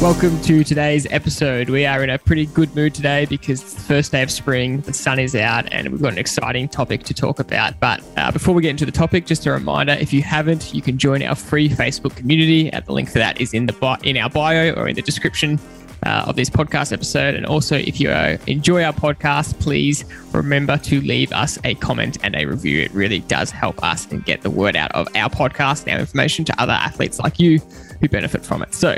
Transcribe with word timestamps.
Welcome 0.00 0.40
to 0.42 0.62
today's 0.62 1.08
episode. 1.10 1.70
We 1.70 1.84
are 1.84 2.04
in 2.04 2.10
a 2.10 2.18
pretty 2.20 2.46
good 2.46 2.72
mood 2.76 2.94
today 2.94 3.24
because 3.24 3.60
it's 3.60 3.74
the 3.74 3.80
first 3.80 4.12
day 4.12 4.22
of 4.22 4.30
spring, 4.30 4.80
the 4.82 4.92
sun 4.92 5.18
is 5.18 5.34
out, 5.34 5.66
and 5.72 5.88
we've 5.88 6.00
got 6.00 6.12
an 6.12 6.18
exciting 6.18 6.68
topic 6.68 7.02
to 7.02 7.14
talk 7.14 7.40
about. 7.40 7.80
But 7.80 8.00
uh, 8.16 8.30
before 8.30 8.54
we 8.54 8.62
get 8.62 8.70
into 8.70 8.86
the 8.86 8.92
topic, 8.92 9.26
just 9.26 9.44
a 9.46 9.50
reminder 9.50 9.94
if 9.94 10.12
you 10.12 10.22
haven't, 10.22 10.72
you 10.72 10.82
can 10.82 10.98
join 10.98 11.24
our 11.24 11.34
free 11.34 11.68
Facebook 11.68 12.14
community. 12.14 12.70
And 12.70 12.84
the 12.84 12.92
link 12.92 13.10
for 13.10 13.18
that 13.18 13.40
is 13.40 13.52
in 13.52 13.66
the 13.66 13.72
bi- 13.72 13.98
in 14.04 14.16
our 14.16 14.30
bio 14.30 14.72
or 14.74 14.86
in 14.86 14.94
the 14.94 15.02
description 15.02 15.58
uh, 16.06 16.26
of 16.28 16.36
this 16.36 16.48
podcast 16.48 16.92
episode. 16.92 17.34
And 17.34 17.44
also, 17.44 17.74
if 17.76 17.98
you 18.00 18.10
uh, 18.10 18.38
enjoy 18.46 18.84
our 18.84 18.92
podcast, 18.92 19.58
please 19.58 20.04
remember 20.32 20.78
to 20.78 21.00
leave 21.00 21.32
us 21.32 21.58
a 21.64 21.74
comment 21.74 22.18
and 22.22 22.36
a 22.36 22.44
review. 22.44 22.82
It 22.82 22.92
really 22.92 23.18
does 23.18 23.50
help 23.50 23.82
us 23.82 24.06
and 24.12 24.24
get 24.24 24.42
the 24.42 24.50
word 24.50 24.76
out 24.76 24.92
of 24.92 25.08
our 25.16 25.28
podcast 25.28 25.86
and 25.86 25.94
our 25.94 25.98
information 25.98 26.44
to 26.44 26.62
other 26.62 26.72
athletes 26.72 27.18
like 27.18 27.40
you 27.40 27.58
who 28.00 28.08
benefit 28.08 28.44
from 28.44 28.62
it. 28.62 28.72
So, 28.74 28.96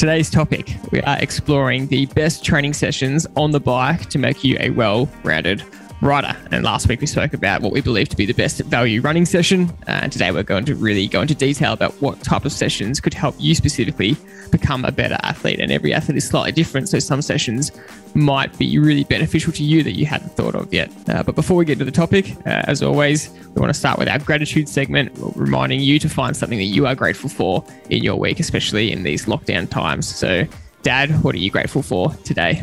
today's 0.00 0.30
topic, 0.30 0.76
we 0.92 1.02
are 1.02 1.18
exploring 1.18 1.86
the 1.88 2.06
best 2.06 2.42
training 2.42 2.72
sessions 2.72 3.26
on 3.36 3.50
the 3.50 3.60
bike 3.60 4.08
to 4.08 4.18
make 4.18 4.42
you 4.42 4.56
a 4.58 4.70
well 4.70 5.06
rounded 5.24 5.62
rider. 6.00 6.34
And 6.50 6.64
last 6.64 6.88
week 6.88 7.02
we 7.02 7.06
spoke 7.06 7.34
about 7.34 7.60
what 7.60 7.70
we 7.70 7.82
believe 7.82 8.08
to 8.08 8.16
be 8.16 8.24
the 8.24 8.32
best 8.32 8.60
value 8.60 9.02
running 9.02 9.26
session. 9.26 9.68
Uh, 9.86 10.00
and 10.02 10.10
today 10.10 10.30
we're 10.30 10.42
going 10.42 10.64
to 10.64 10.74
really 10.74 11.06
go 11.06 11.20
into 11.20 11.34
detail 11.34 11.74
about 11.74 11.92
what 12.00 12.18
type 12.22 12.46
of 12.46 12.52
sessions 12.52 12.98
could 12.98 13.12
help 13.12 13.34
you 13.38 13.54
specifically 13.54 14.16
become 14.50 14.86
a 14.86 14.90
better 14.90 15.18
athlete. 15.22 15.60
And 15.60 15.70
every 15.70 15.92
athlete 15.92 16.16
is 16.16 16.26
slightly 16.26 16.52
different. 16.52 16.88
So 16.88 16.98
some 16.98 17.20
sessions 17.20 17.70
might 18.14 18.56
be 18.58 18.78
really 18.78 19.04
beneficial 19.04 19.52
to 19.52 19.62
you 19.62 19.82
that 19.82 19.92
you 19.92 20.06
hadn't 20.06 20.30
thought 20.30 20.54
of 20.54 20.72
yet. 20.72 20.90
Uh, 21.08 21.22
but 21.22 21.34
before 21.34 21.56
we 21.56 21.64
get 21.64 21.78
to 21.78 21.84
the 21.84 21.90
topic, 21.90 22.36
uh, 22.46 22.62
as 22.66 22.82
always, 22.82 23.30
we 23.54 23.60
want 23.60 23.72
to 23.72 23.78
start 23.78 23.98
with 23.98 24.08
our 24.08 24.18
gratitude 24.18 24.68
segment, 24.68 25.12
reminding 25.36 25.80
you 25.80 25.98
to 25.98 26.08
find 26.08 26.36
something 26.36 26.58
that 26.58 26.64
you 26.64 26.86
are 26.86 26.94
grateful 26.94 27.28
for 27.28 27.64
in 27.88 28.02
your 28.02 28.16
week, 28.16 28.40
especially 28.40 28.92
in 28.92 29.02
these 29.02 29.26
lockdown 29.26 29.68
times. 29.68 30.06
So, 30.06 30.46
Dad, 30.82 31.10
what 31.22 31.34
are 31.34 31.38
you 31.38 31.50
grateful 31.50 31.82
for 31.82 32.12
today? 32.24 32.62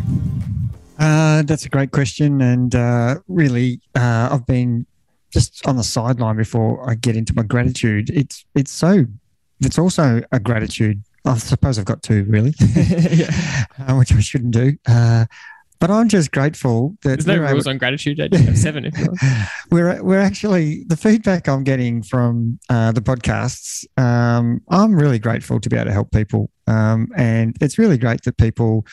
Uh, 1.00 1.44
that's 1.44 1.66
a 1.66 1.70
great 1.70 1.92
question, 1.92 2.42
and 2.42 2.74
uh, 2.74 3.16
really, 3.28 3.80
uh, 3.96 4.30
I've 4.32 4.48
been 4.48 4.88
just 5.32 5.66
on 5.68 5.78
the 5.78 5.84
sideline 5.84 6.38
before 6.38 6.90
I 6.90 6.96
get 6.96 7.16
into 7.16 7.34
my 7.36 7.44
gratitude. 7.44 8.10
It's 8.10 8.46
it's 8.56 8.72
so 8.72 9.06
it's 9.62 9.78
also 9.78 10.22
a 10.32 10.40
gratitude. 10.40 11.04
I 11.28 11.38
suppose 11.38 11.78
I've 11.78 11.86
got 11.86 12.04
two 12.04 12.24
really, 12.26 12.54
uh, 13.80 13.96
which 13.96 14.14
I 14.14 14.20
shouldn't 14.20 14.52
do. 14.52 14.78
Uh, 14.88 15.26
but 15.80 15.92
I'm 15.92 16.10
just 16.10 16.32
grateful 16.32 16.98
that 17.04 17.10
there's 17.10 17.28
no 17.28 17.38
rules 17.38 17.68
able, 17.68 17.70
on 17.72 17.78
gratitude. 17.78 18.20
I 18.34 18.38
have 18.38 18.58
seven 18.58 18.86
if 18.86 18.98
you 18.98 19.08
we're 19.70 20.02
we're 20.02 20.20
actually 20.20 20.86
the 20.86 20.98
feedback 20.98 21.48
I'm 21.48 21.64
getting 21.64 22.02
from 22.02 22.60
uh, 22.70 22.92
the 22.94 23.02
podcasts. 23.02 23.86
Um, 24.02 24.62
I'm 24.70 24.96
really 24.96 25.20
grateful 25.20 25.60
to 25.60 25.70
be 25.70 25.76
able 25.76 25.86
to 25.86 25.94
help 25.94 26.12
people, 26.12 26.50
um, 26.68 27.08
and 27.16 27.56
it's 27.62 27.78
really 27.78 27.98
great 27.98 28.24
that 28.24 28.38
people 28.38 28.86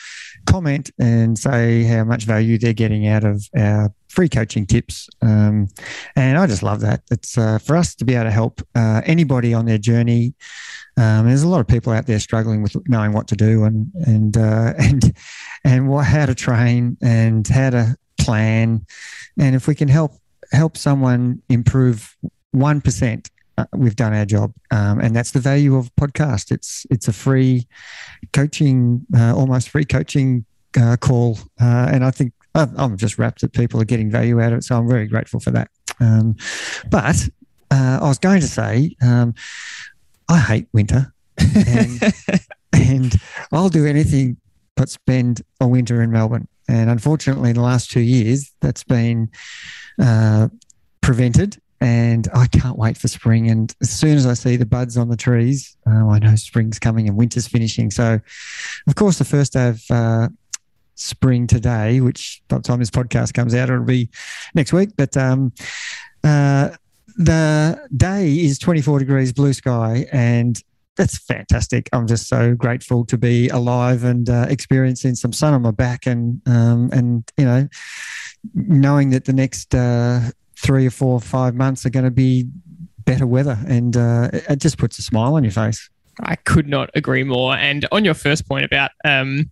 comment 0.45 0.91
and 0.99 1.37
say 1.37 1.83
how 1.83 2.03
much 2.03 2.23
value 2.23 2.57
they're 2.57 2.73
getting 2.73 3.07
out 3.07 3.23
of 3.23 3.47
our 3.57 3.93
free 4.07 4.29
coaching 4.29 4.65
tips. 4.65 5.09
Um, 5.21 5.67
and 6.15 6.37
I 6.37 6.47
just 6.47 6.63
love 6.63 6.79
that. 6.81 7.01
It's 7.11 7.37
uh, 7.37 7.59
for 7.59 7.75
us 7.75 7.93
to 7.95 8.05
be 8.05 8.15
able 8.15 8.25
to 8.25 8.31
help 8.31 8.61
uh, 8.73 9.01
anybody 9.05 9.53
on 9.53 9.65
their 9.65 9.77
journey. 9.77 10.33
Um, 10.97 11.27
there's 11.27 11.43
a 11.43 11.49
lot 11.49 11.59
of 11.59 11.67
people 11.67 11.91
out 11.91 12.07
there 12.07 12.19
struggling 12.19 12.63
with 12.63 12.75
knowing 12.87 13.11
what 13.11 13.27
to 13.27 13.35
do 13.35 13.65
and 13.65 13.91
and 14.05 14.37
uh, 14.37 14.73
and 14.79 15.13
and 15.65 15.89
what, 15.89 16.05
how 16.05 16.25
to 16.25 16.33
train 16.33 16.97
and 17.01 17.45
how 17.47 17.71
to 17.71 17.97
plan. 18.19 18.85
And 19.37 19.55
if 19.55 19.67
we 19.67 19.75
can 19.75 19.89
help 19.89 20.13
help 20.51 20.77
someone 20.77 21.41
improve 21.49 22.15
one 22.51 22.79
percent 22.79 23.29
uh, 23.57 23.65
we've 23.73 23.95
done 23.95 24.13
our 24.13 24.25
job, 24.25 24.53
um, 24.71 24.99
and 24.99 25.15
that's 25.15 25.31
the 25.31 25.39
value 25.39 25.75
of 25.75 25.93
podcast. 25.95 26.51
It's 26.51 26.85
it's 26.89 27.07
a 27.07 27.13
free 27.13 27.67
coaching, 28.33 29.05
uh, 29.15 29.35
almost 29.35 29.69
free 29.69 29.85
coaching 29.85 30.45
uh, 30.79 30.97
call, 30.97 31.37
uh, 31.61 31.89
and 31.91 32.03
I 32.03 32.11
think 32.11 32.33
I'm 32.55 32.97
just 32.97 33.17
rapt 33.17 33.41
that 33.41 33.53
people 33.53 33.81
are 33.81 33.85
getting 33.85 34.09
value 34.09 34.41
out 34.41 34.53
of 34.53 34.59
it. 34.59 34.63
So 34.63 34.77
I'm 34.77 34.87
very 34.87 35.07
grateful 35.07 35.39
for 35.39 35.51
that. 35.51 35.69
Um, 35.99 36.35
but 36.89 37.27
uh, 37.71 37.99
I 38.01 38.07
was 38.07 38.17
going 38.17 38.41
to 38.41 38.47
say, 38.47 38.95
um, 39.01 39.33
I 40.29 40.39
hate 40.39 40.67
winter, 40.73 41.13
and, 41.37 42.13
and 42.73 43.15
I'll 43.51 43.69
do 43.69 43.85
anything 43.85 44.37
but 44.75 44.89
spend 44.89 45.41
a 45.61 45.67
winter 45.67 46.01
in 46.01 46.11
Melbourne. 46.11 46.47
And 46.67 46.89
unfortunately, 46.89 47.49
in 47.51 47.55
the 47.55 47.61
last 47.61 47.91
two 47.91 48.01
years, 48.01 48.51
that's 48.61 48.83
been 48.83 49.29
uh, 50.01 50.49
prevented 51.01 51.61
and 51.85 52.27
I 52.33 52.47
can't 52.47 52.79
wait 52.79 52.97
for 52.97 53.07
spring. 53.07 53.47
And 53.51 53.71
as 53.79 53.91
soon 53.91 54.17
as 54.17 54.25
I 54.25 54.33
see 54.33 54.55
the 54.55 54.65
buds 54.65 54.97
on 54.97 55.07
the 55.07 55.15
trees, 55.15 55.77
uh, 55.85 56.07
I 56.07 56.17
know 56.17 56.35
spring's 56.35 56.79
coming 56.79 57.07
and 57.07 57.15
winter's 57.15 57.47
finishing. 57.47 57.91
So, 57.91 58.19
of 58.87 58.95
course, 58.95 59.19
the 59.19 59.23
first 59.23 59.53
day 59.53 59.69
of 59.69 59.83
uh, 59.91 60.29
spring 60.95 61.45
today, 61.45 62.01
which 62.01 62.41
by 62.47 62.57
the 62.57 62.63
time 62.63 62.79
this 62.79 62.89
podcast 62.89 63.35
comes 63.35 63.53
out, 63.53 63.69
it'll 63.69 63.83
be 63.85 64.09
next 64.55 64.73
week. 64.73 64.93
But 64.97 65.15
um, 65.15 65.53
uh, 66.23 66.71
the 67.17 67.79
day 67.95 68.31
is 68.33 68.57
24 68.57 68.97
degrees 68.97 69.31
blue 69.31 69.53
sky 69.53 70.07
and 70.11 70.59
that's 70.97 71.19
fantastic. 71.19 71.87
I'm 71.93 72.07
just 72.07 72.27
so 72.27 72.55
grateful 72.55 73.05
to 73.05 73.17
be 73.17 73.49
alive 73.49 74.03
and 74.05 74.27
uh, 74.27 74.47
experiencing 74.49 75.13
some 75.13 75.33
sun 75.33 75.53
on 75.53 75.61
my 75.61 75.71
back, 75.71 76.07
and 76.07 76.41
um, 76.47 76.89
and 76.93 77.29
you 77.37 77.43
know, 77.43 77.67
knowing 78.53 79.09
that 79.09 79.25
the 79.25 79.33
next 79.33 79.75
uh, 79.75 80.21
three 80.65 80.87
or 80.87 80.91
four 80.91 81.13
or 81.13 81.21
five 81.21 81.53
months 81.55 81.85
are 81.85 81.91
going 81.91 82.05
to 82.05 82.11
be 82.11 82.45
better 83.05 83.27
weather, 83.27 83.57
and 83.67 83.95
uh, 83.95 84.29
it 84.33 84.59
just 84.59 84.77
puts 84.77 84.97
a 84.97 85.03
smile 85.03 85.35
on 85.35 85.43
your 85.43 85.51
face. 85.51 85.89
I 86.19 86.35
could 86.35 86.67
not 86.67 86.89
agree 86.95 87.23
more. 87.23 87.55
And 87.55 87.85
on 87.91 88.05
your 88.05 88.13
first 88.13 88.47
point 88.47 88.65
about 88.65 88.91
um, 89.03 89.51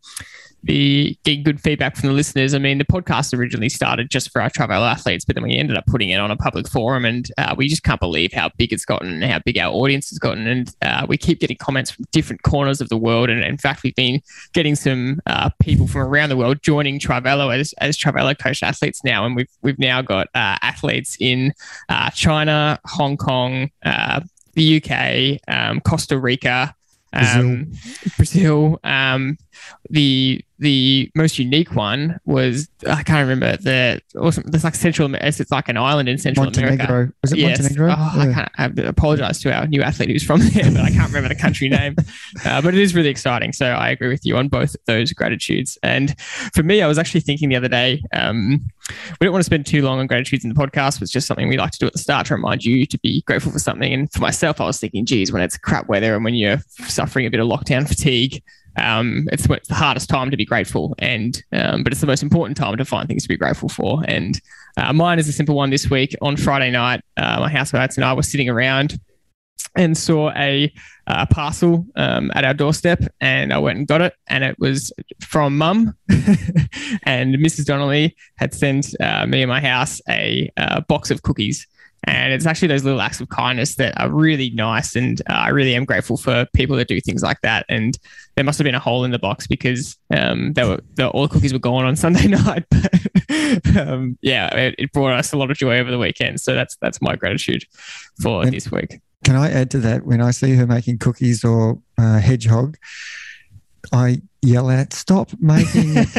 the 0.63 1.17
getting 1.25 1.43
good 1.43 1.59
feedback 1.59 1.95
from 1.95 2.09
the 2.09 2.15
listeners. 2.15 2.53
I 2.53 2.57
mean, 2.57 2.77
the 2.77 2.85
podcast 2.85 3.37
originally 3.37 3.69
started 3.69 4.09
just 4.09 4.31
for 4.31 4.41
our 4.41 4.49
Trivelo 4.49 4.89
athletes, 4.89 5.25
but 5.25 5.35
then 5.35 5.43
we 5.43 5.57
ended 5.57 5.77
up 5.77 5.85
putting 5.87 6.09
it 6.09 6.19
on 6.19 6.31
a 6.31 6.37
public 6.37 6.67
forum, 6.67 7.05
and 7.05 7.29
uh, 7.37 7.53
we 7.57 7.67
just 7.67 7.83
can't 7.83 7.99
believe 7.99 8.31
how 8.31 8.49
big 8.57 8.71
it's 8.71 8.85
gotten 8.85 9.21
and 9.21 9.23
how 9.31 9.39
big 9.39 9.57
our 9.57 9.73
audience 9.73 10.09
has 10.09 10.19
gotten. 10.19 10.47
And 10.47 10.73
uh, 10.81 11.05
we 11.07 11.17
keep 11.17 11.39
getting 11.39 11.57
comments 11.57 11.91
from 11.91 12.05
different 12.11 12.43
corners 12.43 12.79
of 12.79 12.89
the 12.89 12.97
world, 12.97 13.29
and 13.29 13.43
in 13.43 13.57
fact, 13.57 13.83
we've 13.83 13.95
been 13.95 14.21
getting 14.53 14.75
some 14.75 15.19
uh, 15.25 15.49
people 15.61 15.87
from 15.87 16.01
around 16.01 16.29
the 16.29 16.37
world 16.37 16.61
joining 16.61 16.99
Trivelo 16.99 17.53
as 17.53 17.73
as 17.79 17.97
Trivelo 17.97 18.37
coach 18.37 18.63
athletes 18.63 19.03
now, 19.03 19.25
and 19.25 19.35
we've 19.35 19.49
we've 19.61 19.79
now 19.79 20.01
got 20.01 20.27
uh, 20.33 20.57
athletes 20.61 21.17
in 21.19 21.53
uh, 21.89 22.09
China, 22.11 22.79
Hong 22.85 23.17
Kong, 23.17 23.69
uh, 23.83 24.21
the 24.53 24.81
UK, 24.81 25.39
um, 25.47 25.81
Costa 25.81 26.17
Rica. 26.17 26.75
Um, 27.15 27.73
Brazil, 28.17 28.17
Brazil 28.17 28.79
um, 28.83 29.37
the 29.89 30.43
the 30.59 31.11
most 31.13 31.37
unique 31.37 31.75
one 31.75 32.19
was 32.25 32.69
I 32.87 33.03
can't 33.03 33.27
remember 33.27 33.57
the 33.57 34.01
awesome. 34.17 34.43
There's 34.47 34.63
like 34.63 34.75
Central. 34.75 35.13
It's 35.15 35.51
like 35.51 35.67
an 35.67 35.77
island 35.77 36.07
in 36.07 36.17
Central 36.17 36.45
Montenegro. 36.45 36.85
America. 36.85 37.13
Was 37.21 37.33
it 37.33 37.39
yes. 37.39 37.59
Montenegro? 37.59 37.95
Oh, 37.97 38.13
yeah. 38.15 38.47
I 38.57 38.67
can't. 38.67 38.79
I 38.79 38.83
apologize 38.83 39.41
to 39.41 39.53
our 39.53 39.67
new 39.67 39.81
athlete 39.81 40.09
who's 40.09 40.23
from 40.23 40.39
there, 40.53 40.71
but 40.71 40.81
I 40.81 40.91
can't 40.91 41.07
remember 41.09 41.29
the 41.29 41.39
country 41.39 41.69
name. 41.69 41.95
Uh, 42.45 42.61
but 42.61 42.73
it 42.73 42.79
is 42.79 42.95
really 42.95 43.09
exciting. 43.09 43.53
So 43.53 43.67
I 43.67 43.89
agree 43.89 44.09
with 44.09 44.25
you 44.25 44.35
on 44.37 44.47
both 44.47 44.75
those 44.85 45.13
gratitudes. 45.13 45.77
And 45.83 46.19
for 46.53 46.63
me, 46.63 46.81
I 46.81 46.87
was 46.87 46.97
actually 46.97 47.21
thinking 47.21 47.47
the 47.47 47.55
other 47.55 47.67
day. 47.67 48.01
Um, 48.11 48.59
we 49.19 49.25
don't 49.25 49.31
want 49.31 49.41
to 49.41 49.45
spend 49.45 49.65
too 49.65 49.81
long 49.81 49.99
on 49.99 50.07
gratitudes 50.07 50.43
in 50.43 50.51
the 50.51 50.59
podcast. 50.59 51.01
It's 51.01 51.11
just 51.11 51.27
something 51.27 51.47
we 51.47 51.57
like 51.57 51.71
to 51.71 51.79
do 51.79 51.87
at 51.87 51.93
the 51.93 51.99
start 51.99 52.27
to 52.27 52.35
remind 52.35 52.65
you 52.65 52.85
to 52.85 52.99
be 52.99 53.21
grateful 53.21 53.51
for 53.51 53.59
something. 53.59 53.93
And 53.93 54.11
for 54.11 54.19
myself, 54.19 54.59
I 54.59 54.65
was 54.65 54.79
thinking, 54.79 55.05
geez, 55.05 55.31
when 55.31 55.41
it's 55.41 55.57
crap 55.57 55.87
weather 55.87 56.15
and 56.15 56.23
when 56.23 56.33
you're 56.33 56.59
suffering 56.87 57.25
a 57.25 57.29
bit 57.29 57.39
of 57.39 57.47
lockdown 57.47 57.87
fatigue 57.87 58.43
um, 58.77 59.27
it's, 59.31 59.45
it's 59.49 59.67
the 59.67 59.75
hardest 59.75 60.09
time 60.09 60.31
to 60.31 60.37
be 60.37 60.45
grateful, 60.45 60.95
and 60.99 61.41
um, 61.51 61.83
but 61.83 61.91
it's 61.91 62.01
the 62.01 62.07
most 62.07 62.23
important 62.23 62.57
time 62.57 62.77
to 62.77 62.85
find 62.85 63.07
things 63.07 63.23
to 63.23 63.29
be 63.29 63.37
grateful 63.37 63.69
for. 63.69 64.03
And 64.07 64.39
uh, 64.77 64.93
mine 64.93 65.19
is 65.19 65.27
a 65.27 65.33
simple 65.33 65.55
one 65.55 65.69
this 65.69 65.89
week. 65.89 66.15
On 66.21 66.35
Friday 66.35 66.71
night, 66.71 67.01
uh, 67.17 67.39
my 67.39 67.49
housemates 67.49 67.97
and 67.97 68.05
I 68.05 68.13
were 68.13 68.23
sitting 68.23 68.49
around 68.49 68.99
and 69.75 69.97
saw 69.97 70.31
a, 70.31 70.71
a 71.07 71.25
parcel 71.27 71.85
um, 71.95 72.31
at 72.35 72.45
our 72.45 72.53
doorstep, 72.53 72.99
and 73.21 73.53
I 73.53 73.57
went 73.57 73.77
and 73.77 73.87
got 73.87 74.01
it, 74.01 74.13
and 74.27 74.43
it 74.43 74.57
was 74.59 74.91
from 75.21 75.57
Mum, 75.57 75.95
and 77.03 77.35
Mrs. 77.35 77.65
Donnelly 77.65 78.15
had 78.35 78.53
sent 78.53 78.95
uh, 78.99 79.25
me 79.25 79.41
and 79.41 79.49
my 79.49 79.61
house 79.61 80.01
a, 80.09 80.51
a 80.57 80.77
uh, 80.77 80.81
box 80.81 81.11
of 81.11 81.21
cookies. 81.23 81.67
And 82.05 82.33
it's 82.33 82.45
actually 82.45 82.67
those 82.67 82.83
little 82.83 83.01
acts 83.01 83.21
of 83.21 83.29
kindness 83.29 83.75
that 83.75 83.99
are 83.99 84.09
really 84.09 84.49
nice. 84.49 84.95
And 84.95 85.21
uh, 85.29 85.33
I 85.33 85.49
really 85.49 85.75
am 85.75 85.85
grateful 85.85 86.17
for 86.17 86.45
people 86.53 86.75
that 86.77 86.87
do 86.87 86.99
things 86.99 87.23
like 87.23 87.39
that. 87.41 87.65
And 87.69 87.97
there 88.35 88.43
must 88.43 88.57
have 88.59 88.65
been 88.65 88.75
a 88.75 88.79
hole 88.79 89.03
in 89.05 89.11
the 89.11 89.19
box 89.19 89.47
because 89.47 89.97
um, 90.15 90.53
they 90.53 90.65
were, 90.65 90.81
the, 90.95 91.07
all 91.09 91.23
the 91.23 91.33
cookies 91.33 91.53
were 91.53 91.59
gone 91.59 91.85
on 91.85 91.95
Sunday 92.03 92.27
night. 92.27 92.65
But 92.69 93.77
um, 93.77 94.17
yeah, 94.21 94.53
it, 94.55 94.75
it, 94.77 94.91
brought 94.91 95.13
us 95.13 95.33
a 95.33 95.37
lot 95.37 95.49
of 95.49 95.57
joy 95.57 95.77
over 95.77 95.91
the 95.91 95.97
weekend. 95.97 96.41
So 96.41 96.53
that's 96.53 96.75
that's 96.77 97.01
my 97.01 97.15
gratitude 97.15 97.63
for 98.21 98.45
this 98.45 98.71
week. 98.71 99.01
can 99.23 99.35
I 99.35 99.49
add 99.49 99.71
to 99.71 99.79
that? 99.79 100.05
When 100.05 100.21
I 100.21 100.31
see 100.31 100.55
her 100.55 100.67
making 100.67 100.99
cookies 100.99 101.43
or 101.43 101.79
uh, 101.97 102.19
hedgehog, 102.19 102.77
I 103.91 104.21
yell 104.41 104.69
out, 104.69 104.93
"Stop 104.93 105.31
making! 105.39 105.97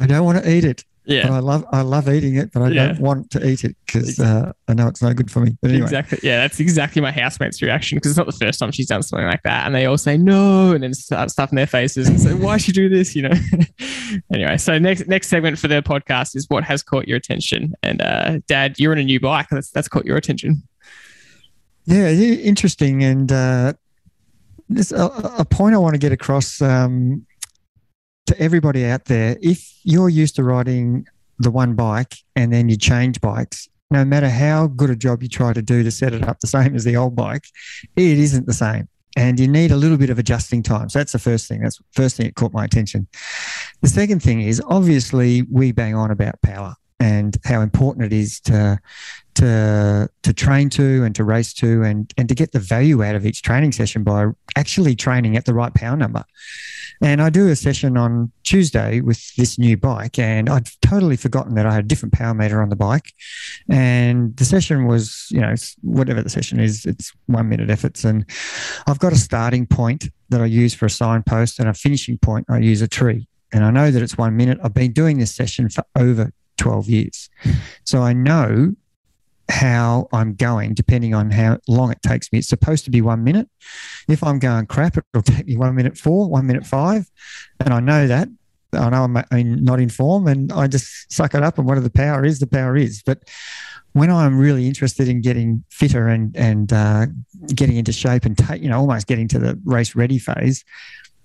I 0.00 0.06
don't 0.06 0.24
want 0.24 0.42
to 0.42 0.50
eat 0.50 0.64
it." 0.64 0.84
Yeah. 1.04 1.26
But 1.28 1.34
I 1.34 1.38
love 1.40 1.64
I 1.72 1.80
love 1.82 2.08
eating 2.08 2.36
it, 2.36 2.52
but 2.52 2.62
I 2.62 2.68
Yeah. 2.68 2.86
don't 2.88 3.00
want 3.00 3.30
to 3.32 3.44
eat 3.44 3.64
it 3.64 3.76
because 3.84 4.20
uh, 4.20 4.52
I 4.68 4.74
know 4.74 4.86
it's 4.86 5.02
no 5.02 5.12
good 5.12 5.30
for 5.32 5.40
me. 5.40 5.56
But 5.60 5.70
anyway, 5.72 5.84
Exactly. 5.84 6.20
Yeah, 6.22 6.38
that's 6.38 6.60
exactly 6.60 7.02
my 7.02 7.10
housemate's 7.10 7.60
reaction 7.60 7.96
because 7.96 8.12
it's 8.12 8.18
not 8.18 8.26
the 8.26 8.32
first 8.32 8.60
time 8.60 8.70
she's 8.70 8.86
done 8.86 9.02
something 9.02 9.26
like 9.26 9.42
that, 9.42 9.66
and 9.66 9.74
they 9.74 9.86
all 9.86 9.98
say 9.98 10.16
no, 10.16 10.70
and 10.72 10.82
then 10.84 10.94
start 10.94 11.30
stuffing 11.32 11.56
their 11.56 11.66
faces 11.66 12.08
and 12.08 12.20
say, 12.20 12.34
"Why 12.34 12.56
should 12.56 12.76
you 12.76 12.88
do 12.88 12.94
this?" 12.96 13.16
You 13.16 13.22
know. 13.22 13.34
anyway, 14.32 14.56
so 14.58 14.78
next 14.78 15.08
next 15.08 15.26
segment 15.28 15.58
for 15.58 15.66
the 15.68 15.82
podcast 15.82 16.36
is 16.36 16.46
what 16.48 16.62
has 16.64 16.82
caught 16.84 17.08
your 17.08 17.16
attention, 17.16 17.74
and 17.82 18.00
uh, 18.00 18.38
Dad, 18.46 18.78
you're 18.78 18.92
on 18.92 18.98
a 18.98 19.04
new 19.04 19.18
bike. 19.18 19.48
That's 19.50 19.70
that's 19.70 19.88
caught 19.88 20.04
your 20.06 20.16
attention. 20.16 20.62
yeah, 21.84 22.10
interesting. 22.10 23.02
And 23.02 23.32
uh, 23.32 23.72
there's 24.68 24.92
a, 24.92 25.06
a 25.38 25.44
point 25.44 25.74
I 25.74 25.78
want 25.78 25.94
to 25.94 25.98
get 25.98 26.12
across 26.12 26.62
um, 26.62 27.26
to 28.26 28.38
everybody 28.40 28.84
out 28.84 29.06
there. 29.06 29.36
If 29.40 29.72
you're 29.82 30.08
used 30.08 30.36
to 30.36 30.44
riding 30.44 31.06
the 31.38 31.50
one 31.50 31.74
bike 31.74 32.16
and 32.36 32.52
then 32.52 32.68
you 32.68 32.76
change 32.76 33.20
bikes, 33.20 33.68
no 33.90 34.04
matter 34.04 34.28
how 34.28 34.68
good 34.68 34.90
a 34.90 34.96
job 34.96 35.22
you 35.22 35.28
try 35.28 35.52
to 35.52 35.62
do 35.62 35.82
to 35.82 35.90
set 35.90 36.14
it 36.14 36.26
up 36.26 36.40
the 36.40 36.46
same 36.58 36.74
as 36.74 36.84
the 36.84 36.96
old 36.96 37.14
bike, 37.14 37.44
it 37.96 38.18
isn't 38.18 38.46
the 38.46 38.54
same. 38.54 38.88
And 39.14 39.38
you 39.38 39.46
need 39.46 39.70
a 39.70 39.76
little 39.76 39.98
bit 39.98 40.08
of 40.08 40.18
adjusting 40.18 40.62
time. 40.62 40.88
So 40.88 40.98
that's 40.98 41.12
the 41.12 41.18
first 41.18 41.46
thing. 41.46 41.60
That's 41.60 41.76
the 41.76 41.84
first 41.92 42.16
thing 42.16 42.26
that 42.26 42.34
caught 42.34 42.54
my 42.54 42.64
attention. 42.64 43.06
The 43.82 43.88
second 43.88 44.22
thing 44.22 44.40
is 44.40 44.62
obviously 44.66 45.42
we 45.50 45.72
bang 45.72 45.94
on 45.94 46.10
about 46.10 46.40
power 46.40 46.74
and 46.98 47.36
how 47.44 47.60
important 47.60 48.06
it 48.06 48.12
is 48.14 48.40
to 48.40 48.78
to 49.34 50.08
to 50.22 50.32
train 50.32 50.68
to 50.70 51.04
and 51.04 51.14
to 51.14 51.24
race 51.24 51.52
to 51.54 51.82
and 51.82 52.12
and 52.16 52.28
to 52.28 52.34
get 52.34 52.52
the 52.52 52.58
value 52.58 53.02
out 53.02 53.14
of 53.14 53.24
each 53.24 53.42
training 53.42 53.72
session 53.72 54.02
by 54.02 54.26
actually 54.56 54.94
training 54.94 55.36
at 55.36 55.44
the 55.44 55.54
right 55.54 55.74
power 55.74 55.96
number. 55.96 56.24
And 57.00 57.20
I 57.20 57.30
do 57.30 57.48
a 57.48 57.56
session 57.56 57.96
on 57.96 58.30
Tuesday 58.44 59.00
with 59.00 59.34
this 59.34 59.58
new 59.58 59.76
bike, 59.76 60.20
and 60.20 60.48
I'd 60.48 60.68
totally 60.82 61.16
forgotten 61.16 61.54
that 61.56 61.66
I 61.66 61.72
had 61.74 61.84
a 61.84 61.88
different 61.88 62.12
power 62.12 62.32
meter 62.32 62.62
on 62.62 62.68
the 62.68 62.76
bike. 62.76 63.12
And 63.68 64.36
the 64.36 64.44
session 64.44 64.86
was, 64.86 65.26
you 65.30 65.40
know, 65.40 65.54
whatever 65.80 66.22
the 66.22 66.30
session 66.30 66.60
is, 66.60 66.86
it's 66.86 67.12
one 67.26 67.48
minute 67.48 67.70
efforts. 67.70 68.04
And 68.04 68.24
I've 68.86 69.00
got 69.00 69.12
a 69.12 69.16
starting 69.16 69.66
point 69.66 70.10
that 70.28 70.40
I 70.40 70.44
use 70.44 70.74
for 70.74 70.86
a 70.86 70.90
signpost, 70.90 71.58
and 71.58 71.68
a 71.68 71.74
finishing 71.74 72.18
point 72.18 72.46
I 72.48 72.58
use 72.58 72.82
a 72.82 72.88
tree. 72.88 73.26
And 73.52 73.64
I 73.64 73.70
know 73.72 73.90
that 73.90 74.02
it's 74.02 74.16
one 74.16 74.36
minute. 74.36 74.58
I've 74.62 74.74
been 74.74 74.92
doing 74.92 75.18
this 75.18 75.34
session 75.34 75.70
for 75.70 75.84
over 75.96 76.32
12 76.58 76.88
years. 76.88 77.28
So 77.84 78.02
I 78.02 78.12
know 78.12 78.74
how 79.52 80.08
I'm 80.12 80.34
going 80.34 80.72
depending 80.72 81.14
on 81.14 81.30
how 81.30 81.58
long 81.68 81.92
it 81.92 82.00
takes 82.02 82.32
me. 82.32 82.38
It's 82.38 82.48
supposed 82.48 82.84
to 82.86 82.90
be 82.90 83.02
one 83.02 83.22
minute. 83.22 83.48
If 84.08 84.24
I'm 84.24 84.38
going 84.38 84.66
crap, 84.66 84.96
it'll 84.96 85.22
take 85.22 85.46
me 85.46 85.56
one 85.56 85.74
minute 85.74 85.98
four, 85.98 86.28
one 86.28 86.46
minute 86.46 86.66
five. 86.66 87.08
And 87.60 87.74
I 87.74 87.80
know 87.80 88.06
that. 88.06 88.28
I 88.72 88.88
know 88.88 89.04
I'm, 89.04 89.64
not 89.64 89.80
in 89.80 89.90
form 89.90 90.26
and 90.26 90.50
I 90.50 90.66
just 90.66 91.12
suck 91.12 91.34
it 91.34 91.42
up. 91.42 91.58
And 91.58 91.66
whatever 91.66 91.84
the 91.84 91.90
power 91.90 92.24
is, 92.24 92.38
the 92.38 92.46
power 92.46 92.74
is. 92.74 93.02
But 93.04 93.28
when 93.92 94.10
I'm 94.10 94.38
really 94.38 94.66
interested 94.66 95.06
in 95.06 95.20
getting 95.20 95.62
fitter 95.68 96.08
and, 96.08 96.34
and 96.34 96.72
uh, 96.72 97.06
getting 97.54 97.76
into 97.76 97.92
shape 97.92 98.24
and, 98.24 98.38
ta- 98.38 98.54
you 98.54 98.70
know, 98.70 98.78
almost 98.78 99.06
getting 99.06 99.28
to 99.28 99.38
the 99.38 99.60
race 99.64 99.94
ready 99.94 100.18
phase, 100.18 100.64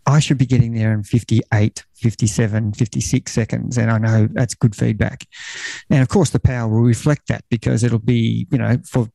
I 0.08 0.20
should 0.20 0.38
be 0.38 0.46
getting 0.46 0.74
there 0.74 0.94
in 0.94 1.04
58, 1.04 1.84
57, 1.96 2.74
56 2.74 3.32
seconds. 3.32 3.78
And 3.78 3.92
I 3.92 3.98
know 3.98 4.28
that's 4.32 4.56
good 4.56 4.76
feedback. 4.76 5.28
And 5.90 6.02
of 6.02 6.08
course, 6.08 6.30
the 6.30 6.40
power 6.40 6.70
will 6.70 6.82
reflect 6.82 7.28
that 7.28 7.44
because 7.50 7.84
it'll 7.84 8.00
be, 8.00 8.48
you 8.50 8.58
know, 8.58 8.78
for 8.90 9.10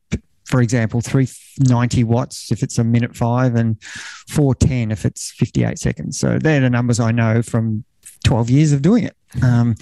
for 0.45 0.61
example, 0.61 0.99
390 1.01 2.03
watts 2.03 2.51
if 2.51 2.63
it's 2.63 2.77
a 2.77 2.83
minute 2.83 3.15
five 3.15 3.55
and 3.55 3.81
410 4.29 4.91
if 4.91 5.05
it's 5.05 5.31
58 5.31 5.79
seconds. 5.79 6.19
So 6.19 6.37
they're 6.37 6.59
the 6.59 6.69
numbers 6.69 6.99
I 6.99 7.11
know 7.11 7.41
from 7.41 7.85
12 8.25 8.49
years 8.49 8.71
of 8.71 8.81
doing 8.81 9.05
it. 9.05 9.15
Um, 9.41 9.75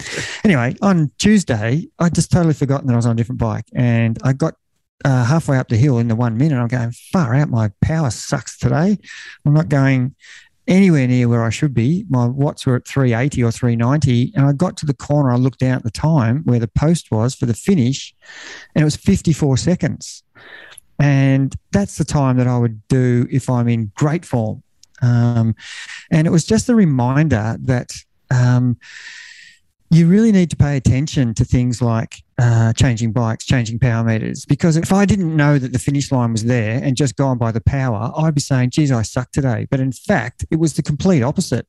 anyway, 0.44 0.76
on 0.80 1.10
Tuesday, 1.18 1.88
I'd 1.98 2.14
just 2.14 2.30
totally 2.30 2.54
forgotten 2.54 2.86
that 2.86 2.94
I 2.94 2.96
was 2.96 3.06
on 3.06 3.12
a 3.12 3.16
different 3.16 3.40
bike 3.40 3.66
and 3.74 4.18
I 4.22 4.32
got 4.32 4.54
uh, 5.04 5.24
halfway 5.24 5.58
up 5.58 5.68
the 5.68 5.76
hill 5.76 5.98
in 5.98 6.08
the 6.08 6.14
one 6.14 6.38
minute. 6.38 6.56
I'm 6.56 6.68
going 6.68 6.92
far 7.12 7.34
out. 7.34 7.48
My 7.48 7.70
power 7.80 8.10
sucks 8.10 8.56
today. 8.56 8.96
I'm 9.44 9.52
not 9.52 9.68
going 9.68 10.14
anywhere 10.68 11.06
near 11.06 11.28
where 11.28 11.44
I 11.44 11.50
should 11.50 11.74
be. 11.74 12.04
My 12.08 12.26
watts 12.26 12.66
were 12.66 12.76
at 12.76 12.86
380 12.86 13.42
or 13.42 13.50
390. 13.50 14.32
And 14.34 14.46
I 14.46 14.52
got 14.52 14.76
to 14.78 14.86
the 14.86 14.94
corner. 14.94 15.30
I 15.30 15.36
looked 15.36 15.60
down 15.60 15.76
at 15.76 15.82
the 15.82 15.90
time 15.90 16.42
where 16.44 16.60
the 16.60 16.68
post 16.68 17.10
was 17.10 17.34
for 17.34 17.46
the 17.46 17.54
finish, 17.54 18.14
and 18.74 18.82
it 18.82 18.84
was 18.84 18.96
54 18.96 19.56
seconds. 19.56 20.22
And 20.98 21.54
that's 21.72 21.98
the 21.98 22.04
time 22.04 22.36
that 22.36 22.46
I 22.46 22.58
would 22.58 22.86
do 22.88 23.26
if 23.30 23.50
I'm 23.50 23.68
in 23.68 23.90
great 23.96 24.24
form. 24.24 24.62
Um, 25.00 25.56
and 26.12 26.26
it 26.26 26.30
was 26.30 26.44
just 26.44 26.68
a 26.68 26.74
reminder 26.74 27.56
that 27.62 27.92
um, 28.30 28.76
you 29.90 30.06
really 30.06 30.32
need 30.32 30.50
to 30.50 30.56
pay 30.56 30.76
attention 30.76 31.34
to 31.34 31.44
things 31.44 31.82
like 31.82 32.22
uh, 32.42 32.72
changing 32.72 33.12
bikes, 33.12 33.44
changing 33.44 33.78
power 33.78 34.02
meters. 34.02 34.44
Because 34.44 34.76
if 34.76 34.92
I 34.92 35.04
didn't 35.04 35.36
know 35.36 35.58
that 35.58 35.72
the 35.72 35.78
finish 35.78 36.10
line 36.10 36.32
was 36.32 36.44
there 36.44 36.82
and 36.82 36.96
just 36.96 37.16
gone 37.16 37.38
by 37.38 37.52
the 37.52 37.60
power, 37.60 38.10
I'd 38.16 38.34
be 38.34 38.40
saying, 38.40 38.70
geez, 38.70 38.90
I 38.90 39.02
suck 39.02 39.30
today. 39.30 39.68
But 39.70 39.78
in 39.78 39.92
fact, 39.92 40.44
it 40.50 40.58
was 40.58 40.74
the 40.74 40.82
complete 40.82 41.22
opposite. 41.22 41.68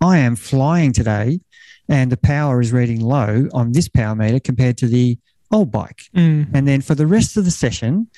I 0.00 0.18
am 0.18 0.36
flying 0.36 0.92
today 0.92 1.40
and 1.88 2.12
the 2.12 2.18
power 2.18 2.60
is 2.60 2.70
reading 2.70 3.00
low 3.00 3.48
on 3.54 3.72
this 3.72 3.88
power 3.88 4.14
meter 4.14 4.40
compared 4.40 4.76
to 4.78 4.86
the 4.86 5.18
old 5.50 5.70
bike. 5.70 6.02
Mm. 6.14 6.48
And 6.52 6.68
then 6.68 6.82
for 6.82 6.94
the 6.94 7.06
rest 7.06 7.36
of 7.38 7.46
the 7.46 7.50
session, 7.50 8.08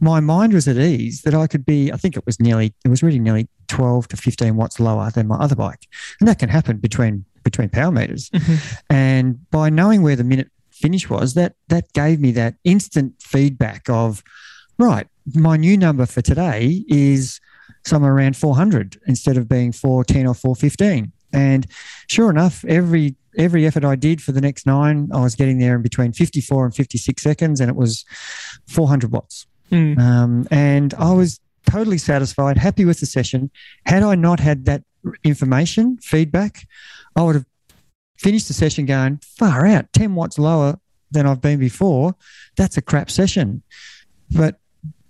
my 0.00 0.18
mind 0.18 0.52
was 0.52 0.66
at 0.66 0.76
ease 0.76 1.22
that 1.22 1.34
I 1.34 1.46
could 1.46 1.64
be, 1.64 1.92
I 1.92 1.96
think 1.96 2.16
it 2.16 2.26
was 2.26 2.40
nearly, 2.40 2.74
it 2.84 2.88
was 2.88 3.04
reading 3.04 3.22
nearly 3.22 3.48
12 3.68 4.08
to 4.08 4.16
15 4.16 4.56
watts 4.56 4.80
lower 4.80 5.10
than 5.10 5.28
my 5.28 5.36
other 5.36 5.54
bike. 5.54 5.86
And 6.20 6.28
that 6.28 6.40
can 6.40 6.48
happen 6.48 6.78
between 6.78 7.24
between 7.42 7.68
power 7.68 7.90
meters. 7.90 8.30
Mhm. 8.30 8.82
And 8.88 9.50
by 9.50 9.68
knowing 9.68 10.02
where 10.02 10.14
the 10.14 10.22
minute 10.22 10.51
finish 10.82 11.08
was, 11.08 11.34
that 11.34 11.54
that 11.68 11.92
gave 11.92 12.20
me 12.20 12.32
that 12.32 12.56
instant 12.64 13.14
feedback 13.22 13.88
of, 13.88 14.22
right, 14.78 15.06
my 15.34 15.56
new 15.56 15.78
number 15.78 16.06
for 16.06 16.20
today 16.20 16.84
is 16.88 17.40
somewhere 17.84 18.12
around 18.12 18.36
400 18.36 19.00
instead 19.06 19.36
of 19.36 19.48
being 19.48 19.72
410 19.72 20.26
or 20.26 20.34
415. 20.34 21.12
And 21.32 21.66
sure 22.08 22.28
enough, 22.30 22.64
every 22.66 23.16
every 23.38 23.66
effort 23.66 23.84
I 23.84 23.96
did 23.96 24.22
for 24.22 24.32
the 24.32 24.42
next 24.42 24.66
nine, 24.66 25.08
I 25.14 25.20
was 25.20 25.34
getting 25.34 25.58
there 25.58 25.74
in 25.74 25.82
between 25.82 26.12
54 26.12 26.66
and 26.66 26.74
56 26.74 27.22
seconds, 27.22 27.60
and 27.60 27.70
it 27.70 27.76
was 27.76 28.04
400 28.68 29.10
watts. 29.10 29.46
Mm. 29.70 29.98
Um, 29.98 30.46
and 30.50 30.92
I 30.94 31.14
was 31.14 31.40
totally 31.70 31.96
satisfied, 31.96 32.58
happy 32.58 32.84
with 32.84 33.00
the 33.00 33.06
session. 33.06 33.50
Had 33.86 34.02
I 34.02 34.16
not 34.16 34.38
had 34.38 34.66
that 34.66 34.82
information, 35.24 35.96
feedback, 36.02 36.66
I 37.16 37.22
would 37.22 37.36
have 37.36 37.46
finished 38.22 38.48
the 38.48 38.54
session 38.54 38.86
going 38.86 39.20
far 39.38 39.66
out, 39.66 39.92
10 39.92 40.14
watts 40.14 40.38
lower 40.38 40.78
than 41.10 41.26
I've 41.26 41.40
been 41.40 41.58
before. 41.58 42.14
That's 42.56 42.76
a 42.76 42.82
crap 42.82 43.10
session. 43.10 43.62
But 44.30 44.58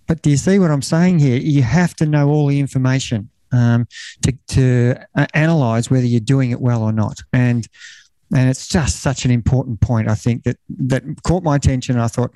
but 0.06 0.22
do 0.22 0.30
you 0.30 0.36
see 0.36 0.58
what 0.58 0.70
I'm 0.70 0.82
saying 0.82 1.20
here? 1.20 1.38
You 1.38 1.62
have 1.62 1.94
to 1.96 2.06
know 2.06 2.28
all 2.28 2.48
the 2.48 2.58
information 2.58 3.30
um, 3.52 3.86
to 4.22 4.32
to 4.48 4.94
uh, 5.14 5.26
analyze 5.34 5.90
whether 5.90 6.06
you're 6.06 6.20
doing 6.20 6.50
it 6.50 6.60
well 6.60 6.82
or 6.82 6.92
not. 6.92 7.20
And 7.32 7.68
and 8.34 8.48
it's 8.48 8.66
just 8.66 9.00
such 9.00 9.24
an 9.24 9.30
important 9.30 9.80
point. 9.80 10.08
I 10.08 10.14
think 10.14 10.44
that 10.44 10.56
that 10.78 11.02
caught 11.22 11.42
my 11.42 11.56
attention. 11.56 11.98
I 11.98 12.08
thought 12.08 12.32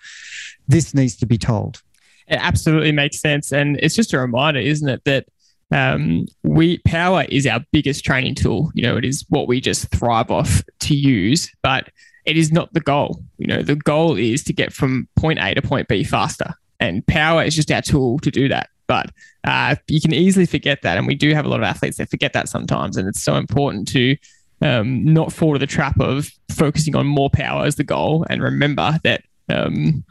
this 0.69 0.95
needs 0.95 1.17
to 1.17 1.27
be 1.27 1.39
told. 1.39 1.83
It 2.29 2.39
absolutely 2.41 2.93
makes 2.93 3.21
sense, 3.21 3.53
and 3.53 3.79
it's 3.81 3.95
just 3.95 4.13
a 4.13 4.19
reminder, 4.19 4.61
isn't 4.61 4.89
it, 4.89 5.05
that 5.05 5.27
um, 5.71 6.27
we 6.43 6.79
power 6.79 7.25
is 7.29 7.47
our 7.47 7.61
biggest 7.73 8.05
training 8.05 8.35
tool. 8.35 8.71
You 8.75 8.83
know, 8.83 8.97
it 8.97 9.05
is 9.05 9.25
what 9.29 9.49
we 9.49 9.61
just 9.61 9.89
thrive 9.91 10.31
off 10.31 10.63
to 10.81 10.95
use, 10.95 11.51
but 11.63 11.89
it 12.25 12.37
is 12.37 12.53
not 12.53 12.73
the 12.73 12.81
goal. 12.81 13.23
You 13.39 13.47
know, 13.47 13.63
the 13.63 13.77
goal 13.77 14.17
is 14.17 14.45
to 14.45 14.53
get 14.53 14.73
from 14.73 15.09
point 15.17 15.39
A 15.41 15.55
to 15.55 15.63
point 15.63 15.89
B 15.89 16.05
faster, 16.05 16.55
and 16.81 17.07
power 17.07 17.43
is 17.43 17.55
just 17.55 17.71
our 17.71 17.83
tool 17.83 18.19
to 18.21 18.31
do 18.31 18.49
that. 18.49 18.71
But 18.87 19.11
uh, 19.45 19.77
you 19.89 20.01
can 20.01 20.15
easily 20.15 20.47
forget 20.47 20.83
that, 20.83 20.97
and 20.99 21.07
we 21.07 21.15
do 21.15 21.35
have 21.35 21.45
a 21.45 21.49
lot 21.49 21.61
of 21.61 21.65
athletes 21.65 21.97
that 21.99 22.11
forget 22.11 22.33
that 22.35 22.49
sometimes, 22.49 22.97
and 22.97 23.09
it's 23.09 23.23
so 23.23 23.35
important 23.35 23.89
to 23.89 24.17
um, 24.63 25.05
not 25.05 25.33
fall 25.33 25.53
to 25.55 25.59
the 25.59 25.67
trap 25.67 25.99
of 26.01 26.31
focusing 26.51 26.95
on 26.95 27.07
more 27.07 27.31
power 27.31 27.65
as 27.65 27.77
the 27.77 27.85
goal, 27.85 28.25
and 28.31 28.43
remember 28.43 28.99
that 29.03 29.25
um, 29.49 30.05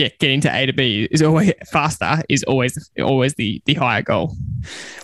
yeah, 0.00 0.08
getting 0.18 0.40
to 0.40 0.54
A 0.54 0.64
to 0.64 0.72
B 0.72 1.06
is 1.10 1.20
always 1.22 1.52
faster 1.70 2.22
is 2.30 2.42
always 2.44 2.90
always 3.00 3.34
the 3.34 3.62
the 3.66 3.74
higher 3.74 4.00
goal. 4.00 4.34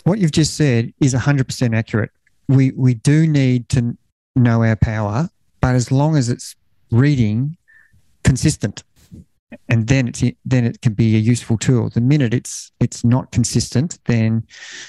What 0.05 0.19
you've 0.19 0.33
just 0.33 0.57
said 0.57 0.93
is 1.01 1.13
100% 1.13 1.77
accurate. 1.77 2.11
We 2.49 2.73
we 2.73 2.95
do 2.95 3.27
need 3.27 3.69
to 3.71 3.97
know 4.35 4.63
our 4.65 4.77
power, 4.77 5.29
but 5.61 5.75
as 5.75 5.93
long 5.93 6.17
as 6.17 6.31
it's 6.31 6.57
reading 6.91 7.59
consistent, 8.25 8.85
and 9.69 9.87
then 9.87 10.09
it's 10.09 10.25
then 10.47 10.65
it 10.65 10.81
can 10.81 10.95
be 10.95 11.15
a 11.15 11.19
useful 11.19 11.59
tool. 11.59 11.91
The 11.91 12.01
minute 12.01 12.33
it's 12.33 12.73
it's 12.81 13.05
not 13.05 13.33
consistent, 13.33 13.99
then 14.07 14.47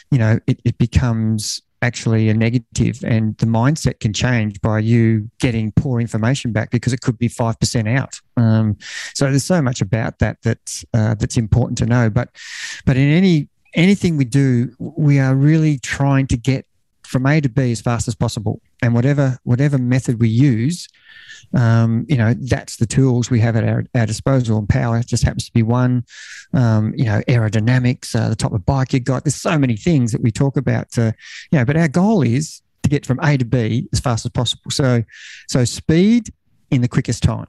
you 0.09 0.19
know 0.19 0.39
it, 0.47 0.61
it 0.63 0.77
becomes 0.77 1.61
actually 1.81 2.29
a 2.29 2.33
negative 2.33 3.03
and 3.03 3.37
the 3.37 3.45
mindset 3.45 3.99
can 3.99 4.13
change 4.13 4.59
by 4.61 4.79
you 4.79 5.29
getting 5.39 5.71
poor 5.73 5.99
information 5.99 6.51
back 6.51 6.71
because 6.71 6.93
it 6.93 7.01
could 7.01 7.17
be 7.17 7.29
5% 7.29 7.97
out. 7.97 8.19
Um, 8.35 8.77
so 9.13 9.25
there's 9.25 9.43
so 9.43 9.61
much 9.61 9.81
about 9.81 10.19
that 10.19 10.37
that's 10.41 10.85
uh, 10.93 11.15
that's 11.15 11.37
important 11.37 11.77
to 11.79 11.85
know. 11.85 12.09
But 12.09 12.29
but 12.85 12.97
in 12.97 13.09
any 13.09 13.49
anything 13.73 14.17
we 14.17 14.25
do 14.25 14.73
we 14.79 15.19
are 15.19 15.35
really 15.35 15.77
trying 15.79 16.27
to 16.27 16.37
get 16.37 16.65
from 17.07 17.25
a 17.25 17.41
to 17.41 17.49
b 17.49 17.71
as 17.71 17.81
fast 17.81 18.07
as 18.07 18.15
possible 18.15 18.61
and 18.81 18.93
whatever 18.93 19.39
whatever 19.43 19.77
method 19.77 20.19
we 20.19 20.29
use 20.29 20.87
um, 21.53 22.05
you 22.07 22.17
know, 22.17 22.33
that's 22.33 22.77
the 22.77 22.85
tools 22.85 23.29
we 23.29 23.39
have 23.39 23.55
at 23.55 23.63
our, 23.63 23.85
our 23.95 24.05
disposal. 24.05 24.57
And 24.57 24.67
power 24.67 25.01
just 25.01 25.23
happens 25.23 25.45
to 25.45 25.53
be 25.53 25.63
one. 25.63 26.05
Um, 26.53 26.93
you 26.95 27.05
know, 27.05 27.21
aerodynamics, 27.27 28.15
uh, 28.15 28.29
the 28.29 28.35
type 28.35 28.51
of 28.51 28.65
bike 28.65 28.93
you 28.93 28.99
got. 28.99 29.23
There's 29.23 29.35
so 29.35 29.57
many 29.57 29.77
things 29.77 30.11
that 30.11 30.21
we 30.21 30.31
talk 30.31 30.57
about. 30.57 30.97
Uh, 30.97 31.11
you 31.51 31.59
know, 31.59 31.65
but 31.65 31.77
our 31.77 31.87
goal 31.87 32.21
is 32.21 32.61
to 32.83 32.89
get 32.89 33.05
from 33.05 33.19
A 33.21 33.37
to 33.37 33.45
B 33.45 33.87
as 33.93 33.99
fast 33.99 34.25
as 34.25 34.31
possible. 34.31 34.71
So, 34.71 35.03
so 35.47 35.65
speed 35.65 36.33
in 36.71 36.81
the 36.81 36.87
quickest 36.87 37.23
time. 37.23 37.47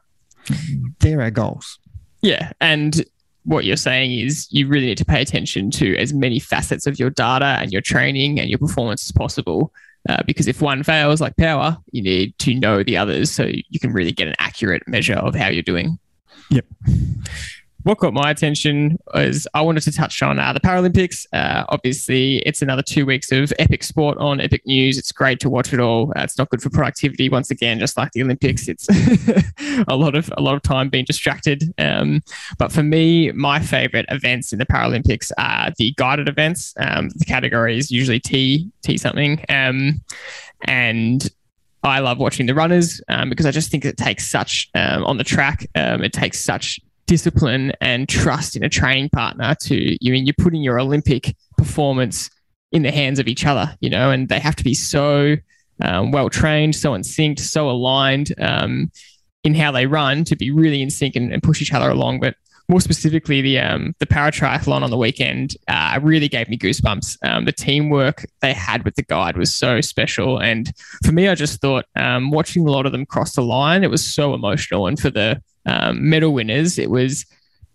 They're 1.00 1.20
our 1.20 1.30
goals. 1.30 1.78
Yeah, 2.22 2.52
and 2.60 3.04
what 3.48 3.64
you're 3.64 3.76
saying 3.76 4.12
is 4.12 4.46
you 4.50 4.68
really 4.68 4.86
need 4.86 4.98
to 4.98 5.06
pay 5.06 5.22
attention 5.22 5.70
to 5.70 5.96
as 5.96 6.12
many 6.12 6.38
facets 6.38 6.86
of 6.86 6.98
your 6.98 7.08
data 7.08 7.56
and 7.60 7.72
your 7.72 7.80
training 7.80 8.38
and 8.38 8.50
your 8.50 8.58
performance 8.58 9.08
as 9.08 9.12
possible 9.12 9.72
uh, 10.08 10.22
because 10.26 10.46
if 10.46 10.60
one 10.60 10.82
fails, 10.82 11.20
like 11.20 11.36
power, 11.36 11.76
you 11.90 12.02
need 12.02 12.38
to 12.38 12.54
know 12.54 12.82
the 12.82 12.96
others 12.96 13.30
so 13.30 13.44
you 13.46 13.80
can 13.80 13.92
really 13.92 14.12
get 14.12 14.28
an 14.28 14.34
accurate 14.38 14.86
measure 14.86 15.14
of 15.14 15.34
how 15.34 15.48
you're 15.48 15.62
doing. 15.62 15.98
Yep 16.50 16.66
what 17.88 17.96
caught 17.96 18.12
my 18.12 18.30
attention 18.30 18.98
is 19.14 19.48
I 19.54 19.62
wanted 19.62 19.82
to 19.84 19.92
touch 19.92 20.22
on 20.22 20.38
uh, 20.38 20.52
the 20.52 20.60
Paralympics. 20.60 21.26
Uh, 21.32 21.64
obviously, 21.70 22.36
it's 22.40 22.60
another 22.60 22.82
two 22.82 23.06
weeks 23.06 23.32
of 23.32 23.50
epic 23.58 23.82
sport 23.82 24.18
on 24.18 24.42
Epic 24.42 24.60
News. 24.66 24.98
It's 24.98 25.10
great 25.10 25.40
to 25.40 25.48
watch 25.48 25.72
it 25.72 25.80
all. 25.80 26.12
Uh, 26.14 26.20
it's 26.20 26.36
not 26.36 26.50
good 26.50 26.60
for 26.60 26.68
productivity. 26.68 27.30
Once 27.30 27.50
again, 27.50 27.78
just 27.78 27.96
like 27.96 28.12
the 28.12 28.22
Olympics, 28.22 28.68
it's 28.68 28.88
a 29.88 29.96
lot 29.96 30.14
of 30.14 30.30
a 30.36 30.42
lot 30.42 30.54
of 30.54 30.60
time 30.60 30.90
being 30.90 31.06
distracted. 31.06 31.72
Um, 31.78 32.20
but 32.58 32.70
for 32.72 32.82
me, 32.82 33.32
my 33.32 33.58
favorite 33.58 34.04
events 34.10 34.52
in 34.52 34.58
the 34.58 34.66
Paralympics 34.66 35.32
are 35.38 35.72
the 35.78 35.94
guided 35.96 36.28
events. 36.28 36.74
Um, 36.78 37.08
the 37.16 37.24
category 37.24 37.78
is 37.78 37.90
usually 37.90 38.20
T 38.20 38.70
T 38.82 38.98
something, 38.98 39.42
um, 39.48 40.02
and 40.66 41.26
I 41.82 42.00
love 42.00 42.18
watching 42.18 42.44
the 42.44 42.54
runners 42.54 43.00
um, 43.08 43.30
because 43.30 43.46
I 43.46 43.50
just 43.50 43.70
think 43.70 43.86
it 43.86 43.96
takes 43.96 44.28
such 44.28 44.68
um, 44.74 45.04
on 45.04 45.16
the 45.16 45.24
track. 45.24 45.66
Um, 45.74 46.04
it 46.04 46.12
takes 46.12 46.38
such 46.38 46.78
discipline 47.08 47.72
and 47.80 48.08
trust 48.08 48.54
in 48.54 48.62
a 48.62 48.68
training 48.68 49.08
partner 49.08 49.56
to 49.62 49.74
you 49.74 50.12
I 50.12 50.14
mean 50.14 50.26
you're 50.26 50.34
putting 50.38 50.62
your 50.62 50.78
Olympic 50.78 51.34
performance 51.56 52.30
in 52.70 52.82
the 52.82 52.90
hands 52.90 53.18
of 53.18 53.26
each 53.28 53.46
other, 53.46 53.74
you 53.80 53.90
know, 53.90 54.10
and 54.10 54.28
they 54.28 54.38
have 54.38 54.54
to 54.56 54.64
be 54.64 54.74
so 54.74 55.36
um, 55.80 56.10
well 56.12 56.28
trained, 56.28 56.76
so 56.76 56.94
in 56.94 57.02
sync, 57.02 57.38
so 57.38 57.70
aligned 57.70 58.32
um, 58.40 58.90
in 59.44 59.54
how 59.54 59.72
they 59.72 59.86
run 59.86 60.24
to 60.24 60.36
be 60.36 60.50
really 60.50 60.82
in 60.82 60.90
sync 60.90 61.16
and, 61.16 61.32
and, 61.32 61.42
push 61.42 61.62
each 61.62 61.72
other 61.72 61.88
along. 61.88 62.20
But 62.20 62.34
more 62.68 62.80
specifically, 62.80 63.40
the 63.40 63.60
um, 63.60 63.94
the 64.00 64.06
para 64.06 64.30
triathlon 64.30 64.82
on 64.82 64.90
the 64.90 64.98
weekend 64.98 65.56
uh, 65.68 65.98
really 66.02 66.28
gave 66.28 66.48
me 66.48 66.58
goosebumps. 66.58 67.16
Um, 67.22 67.44
the 67.46 67.52
teamwork 67.52 68.26
they 68.42 68.52
had 68.52 68.84
with 68.84 68.96
the 68.96 69.04
guide 69.04 69.38
was 69.38 69.54
so 69.54 69.80
special, 69.80 70.38
and 70.38 70.70
for 71.04 71.12
me, 71.12 71.28
I 71.28 71.34
just 71.34 71.60
thought 71.60 71.86
um, 71.96 72.30
watching 72.30 72.66
a 72.66 72.70
lot 72.70 72.84
of 72.84 72.92
them 72.92 73.06
cross 73.06 73.34
the 73.34 73.42
line, 73.42 73.84
it 73.84 73.90
was 73.90 74.04
so 74.04 74.34
emotional. 74.34 74.86
And 74.86 74.98
for 74.98 75.10
the 75.10 75.40
um, 75.66 76.08
medal 76.08 76.32
winners, 76.32 76.78
it 76.78 76.90
was 76.90 77.26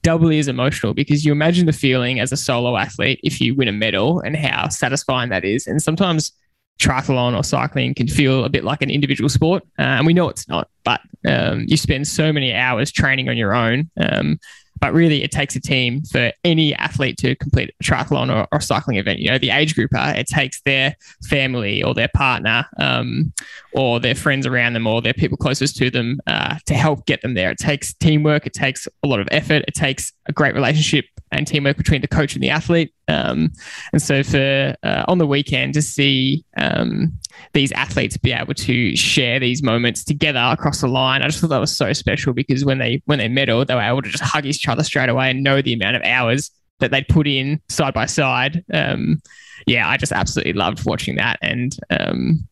doubly 0.01 0.37
as 0.37 0.47
emotional 0.47 0.93
because 0.93 1.25
you 1.25 1.31
imagine 1.31 1.65
the 1.65 1.73
feeling 1.73 2.19
as 2.19 2.31
a 2.31 2.37
solo 2.37 2.75
athlete 2.75 3.19
if 3.23 3.39
you 3.39 3.55
win 3.55 3.67
a 3.67 3.71
medal 3.71 4.19
and 4.19 4.35
how 4.35 4.67
satisfying 4.67 5.29
that 5.29 5.45
is. 5.45 5.65
And 5.65 5.81
sometimes 5.81 6.31
triathlon 6.79 7.37
or 7.37 7.43
cycling 7.43 7.93
can 7.93 8.07
feel 8.07 8.43
a 8.43 8.49
bit 8.49 8.63
like 8.63 8.81
an 8.81 8.89
individual 8.89 9.29
sport, 9.29 9.63
uh, 9.79 9.83
and 9.83 10.05
we 10.05 10.13
know 10.13 10.29
it's 10.29 10.47
not. 10.47 10.69
But 10.83 11.01
um, 11.25 11.65
you 11.67 11.77
spend 11.77 12.07
so 12.07 12.33
many 12.33 12.53
hours 12.53 12.91
training 12.91 13.29
on 13.29 13.37
your 13.37 13.53
own. 13.53 13.89
Um, 13.97 14.39
but 14.83 14.91
really, 14.91 15.23
it 15.23 15.31
takes 15.31 15.55
a 15.55 15.61
team 15.61 16.03
for 16.03 16.33
any 16.43 16.75
athlete 16.75 17.15
to 17.19 17.37
complete 17.37 17.73
a 17.79 17.83
triathlon 17.85 18.29
or, 18.29 18.45
or 18.51 18.59
cycling 18.59 18.97
event. 18.97 19.19
You 19.19 19.31
know, 19.31 19.37
the 19.37 19.49
age 19.49 19.75
grouper, 19.75 20.11
it 20.13 20.27
takes 20.27 20.59
their 20.63 20.97
family 21.29 21.81
or 21.81 21.93
their 21.93 22.09
partner 22.13 22.65
um, 22.79 23.31
or 23.71 24.01
their 24.01 24.13
friends 24.13 24.45
around 24.45 24.73
them 24.73 24.85
or 24.85 25.01
their 25.01 25.13
people 25.13 25.37
closest 25.37 25.77
to 25.77 25.89
them 25.89 26.19
uh, 26.27 26.57
to 26.65 26.73
help 26.73 27.05
get 27.05 27.21
them 27.21 27.33
there. 27.33 27.49
It 27.49 27.59
takes 27.59 27.93
teamwork, 27.93 28.45
it 28.45 28.51
takes 28.51 28.85
a 29.03 29.07
lot 29.07 29.21
of 29.21 29.29
effort, 29.31 29.63
it 29.69 29.73
takes 29.73 30.11
a 30.25 30.33
great 30.33 30.53
relationship 30.53 31.05
and 31.31 31.47
teamwork 31.47 31.77
between 31.77 32.01
the 32.01 32.07
coach 32.09 32.33
and 32.35 32.43
the 32.43 32.49
athlete. 32.49 32.93
Um, 33.07 33.53
and 33.93 34.01
so 34.01 34.21
for 34.21 34.75
uh, 34.83 35.05
on 35.07 35.17
the 35.17 35.25
weekend 35.25 35.75
to 35.75 35.81
see 35.81 36.43
um, 36.57 37.17
these 37.53 37.71
athletes 37.73 38.17
be 38.17 38.31
able 38.31 38.53
to 38.53 38.95
share 38.95 39.39
these 39.39 39.63
moments 39.63 40.03
together 40.03 40.39
across 40.39 40.81
the 40.81 40.87
line, 40.87 41.21
I 41.21 41.27
just 41.27 41.39
thought 41.39 41.49
that 41.49 41.59
was 41.59 41.75
so 41.75 41.93
special 41.93 42.33
because 42.33 42.65
when 42.65 42.79
they 42.79 43.01
when 43.05 43.19
they 43.19 43.29
medaled, 43.29 43.67
they 43.67 43.75
were 43.75 43.81
able 43.81 44.01
to 44.01 44.09
just 44.09 44.23
hug 44.23 44.45
each 44.45 44.67
other 44.67 44.83
straight 44.83 45.09
away 45.09 45.29
and 45.29 45.43
know 45.43 45.61
the 45.61 45.73
amount 45.73 45.95
of 45.95 46.03
hours 46.03 46.51
that 46.79 46.91
they'd 46.91 47.07
put 47.07 47.27
in 47.27 47.61
side 47.69 47.93
by 47.93 48.05
side. 48.05 48.63
Um, 48.73 49.21
yeah, 49.67 49.87
I 49.87 49.97
just 49.97 50.11
absolutely 50.11 50.53
loved 50.53 50.85
watching 50.85 51.15
that, 51.15 51.37
and 51.41 51.77
um, 51.89 52.47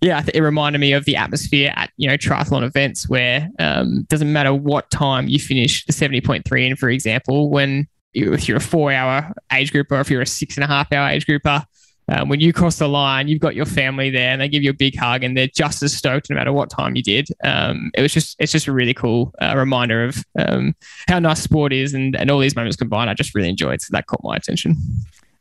yeah, 0.00 0.24
it 0.32 0.40
reminded 0.40 0.80
me 0.80 0.92
of 0.92 1.04
the 1.04 1.16
atmosphere 1.16 1.72
at 1.76 1.90
you 1.96 2.08
know 2.08 2.16
triathlon 2.16 2.64
events 2.64 3.08
where 3.08 3.48
um, 3.58 4.04
doesn't 4.04 4.32
matter 4.32 4.52
what 4.54 4.90
time 4.90 5.28
you 5.28 5.38
finish 5.38 5.84
the 5.86 5.92
seventy 5.92 6.20
point 6.20 6.44
three 6.44 6.66
in, 6.66 6.76
for 6.76 6.88
example, 6.88 7.50
when 7.50 7.86
if 8.14 8.48
you're 8.48 8.56
a 8.56 8.60
four 8.60 8.92
hour 8.92 9.32
age 9.52 9.70
group 9.70 9.92
or 9.92 10.00
if 10.00 10.10
you're 10.10 10.22
a 10.22 10.26
six 10.26 10.56
and 10.56 10.64
a 10.64 10.66
half 10.66 10.92
hour 10.92 11.08
age 11.08 11.26
grouper, 11.26 11.64
um, 12.08 12.28
when 12.28 12.40
you 12.40 12.52
cross 12.52 12.76
the 12.78 12.88
line, 12.88 13.28
you've 13.28 13.40
got 13.40 13.54
your 13.54 13.66
family 13.66 14.10
there 14.10 14.30
and 14.30 14.40
they 14.40 14.48
give 14.48 14.62
you 14.62 14.70
a 14.70 14.74
big 14.74 14.96
hug 14.96 15.22
and 15.22 15.36
they're 15.36 15.48
just 15.48 15.82
as 15.82 15.94
stoked 15.94 16.30
no 16.30 16.36
matter 16.36 16.52
what 16.52 16.70
time 16.70 16.96
you 16.96 17.02
did. 17.02 17.28
Um, 17.44 17.90
it 17.94 18.02
was 18.02 18.12
just, 18.12 18.36
it's 18.38 18.52
just 18.52 18.66
a 18.66 18.72
really 18.72 18.94
cool 18.94 19.34
uh, 19.40 19.54
reminder 19.56 20.04
of 20.04 20.24
um, 20.38 20.74
how 21.06 21.18
nice 21.18 21.42
sport 21.42 21.72
is 21.72 21.94
and, 21.94 22.16
and 22.16 22.30
all 22.30 22.38
these 22.38 22.56
moments 22.56 22.76
combined. 22.76 23.10
I 23.10 23.14
just 23.14 23.34
really 23.34 23.48
enjoyed. 23.48 23.82
So 23.82 23.88
that 23.92 24.06
caught 24.06 24.20
my 24.22 24.36
attention. 24.36 24.76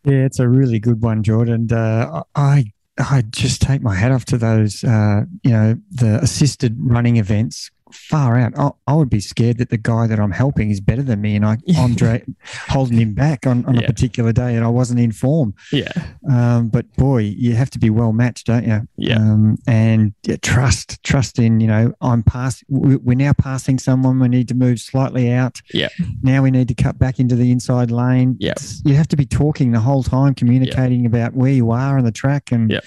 Yeah, 0.04 0.26
it's 0.26 0.40
a 0.40 0.48
really 0.48 0.80
good 0.80 1.02
one, 1.02 1.24
Jordan. 1.24 1.72
Uh, 1.72 2.24
I 2.36 2.72
I 2.98 3.24
just 3.30 3.62
take 3.62 3.82
my 3.82 3.94
hat 3.94 4.12
off 4.12 4.26
to 4.26 4.38
those, 4.38 4.84
uh, 4.84 5.26
you 5.44 5.52
know, 5.52 5.78
the 5.92 6.20
assisted 6.22 6.76
running 6.80 7.18
events 7.18 7.70
far 7.94 8.38
out. 8.38 8.54
I, 8.58 8.72
I, 8.88 8.96
would 8.96 9.10
be 9.10 9.20
scared 9.20 9.58
that 9.58 9.70
the 9.70 9.78
guy 9.78 10.08
that 10.08 10.20
I'm 10.20 10.32
helping 10.32 10.70
is 10.70 10.80
better 10.80 11.04
than 11.04 11.22
me, 11.22 11.36
and 11.36 11.46
I, 11.46 11.58
I'm 11.78 11.96
dra- 11.96 12.22
holding 12.68 13.00
him 13.00 13.14
back 13.14 13.46
on, 13.46 13.66
on 13.66 13.76
yeah. 13.76 13.82
a 13.82 13.88
particular 13.88 14.32
day, 14.32 14.56
and 14.56 14.64
I 14.64 14.68
wasn't 14.68 15.00
in 15.00 15.12
form. 15.12 15.54
Yeah. 15.72 15.92
Um, 16.30 16.70
but 16.70 16.92
boy, 16.96 17.20
you 17.20 17.56
have 17.56 17.70
to 17.72 17.80
be 17.80 17.90
well 17.90 18.14
matched, 18.14 18.48
don't 18.48 18.66
you? 18.66 18.88
Yeah. 18.98 19.18
Um, 19.18 19.58
and 19.68 20.14
yeah, 20.24 20.38
trust, 20.42 21.02
trust 21.04 21.40
in. 21.40 21.60
You 21.60 21.68
know, 21.68 21.94
I'm 22.02 22.24
pass. 22.24 22.64
We're 22.70 23.16
now 23.16 23.34
passing 23.34 23.80
someone. 23.80 24.20
We 24.20 24.28
need 24.28 24.48
to 24.50 24.56
move 24.56 24.80
slightly 24.80 25.32
out. 25.32 25.62
Yeah. 25.74 25.90
Now 26.22 26.44
we 26.44 26.52
need 26.52 26.68
to 26.70 26.76
cut 26.76 27.00
back 27.00 27.20
into 27.20 27.36
the 27.36 27.52
inside 27.52 27.92
lane. 27.92 28.38
Yeah. 28.40 28.56
You 28.86 28.96
have 28.96 29.08
to 29.10 29.16
be 29.16 29.26
talking 29.26 29.72
the 29.72 29.80
whole 29.80 30.04
time, 30.04 30.36
communicating 30.36 31.02
yeah. 31.02 31.08
about 31.08 31.34
where 31.34 31.52
you 31.52 31.72
are 31.72 31.98
on 31.98 32.06
the 32.06 32.12
track, 32.12 32.52
and 32.52 32.72
yeah 32.72 32.80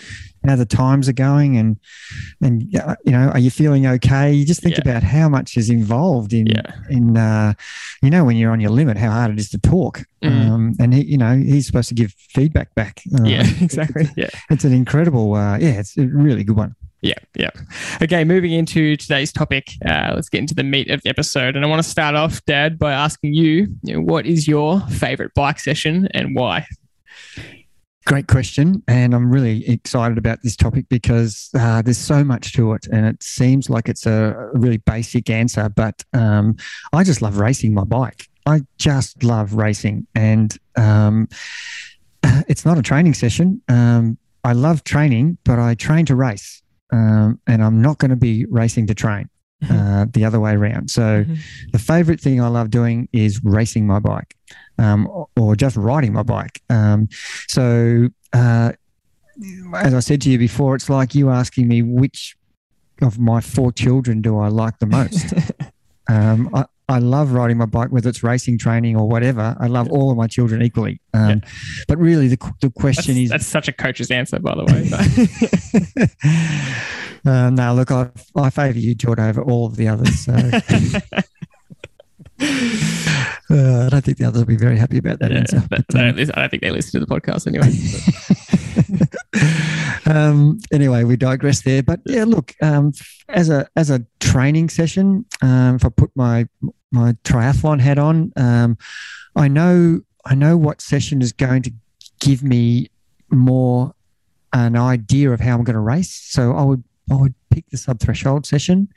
how 0.45 0.57
the 0.57 0.67
times 0.67 1.09
are 1.09 1.15
going 1.15 1.57
and 1.57 1.79
and 2.41 2.63
you 2.73 3.13
know 3.13 3.29
are 3.29 3.39
you 3.39 3.51
feeling 3.51 3.87
okay 3.87 4.33
you 4.33 4.45
just 4.45 4.63
think 4.63 4.77
yeah. 4.77 4.83
about 4.83 5.03
how 5.03 5.29
much 5.29 5.57
is 5.57 5.71
involved 5.71 6.33
in 6.33 6.47
yeah. 6.47 6.73
in 6.89 7.17
uh, 7.17 7.53
you 8.03 8.11
know 8.11 8.25
when 8.25 8.37
you're 8.37 8.53
on 8.53 8.61
your 8.61 8.71
limit 8.71 8.97
how 8.97 9.11
hard 9.11 9.31
it 9.31 9.39
is 9.39 9.51
to 9.51 9.59
talk 9.59 10.03
mm. 10.23 10.31
um, 10.31 10.75
and 10.81 10.95
he, 10.95 11.05
you 11.05 11.19
know 11.19 11.37
he's 11.37 11.67
supposed 11.67 11.89
to 11.89 11.95
give 11.95 12.13
feedback 12.13 12.75
back 12.75 13.03
uh, 13.19 13.25
yeah 13.25 13.45
exactly 13.61 14.03
it's, 14.03 14.17
yeah 14.17 14.31
it's 14.51 14.65
an 14.65 14.73
incredible 14.73 15.35
uh, 15.35 15.59
yeah 15.59 15.79
it's 15.79 15.97
a 15.99 16.07
really 16.07 16.45
good 16.45 16.57
one 16.57 16.75
yeah, 17.03 17.15
yeah. 17.35 17.51
Okay, 18.03 18.25
moving 18.25 18.53
into 18.53 18.95
today's 18.95 19.33
topic, 19.33 19.69
uh, 19.87 20.13
let's 20.15 20.29
get 20.29 20.41
into 20.41 20.55
the 20.55 20.63
meat 20.63 20.91
of 20.91 21.01
the 21.03 21.09
episode. 21.09 21.57
And 21.57 21.65
I 21.65 21.69
want 21.69 21.83
to 21.83 21.89
start 21.89 22.15
off, 22.15 22.45
Dad, 22.45 22.79
by 22.79 22.93
asking 22.93 23.33
you, 23.33 23.69
you 23.83 23.95
know, 23.95 24.01
what 24.03 24.27
is 24.27 24.47
your 24.47 24.81
favorite 24.83 25.33
bike 25.35 25.59
session 25.59 26.09
and 26.13 26.37
why? 26.37 26.67
Great 28.11 28.27
question. 28.27 28.83
And 28.89 29.15
I'm 29.15 29.31
really 29.31 29.65
excited 29.69 30.19
about 30.19 30.43
this 30.43 30.57
topic 30.57 30.89
because 30.89 31.49
uh, 31.57 31.81
there's 31.81 31.97
so 31.97 32.25
much 32.25 32.53
to 32.55 32.73
it. 32.73 32.89
And 32.91 33.07
it 33.07 33.23
seems 33.23 33.71
like 33.71 33.89
it's 33.89 34.05
a 34.05 34.51
really 34.53 34.79
basic 34.79 35.31
answer, 35.31 35.69
but 35.69 36.05
um, 36.13 36.57
I 36.93 37.05
just 37.05 37.23
love 37.23 37.39
racing 37.39 37.73
my 37.73 37.85
bike. 37.85 38.29
I 38.47 38.63
just 38.79 39.23
love 39.23 39.55
racing. 39.55 40.09
And 40.17 40.59
um, 40.75 41.29
it's 42.49 42.65
not 42.65 42.79
a 42.79 42.83
training 42.83 43.15
session. 43.15 43.63
Um, 43.69 44.19
I 44.43 44.55
love 44.55 44.83
training, 44.83 45.39
but 45.45 45.61
I 45.61 45.77
train 45.77 46.05
to 46.07 46.17
race. 46.17 46.65
Um, 46.93 47.39
and 47.47 47.63
I'm 47.63 47.81
not 47.81 47.99
going 47.99 48.11
to 48.11 48.17
be 48.17 48.45
racing 48.47 48.89
to 48.89 48.95
train. 48.97 49.31
Uh, 49.69 50.07
the 50.15 50.25
other 50.25 50.41
way 50.41 50.53
around. 50.53 50.91
So, 50.91 51.25
mm-hmm. 51.25 51.35
the 51.73 51.79
favorite 51.79 52.19
thing 52.19 52.41
I 52.41 52.49
love 52.49 52.71
doing 52.71 53.11
is 53.13 53.45
racing 53.45 53.87
my 53.87 53.99
bike 53.99 54.35
um, 54.79 55.27
or 55.37 55.55
just 55.55 55.77
riding 55.77 56.15
my 56.15 56.23
bike. 56.23 56.63
Um, 56.71 57.09
so, 57.47 58.09
uh, 58.33 58.73
as 59.75 59.95
I 59.95 60.01
said 60.01 60.23
to 60.23 60.31
you 60.31 60.39
before, 60.39 60.75
it's 60.75 60.89
like 60.89 61.15
you 61.15 61.31
asking 61.31 61.69
me 61.69 61.83
which 61.83 62.37
of 63.03 63.19
my 63.19 63.41
four 63.41 63.73
children 63.73 64.23
do 64.23 64.39
I 64.39 64.49
like 64.49 64.79
the 64.79 64.87
most. 64.87 65.35
um, 66.09 66.51
I, 66.55 66.65
I 66.91 66.99
love 66.99 67.31
riding 67.31 67.57
my 67.57 67.67
bike, 67.67 67.91
whether 67.91 68.09
it's 68.09 68.25
racing, 68.25 68.59
training, 68.59 68.97
or 68.97 69.09
whatever. 69.09 69.57
I 69.61 69.69
love 69.69 69.89
all 69.91 70.11
of 70.11 70.17
my 70.17 70.27
children 70.27 70.61
equally. 70.61 71.01
Um, 71.15 71.29
yeah. 71.29 71.37
But 71.87 71.99
really, 71.99 72.27
the, 72.27 72.53
the 72.61 72.71
question 72.71 73.15
that's, 73.15 73.25
is 73.25 73.31
that's 73.31 73.47
such 73.47 73.69
a 73.69 73.73
coach's 73.73 74.11
answer, 74.11 74.41
by 74.41 74.57
the 74.57 74.65
way. 77.25 77.31
uh, 77.33 77.51
no, 77.51 77.75
look, 77.75 77.93
I, 77.93 78.11
I 78.35 78.51
favour 78.51 78.81
you, 78.81 78.97
Jordan, 78.97 79.29
over 79.29 79.41
all 79.41 79.67
of 79.67 79.77
the 79.77 79.87
others. 79.87 80.19
So. 80.19 80.33
Uh, 83.51 83.87
I 83.87 83.89
don't 83.89 84.05
think 84.05 84.19
the 84.19 84.25
others 84.27 84.43
will 84.43 84.47
be 84.47 84.57
very 84.57 84.79
happy 84.79 84.99
about 84.99 85.19
that 85.19 85.33
yeah, 85.33 85.39
answer. 85.39 85.61
But, 85.69 85.85
but, 85.89 86.01
um, 86.01 86.17
I 86.17 86.41
don't 86.41 86.51
think 86.51 86.63
they 86.63 86.71
listen 86.71 87.01
to 87.01 87.05
the 87.05 87.13
podcast 87.13 87.49
anyway. 87.49 87.67
um, 90.07 90.61
anyway, 90.73 91.03
we 91.03 91.17
digress 91.17 91.63
there. 91.63 91.83
But 91.83 91.99
yeah, 92.07 92.23
look, 92.23 92.55
um, 92.63 92.93
as 93.29 93.51
a 93.51 93.69
as 93.75 93.91
a 93.91 94.07
training 94.21 94.69
session, 94.69 95.25
um, 95.43 95.75
if 95.75 95.85
I 95.85 95.89
put 95.89 96.13
my 96.15 96.47
my 96.91 97.13
triathlon 97.25 97.81
hat 97.81 97.99
on, 97.99 98.33
um, 98.37 98.77
I 99.37 99.49
know 99.49 100.01
I 100.25 100.35
know 100.35 100.57
what 100.57 100.81
session 100.81 101.23
is 101.23 101.33
going 101.33 101.63
to 101.63 101.73
give 102.21 102.43
me 102.43 102.89
more 103.31 103.95
an 104.53 104.77
idea 104.77 105.31
of 105.31 105.41
how 105.41 105.55
I'm 105.55 105.65
going 105.65 105.75
to 105.75 105.81
race. 105.81 106.13
So 106.13 106.53
I 106.53 106.63
would 106.63 106.85
I 107.11 107.15
would 107.15 107.35
pick 107.51 107.69
the 107.71 107.77
sub 107.77 108.01
threshold 108.01 108.47
session. 108.47 108.89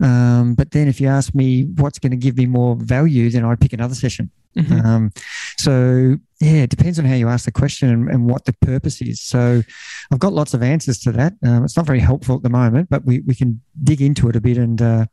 Um, 0.00 0.54
but 0.54 0.70
then 0.70 0.88
if 0.88 1.00
you 1.00 1.08
ask 1.08 1.34
me 1.34 1.64
what's 1.76 1.98
going 1.98 2.10
to 2.10 2.16
give 2.16 2.36
me 2.36 2.46
more 2.46 2.76
value, 2.76 3.30
then 3.30 3.44
I'd 3.44 3.60
pick 3.60 3.72
another 3.72 3.94
session. 3.94 4.30
Mm-hmm. 4.56 4.86
Um, 4.86 5.12
so 5.58 6.16
yeah, 6.40 6.62
it 6.62 6.70
depends 6.70 6.98
on 6.98 7.04
how 7.04 7.14
you 7.14 7.28
ask 7.28 7.44
the 7.44 7.52
question 7.52 7.88
and, 7.88 8.08
and, 8.08 8.26
what 8.26 8.44
the 8.44 8.52
purpose 8.52 9.00
is. 9.00 9.20
So 9.20 9.62
I've 10.10 10.18
got 10.18 10.34
lots 10.34 10.52
of 10.52 10.62
answers 10.62 10.98
to 11.00 11.12
that. 11.12 11.34
Um, 11.42 11.64
it's 11.64 11.76
not 11.76 11.86
very 11.86 12.00
helpful 12.00 12.36
at 12.36 12.42
the 12.42 12.50
moment, 12.50 12.90
but 12.90 13.04
we, 13.04 13.20
we 13.20 13.34
can 13.34 13.62
dig 13.82 14.02
into 14.02 14.28
it 14.28 14.36
a 14.36 14.40
bit 14.42 14.58
and 14.58 14.82
uh, 14.82 15.06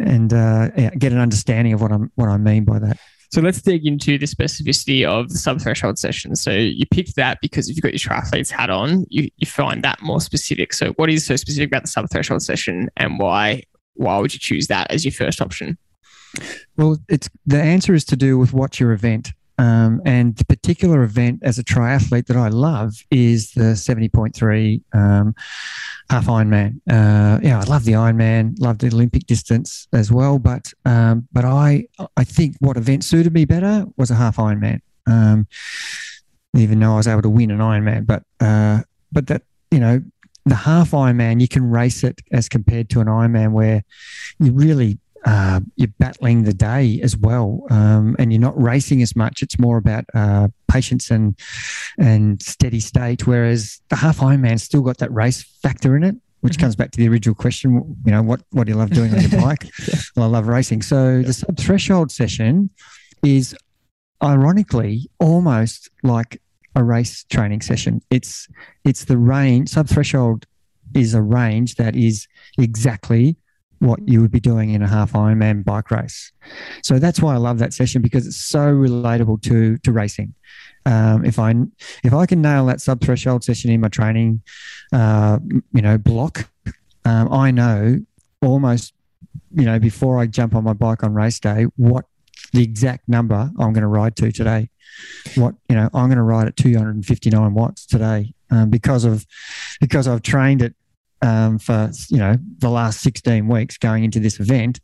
and 0.00 0.32
uh, 0.32 0.70
yeah, 0.76 0.90
get 0.90 1.12
an 1.12 1.18
understanding 1.18 1.72
of 1.72 1.82
what 1.82 1.92
I'm 1.92 2.10
what 2.14 2.28
I 2.28 2.36
mean 2.36 2.64
by 2.64 2.78
that. 2.78 2.98
So 3.32 3.40
let's 3.40 3.62
dig 3.62 3.86
into 3.86 4.18
the 4.18 4.26
specificity 4.26 5.06
of 5.06 5.28
the 5.28 5.38
sub-threshold 5.38 6.00
session. 6.00 6.34
So 6.34 6.50
you 6.50 6.84
picked 6.90 7.14
that 7.14 7.38
because 7.40 7.68
if 7.68 7.76
you've 7.76 7.82
got 7.82 7.92
your 7.92 8.00
triathlete's 8.00 8.50
hat 8.50 8.70
on, 8.70 9.06
you, 9.08 9.28
you 9.36 9.46
find 9.46 9.84
that 9.84 10.02
more 10.02 10.20
specific. 10.20 10.72
So 10.72 10.90
what 10.94 11.08
is 11.10 11.24
so 11.24 11.36
specific 11.36 11.68
about 11.68 11.82
the 11.82 11.88
sub-threshold 11.88 12.42
session 12.42 12.88
and 12.96 13.20
why 13.20 13.62
why 13.94 14.18
would 14.18 14.32
you 14.32 14.40
choose 14.40 14.66
that 14.66 14.90
as 14.90 15.04
your 15.04 15.12
first 15.12 15.40
option? 15.40 15.78
Well, 16.76 16.98
it's 17.08 17.28
the 17.46 17.62
answer 17.62 17.94
is 17.94 18.04
to 18.06 18.16
do 18.16 18.38
with 18.38 18.52
what's 18.52 18.80
your 18.80 18.92
event. 18.92 19.30
Um, 19.60 20.00
and 20.06 20.34
the 20.36 20.46
particular 20.46 21.02
event 21.02 21.40
as 21.42 21.58
a 21.58 21.62
triathlete 21.62 22.26
that 22.28 22.36
I 22.36 22.48
love 22.48 22.94
is 23.10 23.52
the 23.52 23.74
70.3 23.74 24.82
um, 24.94 25.34
half 26.08 26.26
Ironman. 26.26 26.80
Uh, 26.90 27.40
yeah, 27.42 27.60
I 27.60 27.64
love 27.64 27.84
the 27.84 27.92
Ironman, 27.92 28.58
love 28.58 28.78
the 28.78 28.86
Olympic 28.86 29.26
distance 29.26 29.86
as 29.92 30.10
well. 30.10 30.38
But 30.38 30.72
um, 30.86 31.28
but 31.30 31.44
I 31.44 31.84
I 32.16 32.24
think 32.24 32.56
what 32.60 32.78
event 32.78 33.04
suited 33.04 33.34
me 33.34 33.44
better 33.44 33.84
was 33.98 34.10
a 34.10 34.14
half 34.14 34.38
Ironman. 34.38 34.80
Um, 35.06 35.46
even 36.56 36.80
though 36.80 36.94
I 36.94 36.96
was 36.96 37.06
able 37.06 37.22
to 37.22 37.28
win 37.28 37.50
an 37.50 37.58
Ironman, 37.58 38.06
but 38.06 38.22
uh, 38.40 38.80
but 39.12 39.26
that 39.26 39.42
you 39.70 39.78
know 39.78 40.00
the 40.46 40.54
half 40.54 40.92
Ironman 40.92 41.38
you 41.38 41.48
can 41.48 41.70
race 41.70 42.02
it 42.02 42.22
as 42.32 42.48
compared 42.48 42.88
to 42.90 43.00
an 43.00 43.08
Ironman 43.08 43.52
where 43.52 43.84
you 44.38 44.52
really 44.52 44.98
uh, 45.24 45.60
you're 45.76 45.88
battling 45.98 46.44
the 46.44 46.54
day 46.54 47.00
as 47.02 47.16
well, 47.16 47.66
um, 47.70 48.16
and 48.18 48.32
you're 48.32 48.40
not 48.40 48.60
racing 48.60 49.02
as 49.02 49.14
much. 49.14 49.42
It's 49.42 49.58
more 49.58 49.76
about 49.76 50.04
uh, 50.14 50.48
patience 50.70 51.10
and 51.10 51.38
and 51.98 52.40
steady 52.40 52.80
state. 52.80 53.26
Whereas 53.26 53.80
the 53.88 53.96
half 53.96 54.18
Ironman 54.18 54.60
still 54.60 54.80
got 54.80 54.98
that 54.98 55.12
race 55.12 55.42
factor 55.62 55.96
in 55.96 56.04
it, 56.04 56.16
which 56.40 56.54
mm-hmm. 56.54 56.62
comes 56.62 56.76
back 56.76 56.90
to 56.92 56.98
the 56.98 57.08
original 57.08 57.34
question. 57.34 57.96
You 58.04 58.12
know, 58.12 58.22
what 58.22 58.42
what 58.50 58.64
do 58.64 58.72
you 58.72 58.78
love 58.78 58.90
doing 58.90 59.12
on 59.12 59.20
your 59.20 59.40
bike? 59.42 59.70
yeah. 59.86 59.98
Well, 60.16 60.26
I 60.26 60.28
love 60.28 60.46
racing. 60.46 60.82
So 60.82 61.16
yeah. 61.16 61.26
the 61.26 61.32
sub 61.32 61.58
threshold 61.58 62.10
session 62.10 62.70
is 63.22 63.54
ironically 64.22 65.10
almost 65.18 65.90
like 66.02 66.40
a 66.74 66.84
race 66.84 67.24
training 67.24 67.60
session. 67.60 68.00
It's 68.10 68.48
it's 68.84 69.04
the 69.04 69.18
range 69.18 69.68
sub 69.68 69.88
threshold 69.88 70.46
is 70.94 71.14
a 71.14 71.22
range 71.22 71.76
that 71.76 71.94
is 71.94 72.26
exactly 72.58 73.36
what 73.80 74.06
you 74.06 74.20
would 74.20 74.30
be 74.30 74.40
doing 74.40 74.70
in 74.70 74.82
a 74.82 74.86
half 74.86 75.12
Ironman 75.12 75.64
bike 75.64 75.90
race. 75.90 76.32
So 76.82 76.98
that's 76.98 77.20
why 77.20 77.34
I 77.34 77.38
love 77.38 77.58
that 77.58 77.72
session 77.72 78.02
because 78.02 78.26
it's 78.26 78.36
so 78.36 78.72
relatable 78.72 79.42
to 79.42 79.78
to 79.78 79.92
racing. 79.92 80.34
Um, 80.86 81.24
if 81.24 81.38
I 81.38 81.54
if 82.04 82.14
I 82.14 82.26
can 82.26 82.40
nail 82.40 82.66
that 82.66 82.80
sub 82.80 83.00
threshold 83.00 83.42
session 83.42 83.70
in 83.70 83.80
my 83.80 83.88
training, 83.88 84.42
uh, 84.92 85.38
you 85.72 85.82
know, 85.82 85.98
block, 85.98 86.48
um, 87.04 87.32
I 87.32 87.50
know 87.50 87.98
almost, 88.42 88.94
you 89.54 89.64
know, 89.64 89.78
before 89.78 90.18
I 90.18 90.26
jump 90.26 90.54
on 90.54 90.64
my 90.64 90.72
bike 90.74 91.02
on 91.02 91.14
race 91.14 91.40
day, 91.40 91.64
what 91.76 92.04
the 92.52 92.62
exact 92.62 93.08
number 93.08 93.50
I'm 93.58 93.72
going 93.72 93.82
to 93.82 93.86
ride 93.86 94.16
to 94.16 94.30
today. 94.32 94.70
What 95.36 95.54
you 95.68 95.76
know, 95.76 95.88
I'm 95.94 96.08
going 96.08 96.16
to 96.16 96.22
ride 96.22 96.48
at 96.48 96.56
259 96.56 97.54
watts 97.54 97.86
today 97.86 98.34
um, 98.50 98.68
because 98.68 99.04
of 99.04 99.26
because 99.80 100.06
I've 100.06 100.22
trained 100.22 100.60
it 100.60 100.74
um, 101.22 101.58
for 101.58 101.90
you 102.08 102.18
know 102.18 102.36
the 102.58 102.70
last 102.70 103.00
16 103.00 103.46
weeks 103.46 103.76
going 103.78 104.04
into 104.04 104.20
this 104.20 104.40
event, 104.40 104.80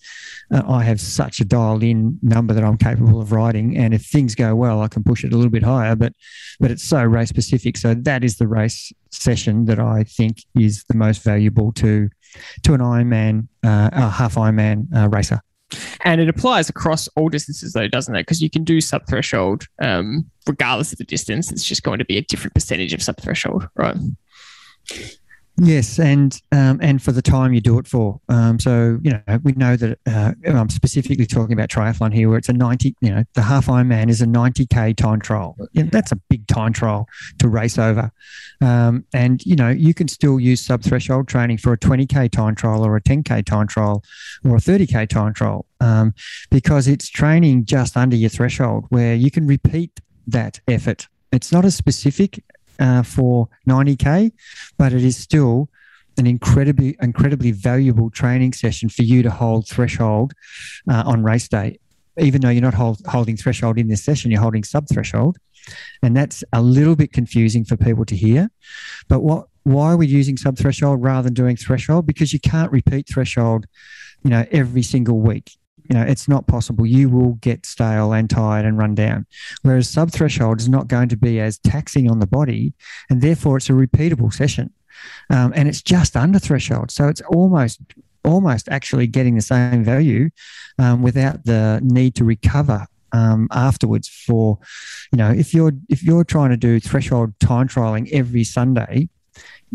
uh, 0.53 0.63
I 0.69 0.83
have 0.85 1.01
such 1.01 1.41
a 1.41 1.45
dialed 1.45 1.83
in 1.83 2.19
number 2.23 2.55
that 2.55 2.65
I'm 2.65 2.77
capable 2.77 3.21
of 3.21 3.33
riding. 3.33 3.77
And 3.77 3.95
if 3.95 4.05
things 4.05 4.35
go 4.35 4.55
well, 4.55 4.83
I 4.83 4.89
can 4.89 5.03
push 5.03 5.25
it 5.25 5.33
a 5.33 5.37
little 5.37 5.51
bit 5.51 5.63
higher. 5.63 5.97
But 5.97 6.13
but 6.61 6.71
it's 6.71 6.85
so 6.85 7.03
race 7.03 7.29
specific. 7.29 7.77
So 7.77 7.95
that 7.95 8.25
is 8.25 8.37
the 8.37 8.49
race 8.49 8.93
session 9.11 9.65
that 9.67 9.79
I 9.79 10.05
think 10.05 10.39
is 10.59 10.85
the 10.89 10.97
most 10.97 11.23
valuable 11.23 11.73
to 11.73 12.09
to 12.65 12.75
an 12.75 12.81
Ironman, 12.81 13.49
uh, 13.65 13.91
a 13.93 14.11
half 14.11 14.35
Ironman 14.35 14.95
uh, 14.95 15.09
racer. 15.09 15.41
And 16.05 16.21
it 16.21 16.29
applies 16.29 16.69
across 16.69 17.09
all 17.17 17.29
distances, 17.29 17.73
though, 17.73 17.89
doesn't 17.89 18.15
it? 18.15 18.21
Because 18.21 18.41
you 18.41 18.51
can 18.51 18.63
do 18.63 18.81
sub 18.81 19.07
threshold 19.09 19.67
um, 19.81 20.31
regardless 20.47 20.93
of 20.93 20.99
the 20.99 21.05
distance. 21.05 21.51
It's 21.51 21.65
just 21.65 21.83
going 21.83 21.99
to 21.99 22.05
be 22.05 22.17
a 22.19 22.23
different 22.23 22.55
percentage 22.55 22.93
of 22.93 23.03
sub 23.03 23.17
threshold, 23.17 23.69
right? 23.75 23.97
Yes, 25.59 25.99
and 25.99 26.39
um, 26.53 26.79
and 26.83 27.03
for 27.03 27.13
the 27.13 27.23
time 27.23 27.55
you 27.55 27.63
do 27.63 27.79
it 27.79 27.89
for. 27.89 28.21
Um, 28.29 28.61
so 28.61 28.99
you 29.03 29.13
know 29.13 29.39
we 29.43 29.53
know 29.53 29.75
that 29.77 29.99
uh, 30.07 30.33
I'm 30.47 30.69
specifically 30.69 31.25
talking 31.25 31.55
about 31.55 31.71
triathlon 31.71 32.13
here, 32.13 32.29
where 32.29 32.37
it's 32.37 32.51
a 32.51 32.53
90. 32.53 32.95
You 33.01 33.11
know, 33.11 33.25
the 33.33 33.41
half 33.41 33.67
Ironman 33.67 34.11
is 34.11 34.21
a 34.21 34.27
90k 34.27 34.97
time 34.97 35.21
trial. 35.21 35.57
You 35.73 35.85
know, 35.85 35.91
that's 35.91 36.13
a 36.13 36.17
big 36.29 36.47
time 36.47 36.75
trial 36.75 37.09
to 37.39 37.49
race 37.49 37.79
over, 37.79 38.13
um, 38.61 39.07
and 39.15 39.45
you 39.47 39.57
know 39.57 39.71
you 39.71 39.95
can 39.95 40.09
still 40.09 40.39
use 40.39 40.61
sub 40.61 40.83
threshold 40.83 41.27
training 41.27 41.57
for 41.57 41.73
a 41.73 41.79
20k 41.79 42.31
time 42.31 42.55
trial 42.55 42.85
or 42.85 42.95
a 42.97 43.01
10k 43.01 43.45
time 43.47 43.67
trial 43.67 44.05
or 44.45 44.57
a 44.57 44.61
30k 44.61 45.09
time 45.09 45.33
trial 45.33 45.65
um, 45.81 46.13
because 46.51 46.87
it's 46.87 47.09
training 47.09 47.65
just 47.65 47.97
under 47.97 48.17
your 48.17 48.31
threshold 48.31 48.85
where 48.91 49.15
you 49.15 49.31
can 49.31 49.47
repeat 49.47 50.01
that 50.27 50.61
effort. 50.69 51.09
It's 51.33 51.51
not 51.51 51.65
as 51.65 51.75
specific 51.75 52.43
uh, 52.79 53.03
for 53.03 53.49
90k, 53.69 54.33
but 54.79 54.93
it 54.93 55.05
is 55.05 55.17
still 55.17 55.69
an 56.19 56.27
incredibly 56.27 56.97
incredibly 57.03 57.53
valuable 57.53 58.11
training 58.11 58.53
session 58.53 58.89
for 58.89 59.03
you 59.03 59.23
to 59.23 59.31
hold 59.31 59.69
threshold 59.69 60.33
uh, 60.91 61.03
on 61.07 61.23
race 61.23 61.49
day. 61.49 61.79
Even 62.19 62.41
though 62.41 62.49
you're 62.49 62.63
not 62.63 62.73
hold, 62.73 63.03
holding 63.07 63.37
threshold 63.37 63.77
in 63.79 63.89
this 63.89 64.03
session, 64.03 64.31
you're 64.31 64.41
holding 64.41 64.65
sub 64.65 64.89
threshold, 64.89 65.37
and 66.03 66.17
that's 66.17 66.43
a 66.55 66.63
little 66.63 66.97
bit 66.97 67.13
confusing 67.13 67.65
for 67.65 67.77
people 67.77 68.07
to 68.07 68.17
hear. 68.17 68.51
But 69.09 69.21
what 69.21 69.49
why 69.65 69.93
are 69.93 69.97
we 69.97 70.07
using 70.07 70.37
sub 70.37 70.57
threshold 70.57 71.03
rather 71.03 71.25
than 71.25 71.35
doing 71.35 71.57
threshold? 71.57 72.07
Because 72.07 72.33
you 72.33 72.41
can't 72.41 72.73
repeat 72.73 73.09
threshold, 73.09 73.67
you 74.23 74.31
know, 74.31 74.47
every 74.51 74.83
single 74.83 75.21
week 75.21 75.57
you 75.89 75.95
know 75.97 76.03
it's 76.03 76.29
not 76.29 76.47
possible. 76.47 76.87
You 76.87 77.09
will 77.09 77.35
get 77.35 77.67
stale 77.67 78.13
and 78.13 78.29
tired 78.29 78.65
and 78.65 78.79
run 78.79 78.95
down. 78.95 79.27
Whereas 79.63 79.89
sub 79.89 80.11
threshold 80.11 80.61
is 80.61 80.69
not 80.69 80.89
going 80.89 81.09
to 81.11 81.17
be 81.17 81.41
as 81.41 81.59
taxing 81.59 82.11
on 82.11 82.19
the 82.19 82.27
body 82.27 82.73
and 83.11 83.23
therefore 83.23 83.57
it's 83.57 83.71
a 83.71 83.73
repeatable 83.73 84.33
session. 84.33 84.73
Um, 85.31 85.53
and 85.55 85.69
it's 85.69 85.83
just 85.83 86.17
under 86.17 86.39
threshold. 86.39 86.91
So 86.91 87.09
it's 87.09 87.21
almost 87.23 87.81
almost 88.25 88.69
actually 88.69 89.07
getting 89.07 89.37
the 89.37 89.43
same 89.43 89.85
value 89.85 90.31
um, 90.79 91.03
without 91.03 91.45
the 91.45 91.81
need 91.83 92.15
to 92.17 92.25
recover 92.25 92.87
um, 93.13 93.49
afterwards 93.53 94.09
for 94.09 94.59
you 95.13 95.17
know 95.17 95.31
if 95.31 95.55
you're 95.55 95.73
if 95.89 96.03
you're 96.03 96.25
trying 96.25 96.51
to 96.51 96.57
do 96.57 96.81
threshold 96.81 97.33
time 97.39 97.69
trialing 97.69 98.11
every 98.13 98.43
sunday 98.43 99.09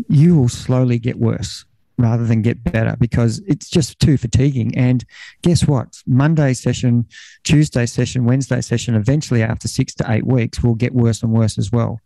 you 0.08 0.36
will 0.36 0.48
slowly 0.48 0.98
get 0.98 1.18
worse 1.18 1.64
rather 2.02 2.26
than 2.26 2.42
get 2.42 2.62
better 2.62 2.96
because 2.98 3.40
it's 3.46 3.70
just 3.70 3.98
too 3.98 4.16
fatiguing. 4.16 4.76
And 4.76 5.04
guess 5.42 5.66
what? 5.66 6.02
Monday 6.06 6.52
session, 6.52 7.06
Tuesday 7.44 7.86
session, 7.86 8.24
Wednesday 8.24 8.60
session, 8.60 8.94
eventually 8.94 9.42
after 9.42 9.68
six 9.68 9.94
to 9.94 10.10
eight 10.10 10.26
weeks 10.26 10.62
will 10.62 10.74
get 10.74 10.94
worse 10.94 11.22
and 11.22 11.32
worse 11.32 11.58
as 11.58 11.72
well 11.72 12.00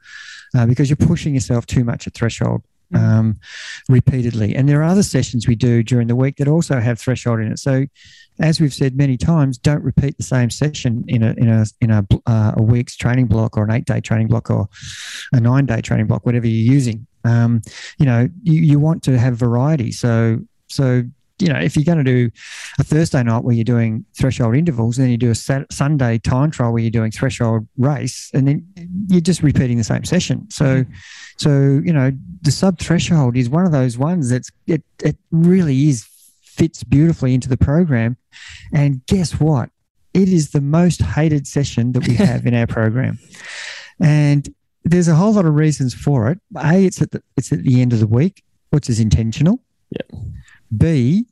uh, 0.54 0.66
because 0.66 0.88
you're 0.88 0.96
pushing 0.96 1.34
yourself 1.34 1.66
too 1.66 1.84
much 1.84 2.06
at 2.06 2.14
threshold. 2.14 2.62
Mm. 2.94 2.98
Um, 3.00 3.40
repeatedly, 3.88 4.54
and 4.54 4.68
there 4.68 4.78
are 4.78 4.84
other 4.84 5.02
sessions 5.02 5.48
we 5.48 5.56
do 5.56 5.82
during 5.82 6.06
the 6.06 6.14
week 6.14 6.36
that 6.36 6.46
also 6.46 6.78
have 6.78 7.00
threshold 7.00 7.40
in 7.40 7.50
it. 7.50 7.58
So, 7.58 7.86
as 8.38 8.60
we've 8.60 8.72
said 8.72 8.96
many 8.96 9.16
times, 9.16 9.58
don't 9.58 9.82
repeat 9.82 10.16
the 10.16 10.22
same 10.22 10.50
session 10.50 11.04
in 11.08 11.24
a 11.24 11.32
in 11.32 11.48
a 11.48 11.64
in 11.80 11.90
a, 11.90 12.06
uh, 12.26 12.52
a 12.56 12.62
week's 12.62 12.96
training 12.96 13.26
block 13.26 13.56
or 13.56 13.64
an 13.64 13.72
eight 13.72 13.86
day 13.86 14.00
training 14.00 14.28
block 14.28 14.50
or 14.50 14.68
a 15.32 15.40
nine 15.40 15.66
day 15.66 15.80
training 15.80 16.06
block, 16.06 16.24
whatever 16.24 16.46
you're 16.46 16.72
using. 16.72 17.08
Um, 17.26 17.62
you 17.98 18.06
know, 18.06 18.28
you, 18.42 18.60
you 18.60 18.78
want 18.78 19.02
to 19.04 19.18
have 19.18 19.36
variety. 19.36 19.92
So, 19.92 20.40
so 20.68 21.02
you 21.38 21.48
know, 21.52 21.58
if 21.58 21.76
you're 21.76 21.84
going 21.84 21.98
to 21.98 22.04
do 22.04 22.30
a 22.78 22.84
Thursday 22.84 23.22
night 23.22 23.44
where 23.44 23.54
you're 23.54 23.64
doing 23.64 24.04
threshold 24.18 24.56
intervals, 24.56 24.96
then 24.96 25.10
you 25.10 25.18
do 25.18 25.30
a 25.30 25.34
Sunday 25.34 26.18
time 26.18 26.50
trial 26.50 26.72
where 26.72 26.82
you're 26.82 26.90
doing 26.90 27.10
threshold 27.10 27.66
race, 27.76 28.30
and 28.32 28.48
then 28.48 28.66
you're 29.08 29.20
just 29.20 29.42
repeating 29.42 29.76
the 29.76 29.84
same 29.84 30.04
session. 30.04 30.50
So, 30.50 30.84
mm-hmm. 30.84 30.92
so 31.36 31.50
you 31.84 31.92
know, 31.92 32.10
the 32.42 32.50
sub 32.50 32.78
threshold 32.78 33.36
is 33.36 33.50
one 33.50 33.66
of 33.66 33.72
those 33.72 33.98
ones 33.98 34.30
that's 34.30 34.50
it 34.66 34.82
it 35.02 35.16
really 35.30 35.88
is 35.88 36.08
fits 36.56 36.82
beautifully 36.82 37.34
into 37.34 37.48
the 37.48 37.56
program. 37.56 38.16
And 38.72 39.04
guess 39.06 39.38
what? 39.38 39.70
It 40.14 40.30
is 40.30 40.50
the 40.50 40.62
most 40.62 41.02
hated 41.02 41.46
session 41.46 41.92
that 41.92 42.08
we 42.08 42.14
have 42.26 42.46
in 42.46 42.54
our 42.54 42.66
program. 42.66 43.18
And 44.00 44.48
there's 44.86 45.08
a 45.08 45.14
whole 45.14 45.32
lot 45.32 45.44
of 45.44 45.54
reasons 45.54 45.92
for 45.92 46.30
it. 46.30 46.40
A, 46.56 46.84
it's 46.84 47.02
at 47.02 47.10
the, 47.10 47.22
it's 47.36 47.52
at 47.52 47.62
the 47.62 47.82
end 47.82 47.92
of 47.92 48.00
the 48.00 48.06
week, 48.06 48.44
which 48.70 48.88
is 48.88 49.00
intentional. 49.00 49.60
Yep. 49.90 50.22
B, 50.76 51.26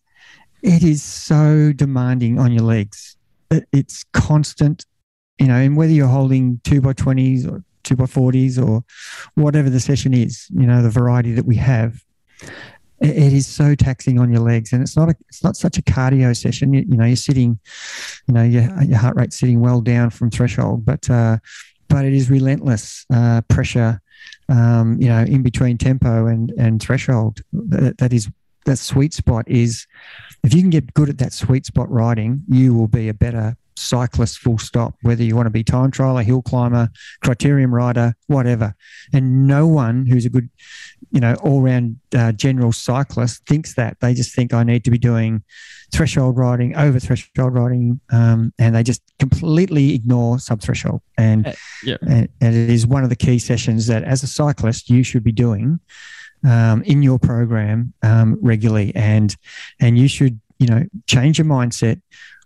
it 0.63 0.83
is 0.83 1.03
so 1.03 1.73
demanding 1.73 2.39
on 2.39 2.53
your 2.53 2.65
legs. 2.65 3.17
It's 3.73 4.05
constant, 4.13 4.87
you 5.39 5.47
know, 5.47 5.55
and 5.55 5.77
whether 5.77 5.93
you're 5.93 6.09
holding 6.09 6.61
two 6.65 6.81
by 6.81 6.95
20s 6.95 7.51
or 7.51 7.63
two 7.85 7.95
by 7.95 8.05
40s 8.05 8.61
or 8.61 8.83
whatever 9.35 9.71
the 9.71 9.81
session 9.81 10.15
is, 10.15 10.49
you 10.51 10.67
know, 10.67 10.83
the 10.83 10.91
variety 10.91 11.33
that 11.33 11.45
we 11.45 11.57
have, 11.57 12.03
it 13.01 13.33
is 13.33 13.47
so 13.47 13.75
taxing 13.75 14.19
on 14.19 14.33
your 14.33 14.41
legs 14.41 14.73
and 14.73 14.83
it's 14.83 14.97
not 14.97 15.11
a, 15.11 15.15
it's 15.29 15.45
not 15.45 15.57
such 15.57 15.79
a 15.79 15.83
cardio 15.83 16.35
session 16.37 16.73
you, 16.73 16.85
you 16.89 16.97
know 16.97 17.05
you're 17.05 17.17
sitting 17.17 17.59
you 18.29 18.35
know 18.35 18.43
your, 18.43 18.63
your 18.83 18.99
heart 18.99 19.17
rate 19.17 19.33
sitting 19.33 19.61
well 19.61 19.81
down 19.81 20.11
from 20.11 20.31
threshold 20.31 20.85
but 20.85 21.11
uh, 21.11 21.37
but 21.95 22.05
it 22.05 22.13
is 22.13 22.29
relentless 22.29 23.07
uh, 23.15 23.41
pressure 23.43 24.01
um, 24.49 25.01
you 25.01 25.09
know 25.09 25.23
in 25.23 25.45
between 25.45 25.79
tempo 25.79 26.27
and 26.27 26.51
and 26.59 26.83
threshold. 26.83 27.41
That, 27.53 27.99
that 27.99 28.13
is 28.13 28.29
that 28.65 28.79
sweet 28.79 29.15
spot 29.15 29.45
is 29.47 29.87
if 30.43 30.53
you 30.53 30.61
can 30.61 30.71
get 30.71 30.93
good 30.95 31.09
at 31.09 31.19
that 31.19 31.33
sweet 31.33 31.67
spot 31.67 31.89
riding 31.89 32.43
you 32.49 32.75
will 32.75 32.89
be 32.89 33.09
a 33.09 33.15
better 33.15 33.57
cyclist 33.77 34.39
full 34.39 34.59
stop 34.59 34.95
whether 35.03 35.23
you 35.23 35.35
want 35.35 35.47
to 35.47 35.51
be 35.51 35.65
time 35.65 35.91
trialer 35.91 36.23
hill 36.23 36.43
climber 36.43 36.89
criterium 37.25 37.73
rider 37.73 38.15
whatever. 38.27 38.75
And 39.13 39.47
no 39.47 39.67
one 39.67 40.07
who's 40.07 40.25
a 40.25 40.31
good 40.31 40.49
you 41.11 41.21
know 41.21 41.35
all-round 41.43 41.99
uh, 42.15 42.33
general 42.33 42.73
cyclist 42.73 43.47
thinks 43.47 43.75
that. 43.75 43.99
They 44.01 44.15
just 44.15 44.35
think 44.35 44.53
i 44.53 44.63
need 44.63 44.85
to 44.85 44.91
be 44.91 44.99
doing 44.99 45.43
threshold 45.93 46.37
riding 46.37 46.77
over 46.77 46.99
threshold 46.99 47.55
riding 47.55 48.01
um, 48.11 48.53
and 48.59 48.75
they 48.75 48.83
just 48.83 49.03
completely 49.19 49.95
ignore 49.95 50.39
sub-threshold. 50.39 51.01
And, 51.17 51.47
uh, 51.47 51.53
yeah. 51.85 51.97
and, 52.03 52.29
and 52.41 52.55
it 52.55 52.71
is 52.71 52.87
one 52.87 53.05
of 53.05 53.11
the 53.11 53.17
key 53.17 53.39
sessions 53.39 53.87
that 53.87 54.03
as 54.03 54.23
a 54.23 54.27
cyclist 54.27 54.91
you 54.91 55.03
should 55.03 55.23
be 55.23 55.33
doing 55.33 55.81
um, 56.45 56.83
in 56.83 57.03
your 57.03 57.19
program 57.19 57.95
um, 58.03 58.39
regularly. 58.41 58.93
And 58.95 59.35
and 59.81 59.99
you 59.99 60.09
should 60.09 60.41
you 60.59 60.67
know 60.67 60.85
change 61.07 61.39
your 61.39 61.47
mindset 61.47 62.01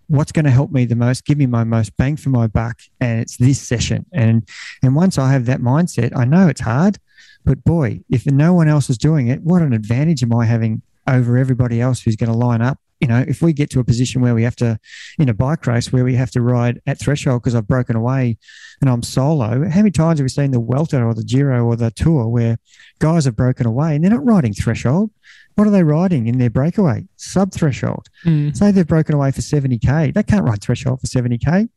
what's 0.08 0.32
going 0.32 0.44
to 0.44 0.50
help 0.50 0.72
me 0.72 0.84
the 0.84 0.96
most, 0.96 1.24
give 1.24 1.38
me 1.38 1.46
my 1.46 1.64
most 1.64 1.96
bang 1.96 2.16
for 2.16 2.30
my 2.30 2.46
buck, 2.46 2.80
and 3.00 3.20
it's 3.20 3.36
this 3.36 3.60
session. 3.60 4.06
And 4.12 4.48
and 4.82 4.94
once 4.94 5.18
I 5.18 5.32
have 5.32 5.46
that 5.46 5.60
mindset, 5.60 6.16
I 6.16 6.24
know 6.24 6.48
it's 6.48 6.62
hard, 6.62 6.98
but 7.44 7.62
boy, 7.64 8.00
if 8.10 8.26
no 8.26 8.52
one 8.52 8.68
else 8.68 8.90
is 8.90 8.98
doing 8.98 9.28
it, 9.28 9.42
what 9.42 9.62
an 9.62 9.72
advantage 9.72 10.22
am 10.22 10.34
I 10.34 10.46
having 10.46 10.82
over 11.06 11.38
everybody 11.38 11.80
else 11.80 12.02
who's 12.02 12.16
going 12.16 12.30
to 12.30 12.36
line 12.36 12.62
up? 12.62 12.78
You 13.00 13.08
know, 13.08 13.24
if 13.26 13.42
we 13.42 13.52
get 13.52 13.70
to 13.70 13.80
a 13.80 13.84
position 13.84 14.20
where 14.20 14.34
we 14.34 14.42
have 14.42 14.56
to, 14.56 14.78
in 15.18 15.28
a 15.28 15.34
bike 15.34 15.66
race, 15.66 15.92
where 15.92 16.04
we 16.04 16.14
have 16.16 16.30
to 16.32 16.40
ride 16.40 16.80
at 16.86 16.98
threshold 16.98 17.42
because 17.42 17.54
I've 17.54 17.68
broken 17.68 17.96
away 17.96 18.38
and 18.80 18.90
I'm 18.90 19.02
solo, 19.02 19.68
how 19.68 19.76
many 19.76 19.90
times 19.90 20.18
have 20.18 20.24
we 20.24 20.28
seen 20.28 20.50
the 20.50 20.58
Vuelta 20.58 21.02
or 21.02 21.14
the 21.14 21.24
Giro 21.24 21.64
or 21.64 21.76
the 21.76 21.90
Tour 21.90 22.26
where 22.26 22.58
guys 22.98 23.24
have 23.24 23.36
broken 23.36 23.66
away 23.66 23.94
and 23.94 24.04
they're 24.04 24.10
not 24.10 24.24
riding 24.24 24.52
threshold? 24.52 25.10
What 25.54 25.66
are 25.66 25.70
they 25.70 25.82
riding 25.82 26.28
in 26.28 26.38
their 26.38 26.50
breakaway? 26.50 27.08
Sub 27.16 27.52
threshold. 27.52 28.06
Mm. 28.24 28.56
Say 28.56 28.70
they've 28.70 28.86
broken 28.86 29.16
away 29.16 29.32
for 29.32 29.40
70K. 29.40 30.14
They 30.14 30.22
can't 30.22 30.44
ride 30.44 30.62
threshold 30.62 31.00
for 31.00 31.08
70K. 31.08 31.68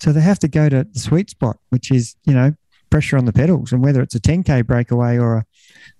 So 0.00 0.12
they 0.12 0.22
have 0.22 0.38
to 0.38 0.48
go 0.48 0.70
to 0.70 0.86
the 0.90 0.98
sweet 0.98 1.28
spot, 1.28 1.58
which 1.68 1.90
is, 1.90 2.16
you 2.24 2.32
know, 2.32 2.54
pressure 2.88 3.18
on 3.18 3.26
the 3.26 3.32
pedals. 3.32 3.72
And 3.72 3.82
whether 3.82 4.00
it's 4.00 4.14
a 4.14 4.20
10K 4.20 4.66
breakaway 4.66 5.18
or 5.18 5.36
a, 5.36 5.46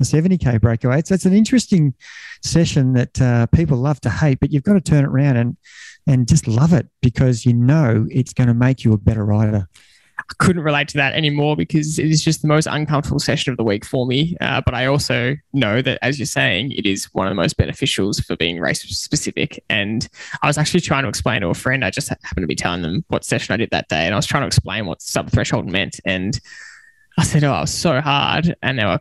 a 0.01 0.05
70K 0.05 0.61
breakaway, 0.61 0.99
it's, 0.99 1.11
it's 1.11 1.27
an 1.27 1.35
interesting 1.35 1.95
session 2.43 2.93
that 2.95 3.21
uh, 3.21 3.47
people 3.47 3.79
love 3.79 4.01
to 4.03 4.11
hate, 4.11 4.41
but 4.41 4.53
you've 4.53 4.63
got 4.63 4.75
to 4.75 4.81
turn 4.81 5.05
it 5.05 5.09
around 5.09 5.37
and, 5.37 5.57
and 6.07 6.29
just 6.29 6.47
love 6.47 6.73
it 6.73 6.89
because 7.03 7.45
you 7.45 7.53
know 7.53 8.07
it's 8.11 8.33
going 8.33 8.49
to 8.49 8.55
make 8.55 8.85
you 8.85 8.93
a 8.93 8.99
better 8.99 9.25
rider. 9.25 9.69
I 10.19 10.23
couldn't 10.39 10.63
relate 10.63 10.89
to 10.89 10.97
that 10.97 11.15
anymore 11.15 11.57
because 11.57 11.99
it 11.99 12.07
is 12.07 12.25
just 12.25 12.41
the 12.41 12.49
most 12.49 12.67
uncomfortable 12.67 13.19
session 13.19 13.51
of 13.51 13.59
the 13.59 13.65
week 13.65 13.85
for 13.85 14.07
me. 14.07 14.35
Uh, 14.41 14.63
but 14.65 14.75
I 14.75 14.87
also 14.87 15.37
know 15.53 15.83
that, 15.83 15.99
as 16.01 16.19
you're 16.19 16.27
saying, 16.27 16.73
it 16.73 16.87
is 16.87 17.05
one 17.13 17.27
of 17.27 17.31
the 17.31 17.35
most 17.35 17.59
beneficials 17.59 18.25
for 18.25 18.35
being 18.35 18.59
race 18.59 18.81
specific. 18.83 19.63
And 19.69 20.09
I 20.43 20.47
was 20.47 20.57
actually 20.57 20.81
trying 20.81 21.03
to 21.03 21.09
explain 21.09 21.43
to 21.43 21.49
a 21.49 21.55
friend, 21.55 21.85
I 21.85 21.91
just 21.91 22.09
happened 22.09 22.43
to 22.43 22.47
be 22.47 22.55
telling 22.55 22.83
them 22.83 23.05
what 23.09 23.25
session 23.25 23.53
I 23.53 23.59
did 23.59 23.71
that 23.73 23.89
day. 23.89 24.07
And 24.07 24.15
I 24.15 24.17
was 24.17 24.27
trying 24.27 24.43
to 24.43 24.47
explain 24.47 24.87
what 24.87 25.03
sub 25.03 25.31
threshold 25.31 25.71
meant. 25.71 26.01
And 26.07 26.39
I 27.19 27.25
said, 27.25 27.45
Oh, 27.45 27.55
it 27.55 27.61
was 27.61 27.75
so 27.75 28.01
hard. 28.01 28.55
And 28.63 28.79
they 28.79 28.85
were 28.85 29.01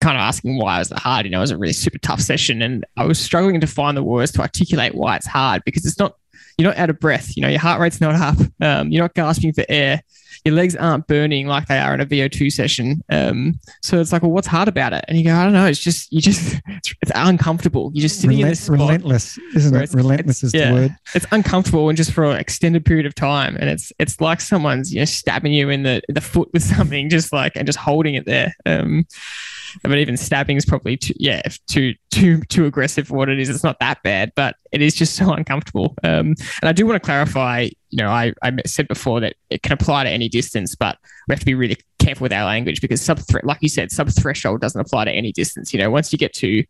kind 0.00 0.16
of 0.16 0.20
asking 0.20 0.58
why 0.58 0.76
it 0.76 0.78
was 0.80 0.90
hard. 0.90 1.26
You 1.26 1.32
know, 1.32 1.38
it 1.38 1.42
was 1.42 1.50
a 1.50 1.58
really 1.58 1.72
super 1.72 1.98
tough 1.98 2.20
session. 2.20 2.62
And 2.62 2.84
I 2.96 3.04
was 3.04 3.18
struggling 3.18 3.60
to 3.60 3.66
find 3.66 3.96
the 3.96 4.02
words 4.02 4.32
to 4.32 4.40
articulate 4.40 4.94
why 4.94 5.16
it's 5.16 5.26
hard 5.26 5.62
because 5.64 5.86
it's 5.86 5.98
not, 5.98 6.16
you're 6.58 6.68
not 6.68 6.78
out 6.78 6.90
of 6.90 7.00
breath. 7.00 7.36
You 7.36 7.42
know, 7.42 7.48
your 7.48 7.60
heart 7.60 7.80
rate's 7.80 8.00
not 8.00 8.14
up. 8.14 8.38
Um, 8.60 8.90
you're 8.90 9.02
not 9.02 9.14
gasping 9.14 9.52
for 9.52 9.64
air 9.68 10.02
your 10.46 10.54
legs 10.54 10.76
aren't 10.76 11.08
burning 11.08 11.48
like 11.48 11.66
they 11.66 11.76
are 11.76 11.92
in 11.92 12.00
a 12.00 12.06
VO2 12.06 12.52
session. 12.52 13.02
Um, 13.10 13.58
so 13.82 13.98
it's 13.98 14.12
like, 14.12 14.22
well, 14.22 14.30
what's 14.30 14.46
hard 14.46 14.68
about 14.68 14.92
it? 14.92 15.04
And 15.08 15.18
you 15.18 15.24
go, 15.24 15.34
I 15.34 15.42
don't 15.42 15.52
know. 15.52 15.66
It's 15.66 15.80
just, 15.80 16.12
you 16.12 16.20
just, 16.20 16.60
it's, 16.68 16.94
it's 17.02 17.10
uncomfortable. 17.16 17.90
You're 17.92 18.02
just 18.02 18.20
sitting 18.20 18.38
Relent- 18.38 18.44
in 18.44 18.50
this 18.50 18.60
spot. 18.60 18.78
Relentless, 18.78 19.38
isn't 19.56 19.74
it? 19.74 19.92
Relentless 19.92 20.44
is 20.44 20.54
yeah, 20.54 20.68
the 20.68 20.74
word. 20.74 20.96
It's 21.16 21.26
uncomfortable 21.32 21.88
and 21.88 21.96
just 21.96 22.12
for 22.12 22.24
an 22.26 22.36
extended 22.36 22.84
period 22.84 23.06
of 23.06 23.14
time. 23.16 23.56
And 23.56 23.68
it's, 23.68 23.92
it's 23.98 24.20
like 24.20 24.40
someone's, 24.40 24.94
you 24.94 25.00
know, 25.00 25.04
stabbing 25.04 25.52
you 25.52 25.68
in 25.68 25.82
the, 25.82 26.00
the 26.08 26.20
foot 26.20 26.48
with 26.52 26.62
something, 26.76 27.10
just 27.10 27.32
like, 27.32 27.56
and 27.56 27.66
just 27.66 27.78
holding 27.78 28.14
it 28.14 28.24
there. 28.24 28.54
Um, 28.64 29.04
but 29.82 29.98
even 29.98 30.16
stabbing 30.16 30.56
is 30.56 30.64
probably 30.64 30.96
too, 30.96 31.14
yeah, 31.18 31.42
too 31.68 31.94
too 32.10 32.40
too 32.42 32.66
aggressive 32.66 33.08
for 33.08 33.16
what 33.16 33.28
it 33.28 33.38
is. 33.38 33.48
It's 33.48 33.64
not 33.64 33.78
that 33.80 34.02
bad, 34.02 34.32
but 34.34 34.56
it 34.72 34.82
is 34.82 34.94
just 34.94 35.16
so 35.16 35.32
uncomfortable. 35.32 35.94
Um, 36.02 36.34
and 36.60 36.68
I 36.68 36.72
do 36.72 36.86
want 36.86 37.02
to 37.02 37.04
clarify. 37.04 37.68
You 37.90 38.04
know, 38.04 38.10
I, 38.10 38.34
I 38.42 38.52
said 38.66 38.88
before 38.88 39.20
that 39.20 39.36
it 39.48 39.62
can 39.62 39.72
apply 39.72 40.04
to 40.04 40.10
any 40.10 40.28
distance, 40.28 40.74
but 40.74 40.98
we 41.28 41.32
have 41.32 41.40
to 41.40 41.46
be 41.46 41.54
really 41.54 41.78
careful 41.98 42.24
with 42.24 42.32
our 42.32 42.44
language 42.44 42.80
because 42.80 43.00
sub 43.00 43.20
like 43.42 43.58
you 43.60 43.68
said, 43.68 43.90
sub 43.90 44.08
threshold 44.10 44.60
doesn't 44.60 44.80
apply 44.80 45.04
to 45.04 45.12
any 45.12 45.32
distance. 45.32 45.72
You 45.72 45.78
know, 45.78 45.90
once 45.90 46.12
you 46.12 46.18
get 46.18 46.34
to 46.34 46.64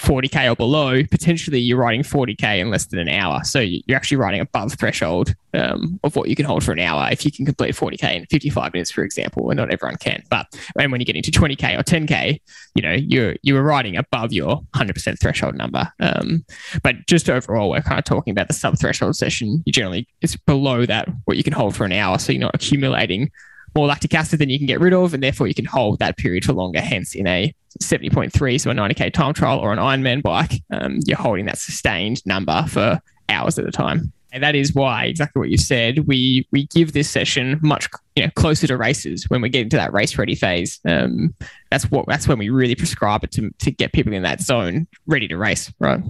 40k 0.00 0.50
or 0.50 0.56
below, 0.56 1.02
potentially 1.04 1.60
you're 1.60 1.78
riding 1.78 2.02
40k 2.02 2.60
in 2.60 2.70
less 2.70 2.86
than 2.86 2.98
an 2.98 3.08
hour. 3.08 3.44
So 3.44 3.60
you're 3.60 3.96
actually 3.96 4.16
riding 4.16 4.40
above 4.40 4.72
threshold 4.74 5.34
um, 5.52 6.00
of 6.02 6.16
what 6.16 6.28
you 6.28 6.36
can 6.36 6.46
hold 6.46 6.64
for 6.64 6.72
an 6.72 6.78
hour 6.78 7.08
if 7.12 7.24
you 7.24 7.30
can 7.30 7.44
complete 7.44 7.74
40k 7.74 8.16
in 8.16 8.26
55 8.26 8.72
minutes, 8.72 8.90
for 8.90 9.04
example. 9.04 9.50
And 9.50 9.58
not 9.58 9.72
everyone 9.72 9.96
can, 9.96 10.22
but 10.30 10.46
and 10.78 10.90
when 10.90 11.00
you 11.00 11.04
get 11.04 11.16
into 11.16 11.30
20k 11.30 11.78
or 11.78 11.82
10k, 11.82 12.40
you 12.74 12.82
know 12.82 12.92
you're 12.92 13.36
you 13.42 13.56
are 13.56 13.62
riding 13.62 13.96
above 13.96 14.32
your 14.32 14.62
100% 14.74 15.20
threshold 15.20 15.54
number. 15.56 15.92
Um, 16.00 16.44
but 16.82 17.06
just 17.06 17.28
overall, 17.28 17.70
we're 17.70 17.82
kind 17.82 17.98
of 17.98 18.04
talking 18.04 18.30
about 18.30 18.48
the 18.48 18.54
sub 18.54 18.78
threshold 18.78 19.16
session. 19.16 19.62
You 19.66 19.72
generally 19.72 20.08
it's 20.22 20.36
below 20.36 20.86
that 20.86 21.08
what 21.24 21.36
you 21.36 21.42
can 21.42 21.52
hold 21.52 21.76
for 21.76 21.84
an 21.84 21.92
hour, 21.92 22.18
so 22.18 22.32
you're 22.32 22.40
not 22.40 22.54
accumulating 22.54 23.30
more 23.74 23.86
lactic 23.86 24.14
acid 24.14 24.38
than 24.40 24.50
you 24.50 24.58
can 24.58 24.66
get 24.66 24.80
rid 24.80 24.92
of, 24.92 25.14
and 25.14 25.22
therefore 25.22 25.46
you 25.46 25.54
can 25.54 25.64
hold 25.64 25.98
that 25.98 26.16
period 26.16 26.44
for 26.44 26.52
longer. 26.52 26.80
Hence, 26.80 27.14
in 27.14 27.26
a 27.26 27.54
70.3, 27.82 28.60
so 28.60 28.70
a 28.70 28.74
90k 28.74 29.12
time 29.12 29.34
trial 29.34 29.58
or 29.58 29.72
an 29.72 29.78
Ironman 29.78 30.22
bike, 30.22 30.62
um, 30.70 31.00
you're 31.06 31.16
holding 31.16 31.46
that 31.46 31.58
sustained 31.58 32.24
number 32.26 32.64
for 32.68 33.00
hours 33.28 33.58
at 33.58 33.66
a 33.66 33.70
time. 33.70 34.12
And 34.32 34.42
that 34.42 34.54
is 34.54 34.74
why, 34.74 35.06
exactly 35.06 35.40
what 35.40 35.50
you 35.50 35.58
said, 35.58 36.06
we 36.06 36.46
we 36.52 36.66
give 36.66 36.92
this 36.92 37.10
session 37.10 37.58
much 37.62 37.90
you 38.20 38.26
know 38.26 38.32
closer 38.36 38.66
to 38.66 38.76
races 38.76 39.24
when 39.28 39.40
we 39.40 39.48
get 39.48 39.62
into 39.62 39.76
that 39.76 39.94
race 39.94 40.18
ready 40.18 40.34
phase. 40.34 40.78
Um, 40.86 41.34
that's 41.70 41.90
what 41.90 42.04
that's 42.06 42.28
when 42.28 42.38
we 42.38 42.50
really 42.50 42.74
prescribe 42.74 43.24
it 43.24 43.30
to 43.32 43.50
to 43.60 43.70
get 43.70 43.92
people 43.92 44.12
in 44.12 44.22
that 44.24 44.42
zone 44.42 44.86
ready 45.06 45.26
to 45.28 45.38
race, 45.38 45.72
right? 45.78 46.00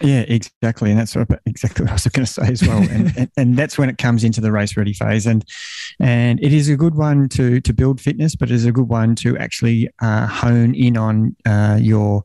Yeah, 0.00 0.20
exactly, 0.20 0.90
and 0.90 0.98
that's 0.98 1.14
what, 1.14 1.28
exactly 1.44 1.84
what 1.84 1.90
I 1.90 1.94
was 1.94 2.06
going 2.06 2.24
to 2.24 2.32
say 2.32 2.46
as 2.46 2.66
well. 2.66 2.78
and, 2.78 3.14
and, 3.18 3.30
and 3.36 3.56
that's 3.56 3.76
when 3.76 3.90
it 3.90 3.98
comes 3.98 4.24
into 4.24 4.40
the 4.40 4.50
race 4.50 4.74
ready 4.74 4.94
phase, 4.94 5.26
and 5.26 5.44
and 5.98 6.42
it 6.42 6.54
is 6.54 6.70
a 6.70 6.76
good 6.76 6.94
one 6.94 7.28
to 7.30 7.60
to 7.60 7.72
build 7.74 8.00
fitness, 8.00 8.34
but 8.34 8.50
it 8.50 8.54
is 8.54 8.64
a 8.64 8.72
good 8.72 8.88
one 8.88 9.14
to 9.16 9.36
actually 9.36 9.90
uh, 10.00 10.26
hone 10.26 10.74
in 10.74 10.96
on 10.96 11.36
uh, 11.44 11.76
your 11.78 12.24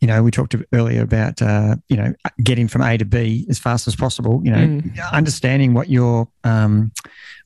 you 0.00 0.06
know, 0.06 0.22
we 0.22 0.30
talked 0.30 0.54
earlier 0.72 1.02
about, 1.02 1.42
uh, 1.42 1.76
you 1.88 1.96
know, 1.96 2.14
getting 2.42 2.68
from 2.68 2.82
A 2.82 2.96
to 2.96 3.04
B 3.04 3.46
as 3.48 3.58
fast 3.58 3.88
as 3.88 3.96
possible, 3.96 4.40
you 4.44 4.50
know, 4.50 4.58
mm. 4.58 5.12
understanding 5.12 5.74
what 5.74 5.88
your, 5.88 6.28
um, 6.44 6.92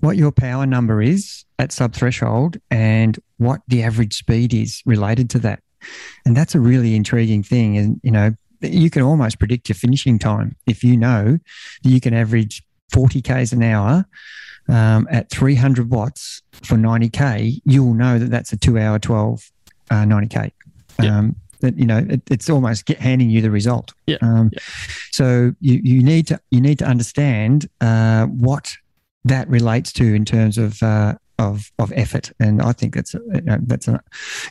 what 0.02 0.16
your 0.16 0.32
power 0.32 0.66
number 0.66 1.00
is 1.00 1.44
at 1.60 1.70
sub 1.70 1.94
threshold 1.94 2.56
and 2.70 3.18
what 3.38 3.60
the 3.68 3.82
average 3.84 4.14
speed 4.14 4.52
is 4.52 4.82
related 4.84 5.30
to 5.30 5.38
that. 5.38 5.62
And 6.26 6.36
that's 6.36 6.54
a 6.56 6.60
really 6.60 6.96
intriguing 6.96 7.42
thing. 7.44 7.78
And, 7.78 8.00
you 8.02 8.10
know, 8.10 8.32
you 8.60 8.90
can 8.90 9.02
almost 9.02 9.38
predict 9.38 9.68
your 9.68 9.76
finishing 9.76 10.18
time 10.18 10.56
if 10.66 10.82
you 10.82 10.96
know 10.96 11.38
that 11.82 11.88
you 11.88 12.00
can 12.00 12.14
average 12.14 12.62
40 12.92 13.22
Ks 13.22 13.52
an 13.52 13.62
hour 13.62 14.04
um, 14.68 15.06
at 15.08 15.30
300 15.30 15.88
watts 15.88 16.42
for 16.52 16.76
90K, 16.76 17.60
you'll 17.64 17.94
know 17.94 18.18
that 18.18 18.30
that's 18.30 18.52
a 18.52 18.56
two 18.56 18.78
hour 18.78 18.98
12 18.98 19.50
uh, 19.90 19.94
90K. 19.94 20.50
Um, 20.98 21.36
that 21.60 21.78
you 21.78 21.86
know 21.86 21.98
it, 21.98 22.22
it's 22.30 22.50
almost 22.50 22.86
get, 22.86 22.98
handing 22.98 23.30
you 23.30 23.40
the 23.40 23.50
result. 23.50 23.92
Yeah. 24.06 24.18
Um, 24.20 24.50
yeah. 24.52 24.58
So 25.12 25.54
you, 25.60 25.80
you 25.82 26.02
need 26.02 26.26
to 26.26 26.40
you 26.50 26.60
need 26.60 26.78
to 26.80 26.84
understand 26.84 27.68
uh, 27.80 28.26
what 28.26 28.74
that 29.24 29.48
relates 29.48 29.92
to 29.94 30.14
in 30.14 30.24
terms 30.24 30.58
of 30.58 30.82
uh, 30.82 31.14
of 31.38 31.70
of 31.78 31.92
effort, 31.94 32.32
and 32.40 32.62
I 32.62 32.72
think 32.72 32.94
that's 32.94 33.14
a, 33.14 33.20
that's 33.62 33.88
an 33.88 34.00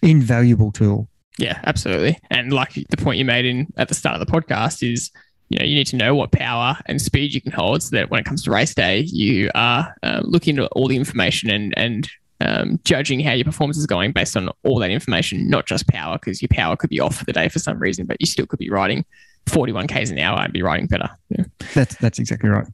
invaluable 0.01 0.71
tool. 0.71 1.07
Yeah, 1.37 1.59
absolutely. 1.63 2.19
And 2.29 2.53
like 2.53 2.73
the 2.73 2.97
point 2.97 3.17
you 3.17 3.25
made 3.25 3.45
in 3.45 3.67
at 3.77 3.87
the 3.87 3.95
start 3.95 4.19
of 4.19 4.25
the 4.25 4.31
podcast 4.31 4.89
is 4.89 5.11
you 5.49 5.59
know 5.59 5.65
you 5.65 5.75
need 5.75 5.87
to 5.87 5.95
know 5.95 6.15
what 6.15 6.31
power 6.31 6.77
and 6.85 7.01
speed 7.01 7.33
you 7.33 7.41
can 7.41 7.51
hold 7.51 7.83
so 7.83 7.95
that 7.95 8.09
when 8.09 8.21
it 8.21 8.25
comes 8.25 8.43
to 8.43 8.51
race 8.51 8.73
day 8.73 9.01
you 9.01 9.49
are 9.53 9.93
uh, 10.01 10.21
looking 10.23 10.57
at 10.59 10.69
all 10.71 10.87
the 10.87 10.95
information 10.95 11.49
and 11.49 11.73
and 11.77 12.09
um, 12.39 12.79
judging 12.85 13.19
how 13.19 13.33
your 13.33 13.45
performance 13.45 13.77
is 13.77 13.85
going 13.85 14.13
based 14.13 14.35
on 14.35 14.49
all 14.63 14.79
that 14.79 14.89
information 14.89 15.49
not 15.49 15.67
just 15.67 15.87
power 15.87 16.17
because 16.17 16.41
your 16.41 16.49
power 16.49 16.75
could 16.75 16.89
be 16.89 16.99
off 16.99 17.17
for 17.17 17.25
the 17.25 17.33
day 17.33 17.49
for 17.49 17.59
some 17.59 17.77
reason 17.77 18.05
but 18.05 18.17
you 18.19 18.25
still 18.25 18.47
could 18.47 18.59
be 18.59 18.69
riding 18.69 19.05
41 19.47 19.87
k's 19.87 20.09
an 20.09 20.19
hour 20.19 20.39
and 20.39 20.53
be 20.53 20.63
riding 20.63 20.87
better 20.87 21.09
yeah. 21.29 21.43
that's 21.73 21.95
that's 21.97 22.17
exactly 22.17 22.49
right 22.49 22.67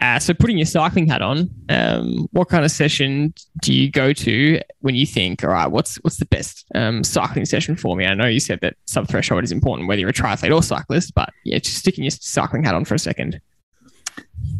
uh, 0.00 0.18
so 0.18 0.34
putting 0.34 0.58
your 0.58 0.66
cycling 0.66 1.06
hat 1.06 1.22
on, 1.22 1.50
um, 1.68 2.28
what 2.32 2.48
kind 2.48 2.64
of 2.64 2.70
session 2.70 3.34
do 3.62 3.72
you 3.72 3.90
go 3.90 4.12
to 4.12 4.60
when 4.80 4.94
you 4.94 5.06
think, 5.06 5.44
all 5.44 5.50
right, 5.50 5.66
what's 5.66 5.96
what's 5.96 6.18
the 6.18 6.26
best 6.26 6.64
um, 6.74 7.02
cycling 7.04 7.44
session 7.44 7.76
for 7.76 7.96
me? 7.96 8.06
I 8.06 8.14
know 8.14 8.26
you 8.26 8.40
said 8.40 8.60
that 8.60 8.76
sub 8.86 9.08
threshold 9.08 9.44
is 9.44 9.52
important 9.52 9.88
whether 9.88 10.00
you're 10.00 10.10
a 10.10 10.14
triathlete 10.14 10.54
or 10.54 10.62
cyclist, 10.62 11.14
but 11.14 11.30
yeah, 11.44 11.58
just 11.58 11.78
sticking 11.78 12.04
your 12.04 12.10
cycling 12.10 12.64
hat 12.64 12.74
on 12.74 12.84
for 12.84 12.94
a 12.94 12.98
second. 12.98 13.40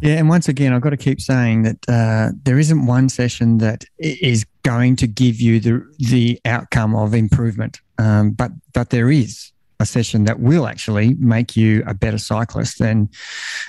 Yeah, 0.01 0.14
and 0.14 0.29
once 0.29 0.49
again, 0.49 0.73
I've 0.73 0.81
got 0.81 0.90
to 0.90 0.97
keep 0.97 1.21
saying 1.21 1.62
that 1.62 1.88
uh, 1.88 2.33
there 2.43 2.59
isn't 2.59 2.87
one 2.87 3.09
session 3.09 3.59
that 3.59 3.85
is 3.99 4.47
going 4.62 4.97
to 4.97 5.07
give 5.07 5.40
you 5.40 5.61
the 5.61 5.95
the 5.99 6.40
outcome 6.45 6.95
of 6.95 7.14
improvement, 7.14 7.81
um, 7.99 8.31
but 8.33 8.51
but 8.73 8.90
there 8.90 9.11
is 9.11 9.53
a 9.81 9.87
session 9.87 10.25
that 10.25 10.38
will 10.38 10.66
actually 10.66 11.14
make 11.14 11.57
you 11.57 11.83
a 11.87 11.95
better 11.95 12.19
cyclist. 12.19 12.81
And 12.81 13.09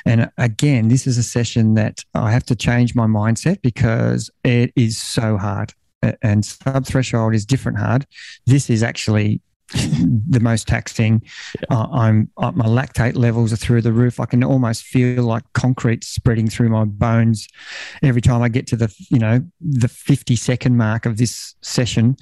and 0.06 0.30
again, 0.38 0.90
this 0.90 1.08
is 1.08 1.18
a 1.18 1.24
session 1.24 1.74
that 1.76 2.04
I 2.14 2.32
have 2.32 2.44
to 2.46 2.56
change 2.56 2.94
my 2.94 3.08
mindset 3.08 3.62
because 3.62 4.30
it 4.44 4.72
is 4.76 4.98
so 4.98 5.38
hard. 5.38 5.74
And 6.22 6.44
sub 6.44 6.86
threshold 6.86 7.34
is 7.34 7.46
different 7.46 7.78
hard. 7.78 8.06
This 8.46 8.70
is 8.70 8.84
actually 8.84 9.42
the 9.74 10.40
most 10.42 10.68
taxing. 10.68 11.22
Yeah. 11.70 11.78
Uh, 11.78 11.88
I'm 11.92 12.30
uh, 12.38 12.52
my 12.52 12.66
lactate 12.66 13.16
levels 13.16 13.54
are 13.54 13.58
through 13.58 13.82
the 13.82 13.94
roof. 13.94 14.20
I 14.20 14.26
can 14.26 14.44
almost 14.44 14.84
feel 14.84 15.24
like 15.24 15.44
concrete 15.54 16.04
spreading 16.04 16.50
through 16.50 16.70
my 16.70 16.86
bones 16.86 17.48
every 18.04 18.22
time 18.22 18.42
I 18.42 18.50
get 18.50 18.68
to 18.68 18.76
the 18.76 18.94
you 19.10 19.20
know 19.20 19.42
the 19.60 19.88
50 19.88 20.36
second 20.36 20.78
mark 20.78 21.06
of 21.06 21.18
this 21.18 21.56
session. 21.62 22.18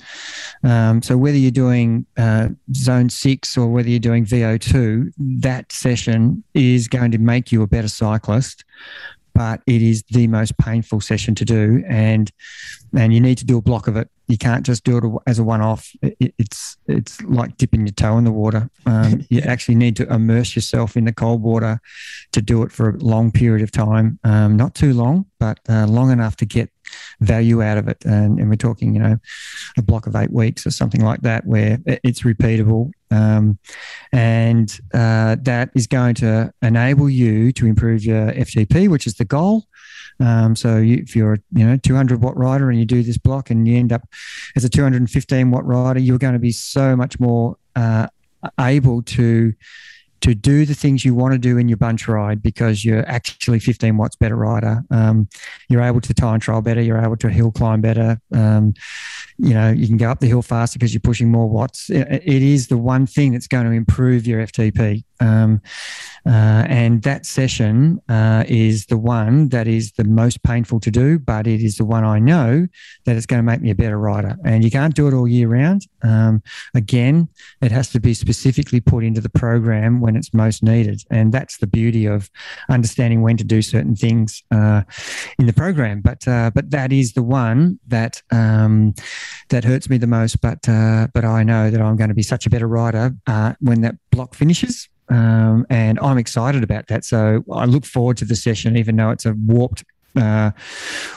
Um, 0.63 1.01
so 1.01 1.17
whether 1.17 1.37
you're 1.37 1.51
doing 1.51 2.05
uh, 2.17 2.49
zone 2.75 3.09
six 3.09 3.57
or 3.57 3.67
whether 3.67 3.89
you're 3.89 3.99
doing 3.99 4.25
VO2, 4.25 5.13
that 5.17 5.71
session 5.71 6.43
is 6.53 6.87
going 6.87 7.11
to 7.11 7.17
make 7.17 7.51
you 7.51 7.61
a 7.61 7.67
better 7.67 7.87
cyclist 7.87 8.63
but 9.35 9.61
it 9.67 9.81
is 9.81 10.03
the 10.09 10.27
most 10.27 10.57
painful 10.57 10.99
session 10.99 11.35
to 11.35 11.45
do 11.45 11.83
and 11.87 12.31
and 12.97 13.13
you 13.13 13.21
need 13.21 13.37
to 13.37 13.45
do 13.45 13.57
a 13.57 13.61
block 13.61 13.87
of 13.87 13.95
it 13.95 14.09
you 14.29 14.37
can't 14.37 14.63
just 14.63 14.83
do 14.83 14.97
it 14.97 15.03
as 15.25 15.39
a 15.39 15.43
one-off. 15.43 15.91
It, 16.03 16.35
it's 16.37 16.77
it's 16.87 17.19
like 17.23 17.57
dipping 17.57 17.81
your 17.87 17.93
toe 17.93 18.17
in 18.19 18.23
the 18.23 18.31
water. 18.31 18.69
Um, 18.85 19.25
you 19.29 19.41
actually 19.41 19.75
need 19.75 19.95
to 19.97 20.13
immerse 20.13 20.55
yourself 20.55 20.95
in 20.95 21.05
the 21.05 21.11
cold 21.11 21.41
water 21.41 21.81
to 22.31 22.41
do 22.41 22.61
it 22.61 22.71
for 22.71 22.89
a 22.89 22.97
long 22.97 23.31
period 23.31 23.63
of 23.63 23.71
time. 23.71 24.19
Um, 24.23 24.55
not 24.55 24.75
too 24.75 24.93
long, 24.93 25.25
but 25.39 25.59
uh, 25.67 25.87
long 25.87 26.11
enough 26.11 26.35
to 26.37 26.45
get 26.45 26.69
value 27.21 27.61
out 27.61 27.77
of 27.77 27.87
it. 27.87 28.03
And, 28.05 28.39
and, 28.39 28.49
we're 28.49 28.55
talking, 28.55 28.93
you 28.93 29.01
know, 29.01 29.17
a 29.77 29.81
block 29.81 30.07
of 30.07 30.15
eight 30.15 30.31
weeks 30.31 30.65
or 30.65 30.71
something 30.71 31.03
like 31.03 31.21
that, 31.21 31.45
where 31.45 31.79
it's 31.85 32.21
repeatable, 32.21 32.91
um, 33.11 33.57
and 34.11 34.79
uh, 34.93 35.35
that 35.41 35.69
is 35.75 35.87
going 35.87 36.15
to 36.15 36.53
enable 36.61 37.09
you 37.09 37.51
to 37.53 37.65
improve 37.65 38.03
your 38.03 38.31
FTP, 38.31 38.87
which 38.89 39.07
is 39.07 39.15
the 39.15 39.25
goal. 39.25 39.65
Um, 40.19 40.55
so 40.55 40.77
you, 40.77 40.97
if 40.97 41.15
you're 41.15 41.33
a 41.33 41.39
you 41.53 41.65
know 41.65 41.77
200 41.77 42.21
watt 42.21 42.37
rider 42.37 42.69
and 42.69 42.77
you 42.77 42.85
do 42.85 43.03
this 43.03 43.17
block 43.17 43.49
and 43.49 43.67
you 43.67 43.77
end 43.77 43.93
up 43.93 44.07
as 44.55 44.63
a 44.63 44.69
215 44.69 45.51
watt 45.51 45.65
rider, 45.65 45.99
you're 45.99 46.17
going 46.17 46.33
to 46.33 46.39
be 46.39 46.51
so 46.51 46.95
much 46.95 47.19
more 47.19 47.57
uh, 47.75 48.07
able 48.59 49.01
to 49.03 49.53
to 50.21 50.35
do 50.35 50.65
the 50.65 50.73
things 50.73 51.05
you 51.05 51.15
want 51.15 51.33
to 51.33 51.37
do 51.37 51.57
in 51.57 51.69
your 51.69 51.77
bunch 51.77 52.07
ride 52.07 52.41
because 52.41 52.83
you're 52.83 53.07
actually 53.09 53.59
15 53.59 53.97
watts 53.97 54.15
better 54.15 54.35
rider. 54.35 54.83
Um, 54.91 55.27
you're 55.69 55.81
able 55.81 56.01
to 56.01 56.13
time 56.13 56.39
trial 56.39 56.61
better. 56.61 56.81
You're 56.81 57.01
able 57.01 57.17
to 57.17 57.29
hill 57.29 57.51
climb 57.51 57.81
better. 57.81 58.19
Um, 58.33 58.73
you 59.37 59.53
know, 59.53 59.71
you 59.71 59.87
can 59.87 59.97
go 59.97 60.11
up 60.11 60.19
the 60.19 60.27
hill 60.27 60.41
faster 60.41 60.77
because 60.77 60.93
you're 60.93 61.01
pushing 61.01 61.31
more 61.31 61.49
watts. 61.49 61.89
it, 61.89 62.07
it 62.09 62.41
is 62.41 62.67
the 62.67 62.77
one 62.77 63.05
thing 63.05 63.31
that's 63.31 63.47
going 63.47 63.65
to 63.65 63.71
improve 63.71 64.27
your 64.27 64.45
FTP. 64.45 65.03
Um, 65.21 65.61
uh, 66.25 66.65
and 66.67 67.01
that 67.03 67.25
session 67.25 68.01
uh, 68.09 68.43
is 68.47 68.85
the 68.85 68.97
one 68.97 69.49
that 69.49 69.67
is 69.67 69.93
the 69.93 70.03
most 70.03 70.43
painful 70.43 70.79
to 70.81 70.91
do, 70.91 71.19
but 71.19 71.47
it 71.47 71.61
is 71.61 71.75
the 71.75 71.85
one 71.85 72.03
I 72.03 72.19
know 72.19 72.67
that 73.05 73.15
it's 73.15 73.25
going 73.25 73.39
to 73.39 73.43
make 73.43 73.61
me 73.61 73.71
a 73.71 73.75
better 73.75 73.97
rider. 73.97 74.37
And 74.45 74.63
you 74.63 74.71
can't 74.71 74.95
do 74.95 75.07
it 75.07 75.13
all 75.13 75.27
year 75.27 75.47
round. 75.47 75.87
Um, 76.03 76.41
again, 76.73 77.29
it 77.61 77.71
has 77.71 77.89
to 77.91 77.99
be 77.99 78.13
specifically 78.13 78.79
put 78.79 79.03
into 79.03 79.21
the 79.21 79.29
program 79.29 79.99
when 80.09 80.15
it's 80.15 80.33
most 80.33 80.63
needed. 80.63 81.03
And 81.11 81.31
that's 81.31 81.59
the 81.59 81.67
beauty 81.67 82.07
of 82.07 82.31
understanding 82.67 83.21
when 83.21 83.37
to 83.37 83.43
do 83.43 83.61
certain 83.61 83.95
things 83.95 84.41
uh, 84.49 84.81
in 85.37 85.45
the 85.45 85.53
program. 85.53 86.01
But 86.01 86.27
uh, 86.27 86.49
but 86.55 86.71
that 86.71 86.91
is 86.91 87.13
the 87.13 87.21
one 87.21 87.79
that 87.87 88.23
um, 88.31 88.95
that 89.49 89.63
hurts 89.63 89.87
me 89.87 89.99
the 89.99 90.07
most. 90.07 90.41
But 90.41 90.67
uh, 90.67 91.07
but 91.13 91.25
I 91.25 91.43
know 91.43 91.69
that 91.69 91.79
I'm 91.79 91.95
going 91.95 92.09
to 92.09 92.15
be 92.15 92.23
such 92.23 92.47
a 92.47 92.49
better 92.49 92.67
rider 92.67 93.13
uh, 93.27 93.53
when 93.59 93.81
that 93.81 93.95
block 94.09 94.33
finishes. 94.33 94.89
Um, 95.09 95.67
and 95.69 95.99
I'm 95.99 96.17
excited 96.17 96.63
about 96.63 96.87
that. 96.87 97.05
So 97.05 97.43
I 97.53 97.65
look 97.65 97.85
forward 97.85 98.17
to 98.17 98.25
the 98.25 98.35
session, 98.35 98.77
even 98.77 98.95
though 98.95 99.11
it's 99.11 99.27
a 99.27 99.33
warped 99.33 99.83
uh, 100.15 100.51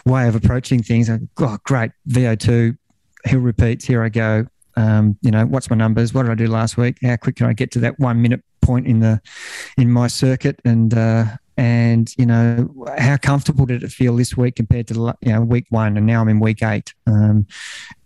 way 0.05 0.29
of 0.29 0.35
approaching 0.35 0.83
things. 0.83 1.09
Oh, 1.39 1.59
great 1.65 1.93
VO2 2.11 2.77
hill 3.25 3.41
repeats. 3.41 3.87
Here 3.87 4.03
I 4.03 4.11
go. 4.11 4.47
Um, 4.77 5.19
you 5.23 5.31
know, 5.31 5.47
what's 5.47 5.71
my 5.71 5.77
numbers? 5.77 6.13
What 6.13 6.25
did 6.25 6.33
I 6.33 6.35
do 6.35 6.47
last 6.47 6.77
week? 6.77 6.99
How 7.03 7.17
quick 7.17 7.37
can 7.37 7.47
I 7.47 7.53
get 7.53 7.71
to 7.73 7.81
that 7.81 7.99
one 7.99 8.21
minute 8.21 8.43
point 8.63 8.87
in 8.87 9.01
the 9.01 9.21
in 9.77 9.91
my 9.91 10.07
circuit? 10.07 10.61
And 10.65 10.95
uh, 10.95 11.25
and 11.57 12.13
you 12.17 12.27
know, 12.27 12.69
how 12.99 13.17
comfortable 13.17 13.67
did 13.67 13.83
it 13.83 13.93
feel 13.93 14.17
this 14.17 14.37
week 14.37 14.57
compared 14.57 14.89
to 14.89 15.15
you 15.21 15.33
know 15.33 15.43
week 15.43 15.67
one? 15.69 15.97
And 15.97 16.07
now 16.07 16.21
I'm 16.21 16.29
in 16.29 16.41
week 16.41 16.63
eight. 16.63 16.95
Um, 17.07 17.47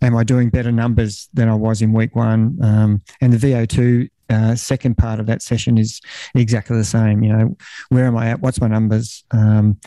am 0.02 0.16
I 0.16 0.24
doing 0.24 0.50
better 0.50 0.72
numbers 0.72 1.28
than 1.32 1.48
I 1.48 1.54
was 1.54 1.82
in 1.82 1.92
week 1.92 2.16
one? 2.16 2.58
Um, 2.62 3.02
and 3.20 3.32
the 3.32 3.38
VO2 3.38 4.08
uh, 4.28 4.54
second 4.54 4.96
part 4.96 5.20
of 5.20 5.26
that 5.26 5.42
session 5.42 5.78
is 5.78 6.00
exactly 6.34 6.76
the 6.76 6.84
same. 6.84 7.22
You 7.22 7.32
know, 7.32 7.56
where 7.90 8.06
am 8.06 8.16
I 8.16 8.30
at? 8.30 8.40
What's 8.40 8.60
my 8.60 8.68
numbers? 8.68 9.24
Um, 9.30 9.78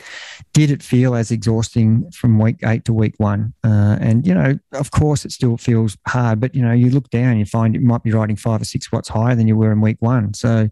did 0.52 0.70
it 0.70 0.82
feel 0.82 1.14
as 1.14 1.30
exhausting 1.30 2.10
from 2.12 2.38
week 2.38 2.58
eight 2.64 2.84
to 2.86 2.92
week 2.92 3.14
one? 3.18 3.52
Uh, 3.64 3.96
and 4.00 4.26
you 4.26 4.34
know, 4.34 4.58
of 4.72 4.90
course, 4.90 5.24
it 5.24 5.32
still 5.32 5.56
feels 5.56 5.96
hard. 6.06 6.40
But 6.40 6.54
you 6.54 6.62
know, 6.62 6.72
you 6.72 6.90
look 6.90 7.10
down, 7.10 7.38
you 7.38 7.44
find 7.44 7.74
you 7.74 7.80
might 7.80 8.02
be 8.02 8.12
riding 8.12 8.36
five 8.36 8.62
or 8.62 8.64
six 8.64 8.90
watts 8.90 9.08
higher 9.08 9.34
than 9.34 9.46
you 9.48 9.56
were 9.56 9.72
in 9.72 9.80
week 9.80 9.98
one. 10.00 10.34
So 10.34 10.68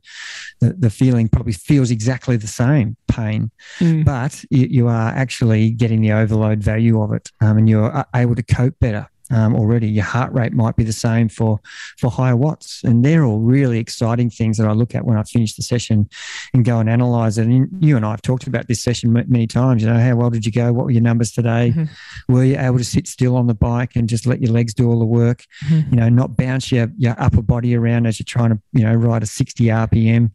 the, 0.61 0.73
the 0.73 0.91
feeling 0.91 1.29
probably 1.29 1.53
feels 1.53 1.91
exactly 1.91 2.37
the 2.37 2.47
same 2.47 2.97
pain, 3.09 3.51
mm. 3.79 4.05
but 4.05 4.45
you, 4.51 4.67
you, 4.71 4.89
are 4.89 5.11
actually 5.11 5.71
getting 5.71 6.01
the 6.01 6.13
overload 6.13 6.63
value 6.63 7.03
of 7.03 7.13
it, 7.13 7.31
um, 7.41 7.59
and 7.59 7.69
you're 7.69 7.95
uh, 7.95 8.05
able 8.15 8.35
to 8.35 8.43
cope 8.43 8.79
better 8.81 9.09
um, 9.31 9.55
already. 9.55 9.89
Your 9.89 10.05
heart 10.05 10.33
rate 10.33 10.53
might 10.53 10.77
be 10.77 10.85
the 10.85 10.93
same 10.93 11.29
for 11.29 11.61
for 11.99 12.11
higher 12.11 12.37
watts, 12.37 12.83
and 12.85 13.05
they're 13.05 13.25
all 13.25 13.41
really 13.41 13.79
exciting 13.79 14.31
things 14.31 14.59
that 14.59 14.69
I 14.69 14.73
look 14.73 14.95
at 14.95 15.05
when 15.05 15.17
I 15.17 15.23
finish 15.23 15.55
the 15.55 15.63
session 15.63 16.09
and 16.55 16.65
go 16.65 16.79
and 16.79 16.89
analyze 16.89 17.39
it. 17.39 17.47
And 17.47 17.69
you 17.83 17.97
and 17.97 18.05
I 18.05 18.11
have 18.11 18.23
talked 18.23 18.47
about 18.47 18.69
this 18.69 18.83
session 18.83 19.13
many 19.13 19.47
times. 19.47 19.83
You 19.83 19.91
know, 19.91 19.99
how 19.99 20.17
well 20.17 20.31
did 20.31 20.47
you 20.47 20.53
go? 20.53 20.73
What 20.73 20.87
were 20.87 20.91
your 20.91 21.03
numbers 21.03 21.33
today? 21.33 21.73
Mm-hmm. 21.75 22.33
Were 22.33 22.45
you 22.45 22.59
able 22.59 22.79
to 22.79 22.85
sit 22.85 23.07
still 23.07 23.37
on 23.37 23.47
the 23.47 23.55
bike 23.55 23.97
and 23.97 24.09
just 24.09 24.27
let 24.27 24.41
your 24.41 24.53
legs 24.53 24.75
do 24.75 24.89
all 24.89 24.99
the 24.99 25.07
work? 25.07 25.45
Mm-hmm. 25.67 25.95
You 25.95 26.01
know, 26.01 26.09
not 26.09 26.37
bounce 26.37 26.73
your 26.73 26.89
your 26.97 27.15
upper 27.19 27.43
body 27.43 27.75
around 27.75 28.07
as 28.07 28.19
you're 28.19 28.25
trying 28.25 28.51
to 28.51 28.61
you 28.73 28.85
know 28.85 28.95
ride 28.95 29.23
a 29.23 29.27
60 29.27 29.65
RPM. 29.65 30.31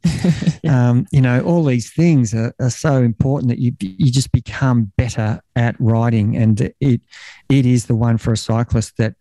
yeah. 0.63 0.89
um, 0.89 1.06
you 1.12 1.21
know, 1.21 1.41
all 1.43 1.63
these 1.63 1.91
things 1.91 2.34
are, 2.34 2.53
are 2.60 2.69
so 2.69 3.01
important 3.01 3.49
that 3.49 3.60
you 3.60 3.73
you 3.79 4.12
just 4.12 4.32
become 4.32 4.91
better 4.97 5.41
at 5.55 5.75
riding, 5.79 6.35
and 6.37 6.73
it 6.79 7.01
it 7.49 7.65
is 7.65 7.85
the 7.85 7.95
one 7.95 8.17
for 8.17 8.33
a 8.33 8.37
cyclist 8.37 8.97
that, 8.97 9.15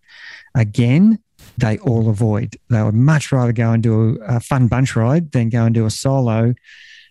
again, 0.54 1.18
they 1.58 1.78
all 1.78 2.08
avoid. 2.08 2.56
They 2.70 2.82
would 2.82 2.94
much 2.94 3.32
rather 3.32 3.52
go 3.52 3.72
and 3.72 3.82
do 3.82 4.18
a, 4.26 4.40
fun 4.40 4.68
bunch 4.68 4.96
ride 4.96 5.32
than 5.32 5.48
go 5.48 5.64
and 5.64 5.74
do 5.74 5.86
a 5.86 5.90
solo 5.90 6.54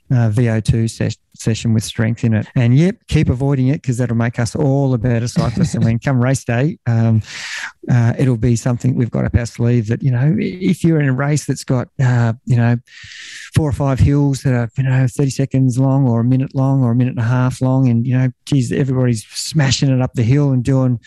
uh, 0.10 0.30
VO2 0.30 0.90
ses- 0.90 1.18
session 1.42 1.74
with 1.74 1.84
strength 1.84 2.24
in 2.24 2.34
it. 2.34 2.48
And 2.56 2.78
yep, 2.78 2.96
keep 3.08 3.30
avoiding 3.30 3.68
it 3.68 3.82
because 3.82 3.98
that'll 3.98 4.16
make 4.16 4.40
us 4.40 4.56
all 4.56 4.94
a 4.94 4.98
better 4.98 5.28
cyclists. 5.28 5.74
and 5.74 5.84
when 5.84 6.00
come 6.00 6.24
race 6.24 6.44
day, 6.44 6.78
um, 6.86 7.22
uh, 7.90 8.14
it'll 8.18 8.38
be 8.38 8.56
something 8.56 8.96
we've 8.96 9.12
got 9.12 9.26
up 9.26 9.36
our 9.36 9.46
sleeve 9.46 9.88
that, 9.88 10.04
you 10.04 10.12
know, 10.12 10.36
if 10.40 10.84
you're 10.84 11.00
in 11.00 11.10
a 11.10 11.14
race 11.14 11.46
that's 11.46 11.64
got, 11.64 11.88
uh, 12.00 12.34
you 12.46 12.56
know, 12.56 12.78
four 13.56 13.68
or 13.68 13.74
five 13.74 14.00
hills 14.00 14.44
that 14.44 14.54
are, 14.54 14.70
you 14.78 14.84
know, 14.84 15.08
30 15.08 15.30
seconds 15.32 15.80
long 15.80 16.08
or 16.08 16.22
a 16.22 16.24
minute 16.24 16.54
long 16.54 16.84
or 16.84 16.92
a 16.92 16.96
minute 16.96 17.12
and 17.12 17.20
a 17.20 17.24
half 17.24 17.60
long, 17.60 17.90
and, 17.90 18.06
you 18.06 18.18
know, 18.18 18.30
geez, 18.46 18.72
everybody's 18.72 19.26
smashing 19.28 19.90
it 19.90 20.02
up 20.02 20.14
the 20.14 20.24
hill 20.24 20.52
and 20.52 20.64
doing 20.64 21.00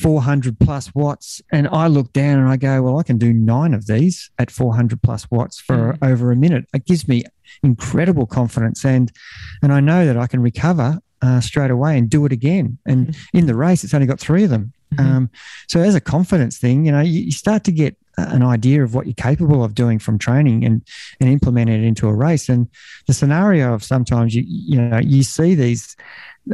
400 0.00 0.58
plus 0.60 0.94
watts. 0.94 1.42
And 1.52 1.68
I 1.68 1.88
look 1.88 2.12
down 2.12 2.38
and 2.38 2.48
I 2.48 2.56
go, 2.56 2.82
well, 2.82 2.98
I 2.98 3.02
can 3.02 3.18
do 3.18 3.32
nine 3.32 3.74
of 3.74 3.86
these 3.86 4.30
at 4.38 4.50
400 4.50 5.02
plus 5.02 5.28
watts 5.30 5.60
for 5.60 5.94
mm. 5.94 6.10
over 6.10 6.30
a 6.30 6.36
minute. 6.36 6.66
It 6.72 6.86
gives 6.86 7.08
me 7.08 7.24
incredible 7.62 8.26
confidence 8.26 8.84
and 8.84 9.12
and 9.62 9.72
I 9.72 9.79
know 9.80 10.06
that 10.06 10.16
I 10.16 10.26
can 10.26 10.40
recover 10.40 11.00
uh, 11.22 11.40
straight 11.40 11.70
away 11.70 11.98
and 11.98 12.08
do 12.08 12.24
it 12.24 12.32
again. 12.32 12.78
And 12.86 13.08
mm-hmm. 13.08 13.38
in 13.38 13.46
the 13.46 13.54
race, 13.54 13.84
it's 13.84 13.94
only 13.94 14.06
got 14.06 14.20
three 14.20 14.44
of 14.44 14.50
them. 14.50 14.72
Mm-hmm. 14.94 15.12
Um, 15.12 15.30
so 15.68 15.80
as 15.80 15.94
a 15.94 16.00
confidence 16.00 16.58
thing, 16.58 16.84
you 16.84 16.92
know, 16.92 17.00
you, 17.00 17.20
you, 17.20 17.32
start 17.32 17.62
to 17.64 17.72
get 17.72 17.96
an 18.16 18.42
idea 18.42 18.82
of 18.82 18.94
what 18.94 19.06
you're 19.06 19.14
capable 19.14 19.62
of 19.62 19.74
doing 19.74 19.98
from 19.98 20.18
training 20.18 20.64
and 20.64 20.82
and 21.20 21.30
implement 21.30 21.70
it 21.70 21.82
into 21.82 22.08
a 22.08 22.14
race. 22.14 22.48
And 22.48 22.68
the 23.06 23.12
scenario 23.12 23.74
of 23.74 23.84
sometimes 23.84 24.34
you 24.34 24.44
you 24.46 24.80
know 24.80 24.98
you 24.98 25.22
see 25.22 25.54
these 25.54 25.96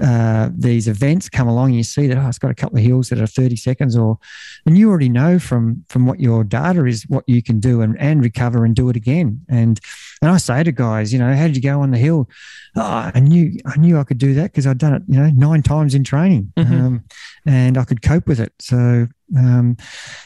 uh, 0.03 0.51
these 0.55 0.89
events 0.89 1.29
come 1.29 1.49
along 1.49 1.69
and 1.69 1.77
you 1.77 1.83
see 1.83 2.07
that 2.07 2.19
oh 2.19 2.29
it's 2.29 2.39
got 2.39 2.51
a 2.51 2.55
couple 2.55 2.79
of 2.79 2.85
hills 2.85 3.09
that 3.09 3.21
are 3.21 3.27
30 3.27 3.57
seconds 3.57 3.97
or 3.97 4.19
and 4.67 4.77
you 4.77 4.91
already 4.91 5.09
know 5.09 5.39
from 5.39 5.85
from 5.89 6.07
what 6.07 6.21
your 6.21 6.45
data 6.45 6.85
is 6.85 7.05
what 7.05 7.25
you 7.27 7.43
can 7.43 7.61
do 7.61 7.81
and, 7.81 7.99
and 7.99 8.23
recover 8.23 8.65
and 8.65 8.75
do 8.75 8.89
it 8.89 8.97
again. 8.97 9.41
And 9.49 9.81
and 10.21 10.31
I 10.31 10.37
say 10.39 10.63
to 10.63 10.73
guys 10.73 11.13
you 11.13 11.19
know 11.19 11.35
how 11.35 11.47
did 11.47 11.57
you 11.57 11.63
go 11.63 11.81
on 11.81 11.93
the 11.93 11.99
hill? 11.99 12.29
Oh, 12.77 13.11
I 13.15 13.21
knew 13.21 13.59
I 13.65 13.77
knew 13.79 13.99
I 13.99 14.05
could 14.05 14.19
do 14.19 14.35
that 14.35 14.53
because 14.53 14.67
I'd 14.67 14.79
done 14.79 14.95
it 14.95 15.03
you 15.09 15.19
know 15.19 15.31
nine 15.31 15.63
times 15.63 15.95
in 15.95 16.05
training. 16.05 16.53
Mm-hmm. 16.57 16.75
um, 16.75 17.05
and 17.47 17.79
I 17.79 17.85
could 17.85 18.03
cope 18.03 18.27
with 18.27 18.41
it. 18.41 18.53
So 18.61 19.07
um, 19.37 19.77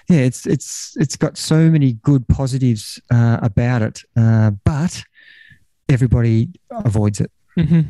yeah 0.09 0.21
it's 0.21 0.47
it's 0.47 0.97
it's 0.99 1.17
got 1.17 1.37
so 1.37 1.71
many 1.71 1.95
good 1.95 2.27
positives 2.29 3.01
uh, 3.11 3.39
about 3.43 3.83
it 3.83 4.03
uh, 4.17 4.51
but 4.65 5.03
everybody 5.89 6.49
avoids 6.71 7.21
it 7.21 7.31
Mm-hmm. 7.65 7.81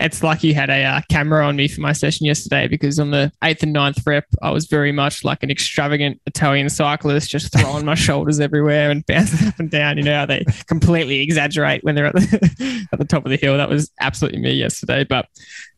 It's 0.00 0.22
like 0.22 0.42
you 0.42 0.54
had 0.54 0.70
a 0.70 0.84
uh, 0.84 1.00
camera 1.10 1.46
on 1.46 1.56
me 1.56 1.68
for 1.68 1.80
my 1.80 1.92
session 1.92 2.26
yesterday 2.26 2.66
because 2.66 2.98
on 2.98 3.10
the 3.10 3.30
eighth 3.44 3.62
and 3.62 3.72
ninth 3.72 3.98
rep, 4.06 4.24
I 4.42 4.50
was 4.50 4.66
very 4.66 4.92
much 4.92 5.24
like 5.24 5.42
an 5.42 5.50
extravagant 5.50 6.20
Italian 6.26 6.68
cyclist, 6.70 7.30
just 7.30 7.52
throwing 7.52 7.84
my 7.84 7.94
shoulders 7.96 8.40
everywhere 8.40 8.90
and 8.90 9.04
bouncing 9.06 9.48
up 9.48 9.58
and 9.58 9.70
down. 9.70 9.98
You 9.98 10.04
know 10.04 10.14
how 10.14 10.26
they 10.26 10.44
completely 10.66 11.20
exaggerate 11.20 11.84
when 11.84 11.94
they're 11.94 12.06
at 12.06 12.14
the, 12.14 12.88
at 12.92 12.98
the 12.98 13.04
top 13.04 13.24
of 13.24 13.30
the 13.30 13.36
hill. 13.36 13.56
That 13.56 13.68
was 13.68 13.90
absolutely 14.00 14.40
me 14.40 14.52
yesterday. 14.52 15.04
But 15.04 15.26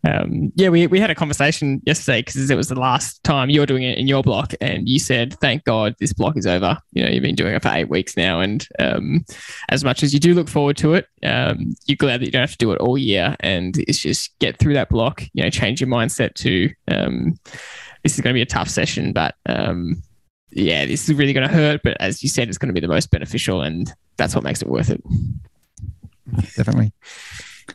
um, 0.04 0.52
yeah, 0.56 0.68
we, 0.68 0.86
we 0.88 0.98
had 0.98 1.10
a 1.10 1.14
conversation 1.14 1.80
yesterday 1.86 2.20
because 2.20 2.50
it 2.50 2.56
was 2.56 2.68
the 2.68 2.78
last 2.78 3.22
time 3.22 3.50
you're 3.50 3.66
doing 3.66 3.84
it 3.84 3.98
in 3.98 4.08
your 4.08 4.22
block, 4.22 4.52
and 4.60 4.88
you 4.88 4.98
said, 4.98 5.34
"Thank 5.40 5.64
God 5.64 5.94
this 6.00 6.12
block 6.12 6.36
is 6.36 6.46
over." 6.46 6.76
You 6.92 7.04
know, 7.04 7.10
you've 7.10 7.22
been 7.22 7.36
doing 7.36 7.54
it 7.54 7.62
for 7.62 7.68
eight 7.68 7.88
weeks 7.88 8.16
now, 8.16 8.40
and 8.40 8.66
um, 8.80 9.24
as 9.68 9.84
much 9.84 10.02
as 10.02 10.12
you 10.12 10.18
do 10.18 10.34
look 10.34 10.48
forward 10.48 10.76
to 10.78 10.94
it, 10.94 11.06
um, 11.22 11.74
you're 11.86 11.96
glad 11.96 12.20
that 12.20 12.26
you 12.26 12.32
don't 12.32 12.40
have 12.40 12.52
to 12.52 12.58
do 12.58 12.72
it 12.72 12.80
all 12.80 12.98
year, 12.98 13.36
and 13.40 13.78
it's 13.78 13.98
just 13.98 14.36
get 14.40 14.58
through 14.58 14.74
that 14.74 14.88
block. 14.88 15.22
You 15.34 15.44
know, 15.44 15.50
change 15.50 15.80
your 15.80 15.88
mindset 15.88 16.34
to 16.34 16.70
um, 16.88 17.38
this 18.02 18.14
is 18.14 18.20
going 18.20 18.34
to 18.34 18.38
be 18.38 18.42
a 18.42 18.46
tough 18.46 18.68
session, 18.68 19.12
but 19.12 19.36
um, 19.46 20.02
yeah, 20.50 20.84
this 20.84 21.08
is 21.08 21.14
really 21.14 21.32
going 21.32 21.48
to 21.48 21.54
hurt. 21.54 21.80
But 21.84 21.96
as 22.00 22.24
you 22.24 22.28
said, 22.28 22.48
it's 22.48 22.58
going 22.58 22.74
to 22.74 22.74
be 22.74 22.84
the 22.84 22.92
most 22.92 23.12
beneficial, 23.12 23.62
and 23.62 23.92
that's 24.16 24.34
what 24.34 24.42
makes 24.42 24.62
it 24.62 24.68
worth 24.68 24.90
it. 24.90 25.02
Definitely. 26.56 26.92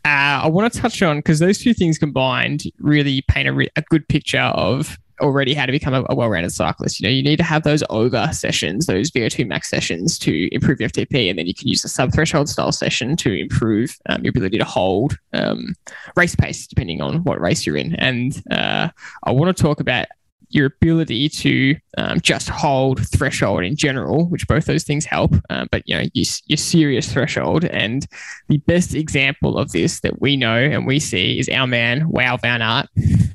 Uh, 0.06 0.44
I 0.44 0.48
want 0.48 0.72
to 0.72 0.80
touch 0.80 1.02
on 1.02 1.18
because 1.18 1.40
those 1.40 1.60
two 1.60 1.74
things 1.74 1.98
combined 1.98 2.64
really 2.80 3.22
paint 3.28 3.48
a, 3.48 3.54
re- 3.54 3.70
a 3.76 3.82
good 3.84 4.08
picture 4.08 4.40
of 4.40 4.98
already 5.20 5.54
how 5.54 5.66
to 5.66 5.72
become 5.72 5.94
a, 5.94 6.06
a, 6.10 6.16
well-rounded 6.16 6.52
cyclist. 6.52 7.00
You 7.00 7.08
know, 7.08 7.12
you 7.12 7.24
need 7.24 7.38
to 7.38 7.44
have 7.44 7.64
those 7.64 7.84
over 7.90 8.30
sessions, 8.32 8.86
those 8.86 9.10
VO2 9.12 9.48
max 9.48 9.70
sessions 9.70 10.20
to 10.20 10.54
improve 10.54 10.80
your 10.80 10.90
FTP, 10.90 11.30
and 11.30 11.40
then 11.40 11.48
you 11.48 11.54
can 11.54 11.68
use 11.68 11.82
the 11.82 11.90
sub-threshold 11.90 12.50
style 12.50 12.72
session 12.72 13.16
to 13.18 13.34
improve 13.34 13.98
um, 14.10 14.24
your 14.24 14.30
ability 14.30 14.58
to 14.58 14.66
hold 14.66 15.18
um, 15.34 15.74
race 16.16 16.36
pace, 16.36 16.68
depending 16.68 17.02
on 17.02 17.24
what 17.24 17.42
race 17.42 17.66
you're 17.66 17.78
in. 17.78 17.96
And 17.96 18.42
uh, 18.52 18.90
I 19.24 19.32
want 19.32 19.56
to 19.56 19.62
talk 19.62 19.80
about 19.80 20.06
your 20.50 20.68
ability 20.68 21.30
to 21.30 21.76
um, 21.98 22.22
just 22.22 22.50
hold 22.50 23.06
threshold 23.08 23.64
in 23.64 23.76
general, 23.76 24.26
which 24.28 24.48
both 24.48 24.66
those 24.66 24.84
things 24.84 25.06
help. 25.06 25.34
Um, 25.50 25.68
but 25.72 25.84
you 25.86 25.96
know, 25.96 26.04
your, 26.14 26.26
your 26.46 26.58
serious 26.58 27.12
threshold, 27.12 27.66
and 27.66 28.08
the 28.48 28.58
best 28.60 28.96
example 28.96 29.58
of 29.58 29.72
this 29.72 30.00
that 30.02 30.22
we 30.22 30.38
know 30.38 30.56
and 30.58 30.88
we 30.88 31.00
see 31.00 31.40
is 31.40 31.50
our 31.50 31.68
man 31.68 32.10
Wout 32.12 32.42
Van 32.42 32.62
Aert. 32.62 32.88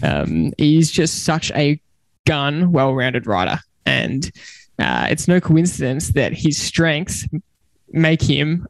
Um, 0.02 0.52
he's 0.58 0.90
just 0.90 1.24
such 1.24 1.50
a 1.52 1.80
gun, 2.24 2.72
well-rounded 2.72 3.26
rider, 3.26 3.58
and 3.84 4.30
uh, 4.78 5.06
it's 5.10 5.28
no 5.28 5.40
coincidence 5.40 6.08
that 6.10 6.32
his 6.32 6.56
strengths 6.56 7.26
make 7.90 8.22
him 8.22 8.66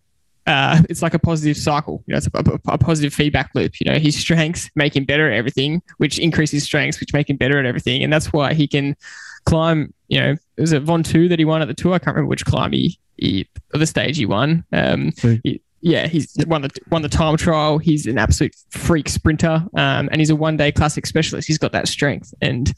uh, 0.47 0.83
it's 0.89 1.03
like 1.03 1.15
a 1.15 1.19
positive 1.19 1.57
cycle. 1.57 2.03
You 2.07 2.13
know, 2.13 2.19
it's 2.19 2.27
a, 2.27 2.31
a, 2.35 2.75
a, 2.75 2.79
positive 2.79 3.15
feedback 3.15 3.51
loop. 3.55 3.81
You 3.81 3.91
know, 3.91 3.99
his 3.99 4.17
strengths 4.17 4.71
make 4.75 4.97
him 4.97 5.05
better 5.05 5.31
at 5.31 5.37
everything, 5.37 5.83
which 5.99 6.19
increases 6.19 6.65
strengths, 6.65 7.01
which 7.01 7.13
make 7.13 7.31
him 7.31 7.37
better 7.37 7.59
at 7.59 7.67
everything, 7.67 8.03
and 8.03 8.13
that's 8.13 8.33
why 8.33 8.55
he 8.55 8.67
can 8.67 8.97
climb. 9.45 9.93
You 10.09 10.21
know, 10.21 10.37
was 10.59 10.73
it 10.73 10.85
Ventoux 10.85 11.29
that 11.29 11.39
he 11.39 11.45
won 11.45 11.63
at 11.63 11.69
the 11.69 11.75
tour? 11.75 11.95
I 11.95 11.99
can't 11.99 12.17
remember 12.17 12.29
which 12.29 12.45
climb 12.45 12.73
he, 12.73 12.99
he 13.17 13.49
the 13.71 13.87
stage 13.87 14.17
he 14.17 14.27
won. 14.27 14.65
Um, 14.73 15.13
he, 15.45 15.63
yeah, 15.81 16.07
he's 16.07 16.35
won 16.47 16.63
the 16.63 16.71
won 16.91 17.03
the 17.03 17.09
time 17.09 17.37
trial. 17.37 17.79
He's 17.79 18.07
an 18.07 18.19
absolute 18.19 18.55
freak 18.71 19.09
sprinter, 19.09 19.65
um, 19.77 20.09
and 20.11 20.17
he's 20.17 20.31
a 20.31 20.37
one 20.37 20.57
day 20.57 20.73
classic 20.73 21.07
specialist. 21.07 21.47
He's 21.47 21.59
got 21.59 21.73
that 21.73 21.89
strength, 21.89 22.35
and 22.41 22.73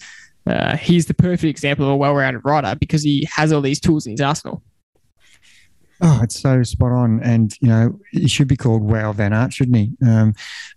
uh, 0.46 0.76
he's 0.76 1.06
the 1.06 1.14
perfect 1.14 1.44
example 1.44 1.86
of 1.86 1.92
a 1.92 1.96
well 1.96 2.14
rounded 2.14 2.44
rider 2.44 2.74
because 2.78 3.02
he 3.02 3.26
has 3.30 3.52
all 3.52 3.60
these 3.60 3.80
tools 3.80 4.06
in 4.06 4.12
his 4.12 4.20
arsenal. 4.20 4.62
Oh, 6.00 6.20
it's 6.22 6.40
so 6.40 6.62
spot 6.62 6.92
on. 6.92 7.22
And, 7.22 7.54
you 7.60 7.68
know, 7.68 7.98
he 8.10 8.28
should 8.28 8.48
be 8.48 8.56
called 8.56 8.82
Wout 8.82 9.14
Van 9.14 9.32
Aert, 9.32 9.52
shouldn't 9.52 9.76
he? 9.76 9.92
Um, 10.06 10.34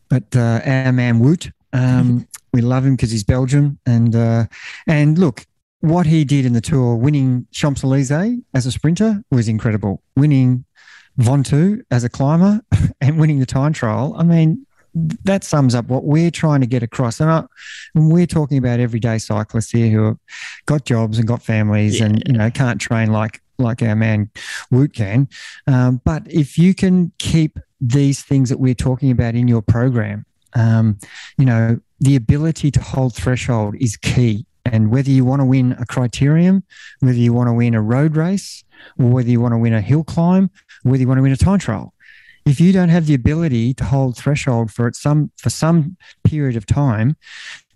but 0.10 0.24
uh, 0.36 0.62
our 0.66 0.92
man 0.92 1.20
Wout, 1.20 1.52
um, 1.74 2.28
we 2.54 2.62
love 2.62 2.86
him 2.86 2.96
because 2.96 3.12
he's 3.12 3.24
Belgian. 3.24 3.80
And, 3.86 4.16
uh, 4.16 4.46
and 4.86 5.18
look, 5.18 5.46
what 5.82 6.06
he 6.06 6.24
did 6.24 6.46
in 6.46 6.54
the 6.54 6.62
tour, 6.62 6.96
winning 6.96 7.48
Champs 7.52 7.84
Elysees 7.84 8.40
as 8.54 8.66
a 8.66 8.72
sprinter, 8.72 9.24
was 9.32 9.48
incredible. 9.48 10.02
Winning 10.16 10.66
Ventoux 11.20 11.82
as 11.92 12.04
a 12.04 12.10
climber 12.10 12.62
and 13.02 13.20
winning 13.20 13.40
the 13.40 13.46
time 13.46 13.74
trial. 13.74 14.16
I 14.18 14.24
mean, 14.24 14.66
that 15.24 15.44
sums 15.44 15.76
up 15.76 15.88
what 15.88 16.04
we're 16.04 16.32
trying 16.32 16.62
to 16.62 16.68
get 16.68 16.84
across. 16.84 17.20
And, 17.20 17.30
I, 17.30 17.44
and 17.96 18.12
we're 18.12 18.28
talking 18.28 18.58
about 18.58 18.80
everyday 18.80 19.18
cyclists 19.18 19.72
here 19.72 19.90
who 19.90 20.04
have 20.06 20.18
got 20.66 20.86
jobs 20.86 21.18
and 21.20 21.28
got 21.28 21.44
families 21.44 22.00
yeah. 22.00 22.08
and 22.08 22.24
you 22.26 22.34
know 22.34 22.50
can't 22.50 22.82
train 22.82 23.12
like 23.12 23.42
like 23.58 23.82
our 23.82 23.96
man 23.96 24.30
Wout 24.72 24.94
can. 24.94 25.28
Um, 25.68 26.02
but 26.04 26.24
if 26.32 26.58
you 26.58 26.74
can 26.74 27.12
keep 27.20 27.60
these 27.80 28.22
things 28.22 28.50
that 28.50 28.60
we're 28.60 28.76
talking 28.76 29.12
about 29.12 29.36
in 29.36 29.48
your 29.48 29.62
program, 29.62 30.26
um, 30.54 30.98
you 31.38 31.46
know, 31.46 31.80
the 32.00 32.16
ability 32.16 32.72
to 32.72 32.82
hold 32.82 33.16
threshold 33.16 33.76
is 33.80 33.98
key. 33.98 34.46
And 34.66 34.92
whether 34.92 35.10
you 35.10 35.24
want 35.24 35.40
to 35.42 35.46
win 35.46 35.74
a 35.74 35.86
criterium, 35.86 36.64
whether 37.00 37.18
you 37.18 37.34
want 37.34 37.48
to 37.48 37.54
win 37.54 37.74
a 37.74 37.82
road 37.82 38.16
race, 38.18 38.64
or 39.00 39.08
whether 39.08 39.30
you 39.30 39.40
want 39.40 39.54
to 39.54 39.58
win 39.58 39.74
a 39.74 39.82
hill 39.82 40.04
climb, 40.04 40.50
whether 40.84 41.02
you 41.02 41.08
want 41.08 41.20
to 41.20 41.22
win 41.22 41.32
a 41.32 41.38
time 41.38 41.60
trial, 41.60 41.94
if 42.46 42.60
you 42.60 42.72
don't 42.72 42.90
have 42.90 43.08
the 43.08 43.14
ability 43.14 43.74
to 43.74 43.84
hold 43.84 44.18
threshold 44.18 44.72
for 44.72 44.92
some 44.94 45.32
for 45.38 45.50
some 45.50 45.98
period 46.24 46.56
of 46.56 46.66
time, 46.66 47.18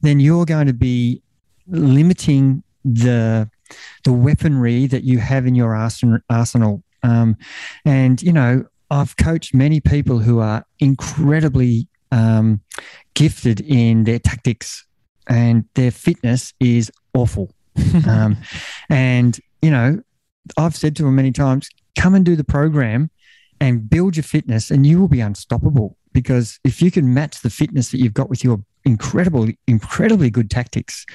then 0.01 0.19
you're 0.19 0.45
going 0.45 0.67
to 0.67 0.73
be 0.73 1.21
limiting 1.67 2.63
the 2.83 3.49
the 4.03 4.13
weaponry 4.13 4.87
that 4.87 5.03
you 5.03 5.19
have 5.19 5.45
in 5.45 5.55
your 5.55 5.75
arsenal. 5.75 6.83
Um, 7.03 7.37
and, 7.85 8.21
you 8.21 8.33
know, 8.33 8.65
I've 8.89 9.15
coached 9.17 9.53
many 9.53 9.79
people 9.79 10.19
who 10.19 10.39
are 10.39 10.65
incredibly 10.79 11.87
um, 12.11 12.61
gifted 13.13 13.61
in 13.61 14.03
their 14.03 14.19
tactics 14.19 14.85
and 15.27 15.65
their 15.75 15.91
fitness 15.91 16.53
is 16.59 16.91
awful. 17.13 17.53
um, 18.07 18.37
and, 18.89 19.39
you 19.61 19.71
know, 19.71 20.01
I've 20.57 20.75
said 20.75 20.95
to 20.97 21.03
them 21.03 21.15
many 21.15 21.31
times, 21.31 21.69
come 21.97 22.15
and 22.15 22.25
do 22.25 22.35
the 22.35 22.43
program 22.43 23.09
and 23.59 23.89
build 23.89 24.17
your 24.17 24.23
fitness 24.23 24.71
and 24.71 24.85
you 24.85 24.99
will 24.99 25.07
be 25.07 25.21
unstoppable 25.21 25.97
because 26.13 26.59
if 26.63 26.81
you 26.81 26.91
can 26.91 27.13
match 27.13 27.41
the 27.41 27.49
fitness 27.49 27.91
that 27.91 27.99
you've 27.99 28.13
got 28.13 28.29
with 28.29 28.43
your 28.43 28.59
incredible, 28.83 29.47
incredibly 29.67 30.29
good 30.29 30.49
tactics, 30.49 31.05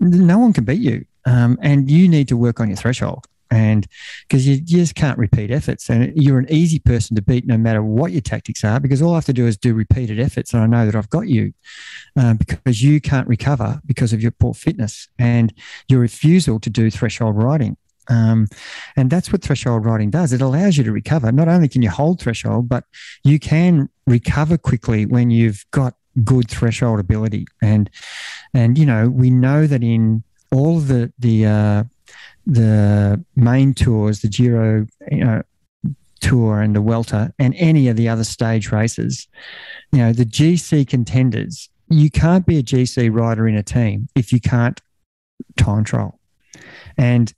no 0.00 0.38
one 0.38 0.52
can 0.52 0.64
beat 0.64 0.80
you. 0.80 1.04
Um, 1.28 1.58
and 1.60 1.90
you 1.90 2.08
need 2.08 2.28
to 2.28 2.36
work 2.36 2.58
on 2.60 2.68
your 2.68 2.76
threshold. 2.76 3.26
And 3.50 3.86
because 4.26 4.46
you 4.46 4.60
just 4.60 4.94
can't 4.94 5.18
repeat 5.18 5.50
efforts, 5.50 5.88
and 5.88 6.12
you're 6.14 6.38
an 6.38 6.50
easy 6.50 6.78
person 6.78 7.16
to 7.16 7.22
beat 7.22 7.46
no 7.46 7.56
matter 7.56 7.82
what 7.82 8.12
your 8.12 8.20
tactics 8.20 8.62
are, 8.62 8.78
because 8.78 9.00
all 9.00 9.12
I 9.12 9.16
have 9.16 9.24
to 9.26 9.32
do 9.32 9.46
is 9.46 9.56
do 9.56 9.72
repeated 9.74 10.20
efforts, 10.20 10.52
and 10.52 10.62
I 10.62 10.66
know 10.66 10.84
that 10.84 10.94
I've 10.94 11.08
got 11.08 11.28
you, 11.28 11.54
um, 12.16 12.36
because 12.36 12.82
you 12.82 13.00
can't 13.00 13.26
recover 13.26 13.80
because 13.86 14.12
of 14.12 14.20
your 14.20 14.32
poor 14.32 14.52
fitness 14.52 15.08
and 15.18 15.52
your 15.88 16.00
refusal 16.00 16.60
to 16.60 16.70
do 16.70 16.90
threshold 16.90 17.36
riding. 17.42 17.76
Um, 18.08 18.48
and 18.96 19.10
that's 19.10 19.32
what 19.32 19.42
threshold 19.42 19.84
riding 19.84 20.10
does. 20.10 20.32
It 20.32 20.40
allows 20.40 20.76
you 20.76 20.84
to 20.84 20.92
recover. 20.92 21.30
Not 21.30 21.48
only 21.48 21.68
can 21.68 21.82
you 21.82 21.90
hold 21.90 22.20
threshold, 22.20 22.68
but 22.68 22.84
you 23.22 23.38
can 23.38 23.88
recover 24.06 24.56
quickly 24.56 25.04
when 25.04 25.30
you've 25.30 25.64
got 25.70 25.94
good 26.24 26.50
threshold 26.50 27.00
ability. 27.00 27.46
And 27.62 27.90
and 28.54 28.78
you 28.78 28.86
know 28.86 29.08
we 29.08 29.30
know 29.30 29.66
that 29.66 29.82
in 29.82 30.24
all 30.52 30.78
the 30.78 31.12
the 31.18 31.46
uh, 31.46 31.84
the 32.46 33.22
main 33.36 33.74
tours, 33.74 34.20
the 34.20 34.28
Giro, 34.28 34.86
you 35.10 35.24
know, 35.24 35.42
tour 36.20 36.60
and 36.60 36.74
the 36.74 36.80
Vuelta, 36.80 37.32
and 37.38 37.54
any 37.56 37.88
of 37.88 37.96
the 37.96 38.08
other 38.08 38.24
stage 38.24 38.72
races, 38.72 39.28
you 39.92 39.98
know, 39.98 40.12
the 40.12 40.24
GC 40.24 40.88
contenders, 40.88 41.68
you 41.88 42.10
can't 42.10 42.46
be 42.46 42.58
a 42.58 42.62
GC 42.62 43.14
rider 43.14 43.46
in 43.46 43.54
a 43.54 43.62
team 43.62 44.08
if 44.14 44.32
you 44.32 44.40
can't 44.40 44.80
time 45.56 45.84
trial. 45.84 46.18
And 46.96 47.32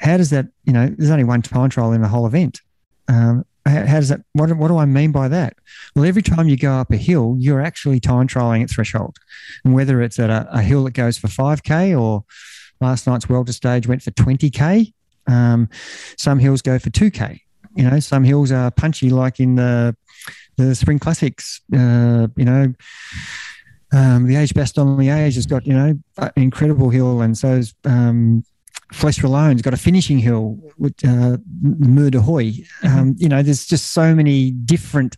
how 0.00 0.16
does 0.16 0.30
that, 0.30 0.46
you 0.64 0.72
know, 0.72 0.88
there's 0.96 1.10
only 1.10 1.24
one 1.24 1.42
time 1.42 1.70
trial 1.70 1.92
in 1.92 2.02
the 2.02 2.08
whole 2.08 2.26
event. 2.26 2.60
Um, 3.08 3.44
how, 3.66 3.86
how, 3.86 3.96
does 3.96 4.08
that, 4.08 4.20
what, 4.32 4.52
what 4.56 4.68
do 4.68 4.78
I 4.78 4.84
mean 4.84 5.12
by 5.12 5.28
that? 5.28 5.54
Well, 5.94 6.04
every 6.04 6.22
time 6.22 6.48
you 6.48 6.56
go 6.56 6.72
up 6.72 6.92
a 6.92 6.96
hill, 6.96 7.36
you're 7.38 7.60
actually 7.60 8.00
time 8.00 8.28
trialing 8.28 8.62
at 8.62 8.70
threshold. 8.70 9.16
And 9.64 9.74
whether 9.74 10.02
it's 10.02 10.18
at 10.18 10.30
a, 10.30 10.48
a 10.50 10.62
hill 10.62 10.84
that 10.84 10.92
goes 10.92 11.18
for 11.18 11.28
5K 11.28 11.98
or 11.98 12.24
last 12.80 13.06
night's 13.06 13.24
Vuelta 13.24 13.52
stage 13.52 13.86
went 13.86 14.02
for 14.02 14.10
20K, 14.12 14.92
um, 15.26 15.68
some 16.16 16.38
hills 16.38 16.62
go 16.62 16.78
for 16.78 16.90
2K. 16.90 17.40
You 17.74 17.90
know, 17.90 18.00
some 18.00 18.24
hills 18.24 18.50
are 18.52 18.70
punchy, 18.70 19.10
like 19.10 19.38
in 19.38 19.56
the 19.56 19.94
the 20.56 20.74
Spring 20.74 20.98
Classics. 20.98 21.60
Uh, 21.72 22.28
you 22.36 22.44
know, 22.44 22.72
um, 23.92 24.26
the 24.26 24.34
Liège 24.34 24.52
Bastogne 24.52 24.96
Liège 24.96 25.34
has 25.34 25.46
got 25.46 25.66
you 25.66 25.74
know 25.74 25.98
an 26.16 26.30
incredible 26.36 26.88
hill, 26.88 27.20
and 27.20 27.36
so's 27.36 27.74
um, 27.84 28.42
Flèche 28.92 29.22
Wallonne's 29.22 29.62
got 29.62 29.74
a 29.74 29.78
finishing 29.78 30.18
hill 30.18 30.58
with 30.78 30.94
uh, 31.04 31.38
Mur 31.62 32.10
de 32.10 32.20
Huy. 32.20 32.64
Mm-hmm. 32.82 32.98
Um, 32.98 33.14
you 33.18 33.28
know, 33.28 33.42
there's 33.42 33.66
just 33.66 33.92
so 33.92 34.14
many 34.14 34.52
different 34.52 35.16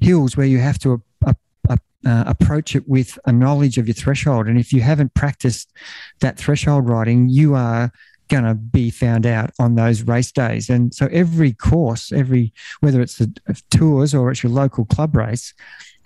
hills 0.00 0.36
where 0.36 0.46
you 0.46 0.58
have 0.58 0.78
to 0.80 1.02
uh, 1.26 1.34
uh, 1.68 1.76
uh, 2.06 2.24
approach 2.26 2.74
it 2.74 2.88
with 2.88 3.18
a 3.26 3.32
knowledge 3.32 3.76
of 3.78 3.86
your 3.86 3.94
threshold. 3.94 4.46
And 4.46 4.58
if 4.58 4.72
you 4.72 4.80
haven't 4.80 5.14
practiced 5.14 5.72
that 6.20 6.38
threshold 6.38 6.88
riding, 6.88 7.28
you 7.28 7.54
are 7.54 7.92
going 8.28 8.44
to 8.44 8.54
be 8.54 8.90
found 8.90 9.26
out 9.26 9.50
on 9.58 9.74
those 9.74 10.02
race 10.02 10.32
days. 10.32 10.70
And 10.70 10.94
so 10.94 11.08
every 11.12 11.52
course, 11.52 12.12
every 12.12 12.54
whether 12.78 13.02
it's 13.02 13.18
the 13.18 13.30
tours 13.70 14.14
or 14.14 14.30
it's 14.30 14.42
your 14.42 14.52
local 14.52 14.86
club 14.86 15.14
race, 15.14 15.52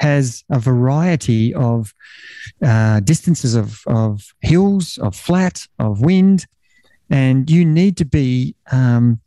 has 0.00 0.42
a 0.50 0.58
variety 0.58 1.54
of 1.54 1.94
uh, 2.64 3.00
distances 3.00 3.54
of, 3.54 3.82
of 3.86 4.34
hills, 4.40 4.98
of 4.98 5.14
flat, 5.14 5.66
of 5.78 6.00
wind, 6.00 6.46
and 7.14 7.48
you 7.48 7.64
need 7.64 7.96
to 7.96 8.04
be 8.04 8.56
um, 8.72 9.20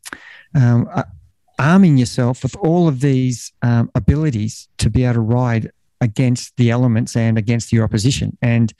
um, 0.53 0.89
uh, 0.93 1.03
arming 1.57 1.97
yourself 1.97 2.43
with 2.43 2.53
all 2.57 2.89
of 2.89 2.99
these 2.99 3.53
um, 3.61 3.89
abilities 3.95 4.67
to 4.77 4.89
be 4.89 5.05
able 5.05 5.13
to 5.13 5.21
ride 5.21 5.71
against 6.01 6.57
the 6.57 6.69
elements 6.69 7.15
and 7.15 7.37
against 7.37 7.71
your 7.71 7.85
opposition. 7.85 8.37
And 8.41 8.73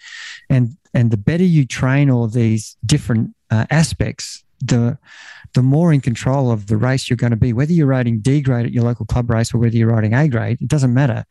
and 0.49 0.76
and 0.93 1.10
the 1.10 1.18
better 1.18 1.45
you 1.45 1.66
train 1.66 2.10
all 2.10 2.28
these 2.28 2.76
different 2.86 3.34
uh, 3.49 3.66
aspects, 3.70 4.43
the 4.60 4.97
the 5.53 5.62
more 5.64 5.93
in 5.93 6.01
control 6.01 6.51
of 6.51 6.68
the 6.68 6.78
race 6.78 7.10
you're 7.10 7.18
going 7.18 7.32
to 7.32 7.38
be. 7.38 7.53
Whether 7.53 7.74
you're 7.74 7.88
riding 7.88 8.20
D 8.20 8.41
grade 8.41 8.66
at 8.66 8.72
your 8.74 8.84
local 8.84 9.05
club 9.05 9.30
race 9.30 9.53
or 9.53 9.60
whether 9.60 9.76
you're 9.76 9.89
riding 9.89 10.14
A 10.14 10.28
grade, 10.28 10.62
it 10.62 10.68
doesn't 10.68 10.93
matter. 10.93 11.26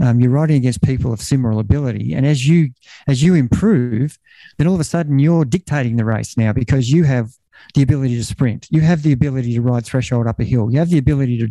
Um, 0.00 0.20
you're 0.20 0.30
riding 0.30 0.56
against 0.56 0.82
people 0.82 1.12
of 1.12 1.20
similar 1.20 1.58
ability, 1.60 2.12
and 2.14 2.26
as 2.26 2.46
you 2.46 2.70
as 3.06 3.22
you 3.22 3.34
improve, 3.34 4.18
then 4.58 4.66
all 4.66 4.74
of 4.74 4.80
a 4.80 4.84
sudden 4.84 5.18
you're 5.18 5.44
dictating 5.44 5.96
the 5.96 6.04
race 6.04 6.36
now 6.36 6.52
because 6.52 6.90
you 6.90 7.04
have 7.04 7.30
the 7.74 7.82
ability 7.82 8.16
to 8.16 8.24
sprint. 8.24 8.66
You 8.70 8.80
have 8.80 9.02
the 9.02 9.12
ability 9.12 9.54
to 9.54 9.60
ride 9.60 9.84
threshold 9.84 10.26
up 10.26 10.40
a 10.40 10.44
hill. 10.44 10.70
You 10.70 10.78
have 10.78 10.90
the 10.90 10.98
ability 10.98 11.38
to 11.38 11.48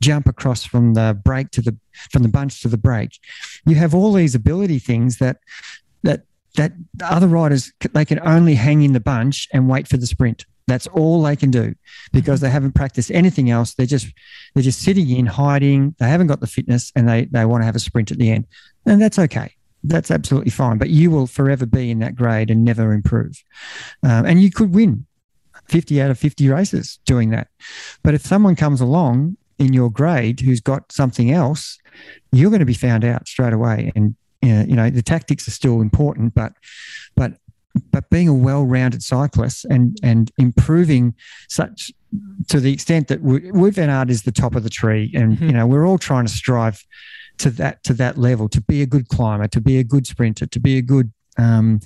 jump 0.00 0.28
across 0.28 0.64
from 0.64 0.94
the 0.94 1.18
break 1.24 1.50
to 1.52 1.62
the 1.62 1.76
from 2.10 2.22
the 2.22 2.28
bunch 2.28 2.62
to 2.62 2.68
the 2.68 2.78
break. 2.78 3.18
You 3.66 3.76
have 3.76 3.94
all 3.94 4.12
these 4.12 4.34
ability 4.34 4.78
things 4.78 5.18
that 5.18 5.38
that 6.02 6.22
that 6.56 6.72
other 7.02 7.26
riders 7.26 7.72
they 7.92 8.04
can 8.04 8.20
only 8.20 8.54
hang 8.54 8.82
in 8.82 8.92
the 8.92 9.00
bunch 9.00 9.48
and 9.52 9.68
wait 9.68 9.88
for 9.88 9.96
the 9.96 10.06
sprint. 10.06 10.46
That's 10.66 10.86
all 10.88 11.22
they 11.22 11.36
can 11.36 11.50
do 11.50 11.74
because 12.12 12.40
they 12.40 12.48
haven't 12.48 12.72
practiced 12.72 13.10
anything 13.10 13.50
else. 13.50 13.74
They're 13.74 13.86
just 13.86 14.06
they're 14.54 14.62
just 14.62 14.80
sitting 14.80 15.10
in, 15.10 15.26
hiding. 15.26 15.94
They 15.98 16.08
haven't 16.08 16.28
got 16.28 16.40
the 16.40 16.46
fitness, 16.46 16.90
and 16.96 17.08
they 17.08 17.26
they 17.26 17.44
want 17.44 17.62
to 17.62 17.66
have 17.66 17.76
a 17.76 17.80
sprint 17.80 18.10
at 18.10 18.18
the 18.18 18.30
end, 18.30 18.46
and 18.86 19.00
that's 19.00 19.18
okay. 19.18 19.52
That's 19.82 20.10
absolutely 20.10 20.50
fine. 20.50 20.78
But 20.78 20.88
you 20.88 21.10
will 21.10 21.26
forever 21.26 21.66
be 21.66 21.90
in 21.90 21.98
that 21.98 22.16
grade 22.16 22.50
and 22.50 22.64
never 22.64 22.92
improve. 22.92 23.42
Um, 24.02 24.24
and 24.24 24.40
you 24.40 24.50
could 24.50 24.74
win 24.74 25.04
50 25.68 26.00
out 26.00 26.10
of 26.10 26.18
50 26.18 26.48
races 26.48 26.98
doing 27.04 27.28
that. 27.30 27.48
But 28.02 28.14
if 28.14 28.24
someone 28.24 28.56
comes 28.56 28.80
along 28.80 29.36
in 29.58 29.74
your 29.74 29.90
grade 29.90 30.40
who's 30.40 30.60
got 30.60 30.90
something 30.90 31.30
else, 31.30 31.78
you're 32.32 32.50
going 32.50 32.60
to 32.60 32.66
be 32.66 32.72
found 32.72 33.04
out 33.04 33.28
straight 33.28 33.52
away. 33.52 33.92
And 33.94 34.16
you 34.44 34.76
know 34.76 34.90
the 34.90 35.02
tactics 35.02 35.48
are 35.48 35.52
still 35.52 35.80
important, 35.80 36.34
but 36.34 36.52
but 37.14 37.34
but 37.90 38.08
being 38.10 38.28
a 38.28 38.34
well-rounded 38.34 39.02
cyclist 39.02 39.64
and 39.66 39.98
and 40.02 40.30
improving 40.38 41.14
such 41.48 41.92
to 42.48 42.60
the 42.60 42.72
extent 42.72 43.08
that 43.08 43.22
Wout 43.22 43.74
van 43.74 43.90
Aert 43.90 44.10
is 44.10 44.22
the 44.22 44.32
top 44.32 44.54
of 44.54 44.62
the 44.62 44.70
tree, 44.70 45.10
and 45.14 45.36
mm-hmm. 45.36 45.46
you 45.46 45.52
know 45.52 45.66
we're 45.66 45.86
all 45.86 45.98
trying 45.98 46.26
to 46.26 46.32
strive 46.32 46.84
to 47.38 47.50
that 47.50 47.82
to 47.84 47.92
that 47.94 48.16
level 48.16 48.48
to 48.48 48.60
be 48.60 48.82
a 48.82 48.86
good 48.86 49.08
climber, 49.08 49.48
to 49.48 49.60
be 49.60 49.78
a 49.78 49.84
good 49.84 50.06
sprinter, 50.06 50.46
to 50.46 50.60
be 50.60 50.78
a 50.78 50.82
good 50.82 51.12
um, 51.38 51.80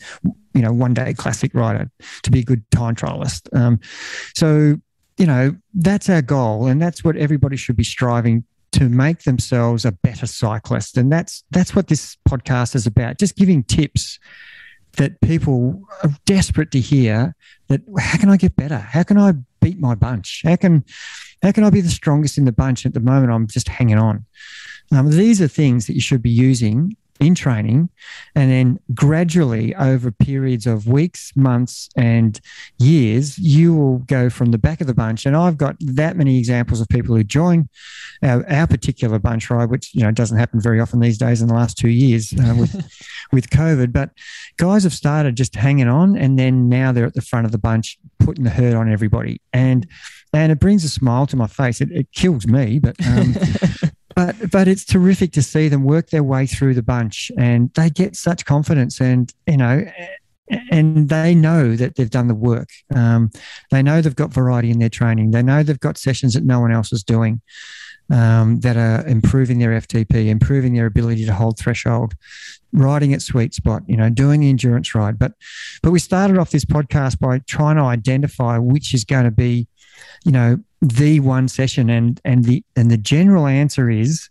you 0.55 0.63
know 0.63 0.73
one 0.73 0.95
day 0.95 1.15
classic 1.15 1.55
rider, 1.55 1.91
to 2.23 2.31
be 2.31 2.41
a 2.41 2.45
good 2.45 2.69
time 2.71 2.95
trialist. 2.95 3.55
Um, 3.57 3.81
so 4.35 4.77
you 5.17 5.27
know 5.27 5.57
that's 5.75 6.09
our 6.09 6.23
goal, 6.23 6.67
and 6.67 6.81
that's 6.81 7.03
what 7.03 7.17
everybody 7.17 7.57
should 7.57 7.77
be 7.77 7.85
striving 7.85 8.45
to 8.73 8.89
make 8.89 9.23
themselves 9.23 9.87
a 9.87 9.93
better 9.93 10.27
cyclist. 10.27 10.99
And 10.99 11.11
that's 11.11 11.45
that's 11.51 11.75
what 11.75 11.89
this 11.89 12.17
podcast 12.29 12.75
is 12.75 12.87
about. 12.87 13.19
Just 13.19 13.37
giving 13.37 13.65
tips 13.65 14.19
that 14.99 15.21
people 15.21 15.83
are 16.03 16.11
desperate 16.27 16.71
to 16.73 16.81
hear 16.81 17.35
that 17.69 17.81
how 17.99 18.19
can 18.19 18.29
I 18.29 18.37
get 18.37 18.57
better? 18.57 18.79
How 18.79 19.03
can 19.03 19.19
I 19.19 19.33
beat 19.61 19.81
my 19.81 19.95
bunch? 19.95 20.43
How 20.45 20.57
can 20.57 20.85
how 21.43 21.53
can 21.53 21.65
I 21.65 21.71
be 21.71 21.81
the 21.81 21.89
strongest 21.89 22.37
in 22.37 22.45
the 22.45 22.53
bunch? 22.53 22.85
At 22.85 22.95
the 22.95 23.01
moment, 23.01 23.33
I'm 23.33 23.47
just 23.47 23.69
hanging 23.69 23.99
on. 23.99 24.27
Um, 24.91 25.11
these 25.11 25.41
are 25.41 25.49
things 25.49 25.87
that 25.87 25.95
you 25.95 26.01
should 26.01 26.23
be 26.23 26.31
using 26.31 26.97
in 27.21 27.35
training 27.35 27.89
and 28.35 28.51
then 28.51 28.79
gradually 28.95 29.75
over 29.75 30.11
periods 30.11 30.67
of 30.67 30.87
weeks 30.87 31.33
months 31.35 31.89
and 31.97 32.41
years 32.79 33.39
you 33.39 33.75
will 33.75 33.99
go 33.99 34.31
from 34.31 34.51
the 34.53 34.59
back 34.59 34.81
of 34.81 34.87
the 34.87 34.95
bunch. 34.95 35.27
And 35.27 35.37
i've 35.37 35.57
got 35.57 35.77
that 35.81 36.17
many 36.17 36.39
examples 36.39 36.81
of 36.81 36.89
people 36.89 37.17
who 37.17 37.25
join 37.25 37.69
our, 38.23 38.49
our 38.51 38.67
particular 38.67 39.19
bunch 39.19 39.51
ride 39.51 39.71
which 39.71 39.95
you 39.95 40.03
know 40.03 40.11
doesn't 40.11 40.39
happen 40.39 40.61
very 40.61 40.81
often 40.81 41.01
these 41.01 41.19
days 41.19 41.43
in 41.43 41.49
the 41.49 41.55
last 41.55 41.77
two 41.77 41.91
years 41.91 42.33
uh, 42.33 42.55
with 42.59 42.75
with 43.33 43.51
covid. 43.51 43.93
But 43.93 44.11
guys 44.57 44.85
have 44.85 44.95
started 44.95 45.37
just 45.37 45.57
hanging 45.57 45.89
on 45.89 46.17
and 46.17 46.39
then 46.39 46.69
now 46.69 46.93
they're 46.93 47.07
at 47.07 47.15
the 47.15 47.23
front 47.23 47.47
of 47.47 47.53
the 47.53 47.59
bunch 47.59 47.99
putting 48.19 48.45
the 48.45 48.51
hurt 48.51 48.75
on 48.75 48.93
everybody. 48.93 49.41
And 49.53 49.87
and 50.33 50.53
it 50.53 50.61
brings 50.61 50.85
a 50.85 50.89
smile 50.89 51.27
to 51.27 51.37
my 51.37 51.47
face. 51.47 51.81
It, 51.81 51.91
it 51.91 52.13
kills 52.13 52.47
me 52.47 52.79
but 52.79 52.95
um, 53.07 53.35
but 54.19 54.51
but 54.51 54.67
it's 54.67 54.85
terrific 54.85 55.31
to 55.31 55.43
see 55.43 55.69
them 55.69 55.85
work 55.85 56.11
their 56.11 56.25
way 56.25 56.45
through 56.45 56.75
the 56.75 56.83
bunch 56.83 57.31
and 57.39 57.73
they 57.75 57.89
get 57.89 58.17
such 58.17 58.45
confidence 58.45 59.01
and 59.01 59.33
you 59.47 59.57
know 59.57 59.85
and 60.73 61.09
they 61.09 61.37
know 61.37 61.77
that 61.77 61.95
they've 61.95 62.11
done 62.11 62.27
the 62.27 62.35
work. 62.35 62.71
Um, 62.95 63.31
they 63.71 63.83
know 63.83 64.01
they've 64.01 64.17
got 64.17 64.33
variety 64.33 64.71
in 64.71 64.79
their 64.79 64.89
training. 64.89 65.31
They 65.31 65.43
know 65.43 65.63
they've 65.63 65.79
got 65.79 65.99
sessions 65.99 66.33
that 66.35 66.45
no 66.45 66.59
one 66.59 66.73
else 66.73 66.93
is 66.93 67.05
doing 67.05 67.43
um, 68.11 68.61
that 68.61 68.77
are 68.77 69.07
improving 69.07 69.59
their 69.59 69.79
FTP, 69.79 70.29
improving 70.29 70.75
their 70.75 70.87
ability 70.87 71.27
to 71.27 71.35
hold 71.35 71.59
threshold, 71.59 72.15
riding 72.73 73.13
at 73.13 73.23
sweet 73.23 73.55
spot. 73.55 73.83
You 73.87 73.99
know, 73.99 74.09
doing 74.09 74.41
the 74.41 74.49
endurance 74.49 74.95
ride. 74.95 75.19
But 75.19 75.33
but 75.83 75.91
we 75.91 75.99
started 75.99 76.39
off 76.39 76.51
this 76.51 76.65
podcast 76.65 77.19
by 77.19 77.41
trying 77.41 77.77
to 77.77 77.83
identify 77.83 78.59
which 78.59 78.95
is 78.95 79.05
going 79.05 79.25
to 79.25 79.31
be, 79.31 79.69
you 80.25 80.33
know, 80.33 80.59
the 80.81 81.21
one 81.21 81.49
session 81.49 81.91
and 81.91 82.21
and 82.25 82.45
the 82.45 82.65
and 82.77 82.91
the 82.91 82.97
general 82.97 83.47
answer 83.47 83.91
is 83.91 84.29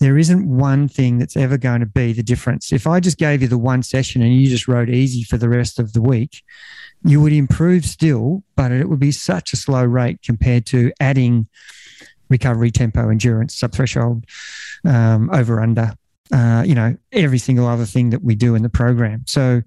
there 0.00 0.16
isn't 0.16 0.48
one 0.48 0.88
thing 0.88 1.18
that's 1.18 1.36
ever 1.36 1.58
going 1.58 1.80
to 1.80 1.86
be 1.86 2.12
the 2.12 2.22
difference. 2.22 2.72
If 2.72 2.86
I 2.86 3.00
just 3.00 3.18
gave 3.18 3.42
you 3.42 3.48
the 3.48 3.58
one 3.58 3.82
session 3.82 4.22
and 4.22 4.34
you 4.34 4.48
just 4.48 4.66
rode 4.66 4.88
easy 4.88 5.22
for 5.24 5.36
the 5.36 5.48
rest 5.48 5.78
of 5.78 5.92
the 5.92 6.00
week, 6.00 6.42
you 7.04 7.20
would 7.20 7.34
improve 7.34 7.84
still, 7.84 8.42
but 8.56 8.72
it 8.72 8.88
would 8.88 8.98
be 8.98 9.12
such 9.12 9.52
a 9.52 9.56
slow 9.56 9.84
rate 9.84 10.20
compared 10.22 10.64
to 10.66 10.90
adding 11.00 11.48
recovery, 12.30 12.70
tempo, 12.70 13.10
endurance, 13.10 13.60
subthreshold, 13.60 14.24
um, 14.86 15.28
over 15.34 15.60
under, 15.60 15.92
uh, 16.32 16.62
you 16.66 16.74
know, 16.74 16.96
every 17.12 17.38
single 17.38 17.66
other 17.66 17.84
thing 17.84 18.10
that 18.10 18.22
we 18.22 18.34
do 18.34 18.54
in 18.54 18.62
the 18.62 18.68
program. 18.70 19.24
So, 19.26 19.62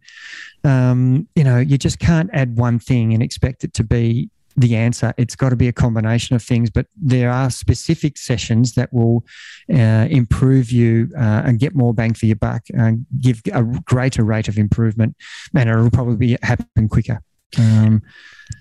um, 0.64 1.28
you 1.36 1.44
know, 1.44 1.60
you 1.60 1.78
just 1.78 2.00
can't 2.00 2.30
add 2.34 2.58
one 2.58 2.80
thing 2.80 3.14
and 3.14 3.22
expect 3.22 3.64
it 3.64 3.74
to 3.76 3.84
be 3.84 4.30
the 4.56 4.76
answer. 4.76 5.14
It's 5.18 5.36
got 5.36 5.49
to 5.49 5.56
be 5.56 5.68
a 5.68 5.74
combination 5.74 6.36
of 6.36 6.43
things, 6.43 6.70
but 6.70 6.88
there 6.95 7.32
are 7.32 7.49
specific 7.49 8.18
sessions 8.18 8.74
that 8.74 8.93
will 8.93 9.26
uh, 9.74 10.08
improve 10.10 10.72
you 10.72 11.10
uh, 11.18 11.43
and 11.45 11.60
get 11.60 11.76
more 11.76 11.93
bang 11.93 12.14
for 12.14 12.26
your 12.26 12.36
buck 12.36 12.64
and 12.74 13.06
give 13.20 13.41
a 13.51 13.64
greater 13.64 14.24
rate 14.24 14.47
of 14.47 14.58
improvement, 14.58 15.16
and 15.56 15.70
it'll 15.70 15.89
probably 15.89 16.38
happen 16.41 16.89
quicker. 16.89 17.22
Um, 17.58 18.01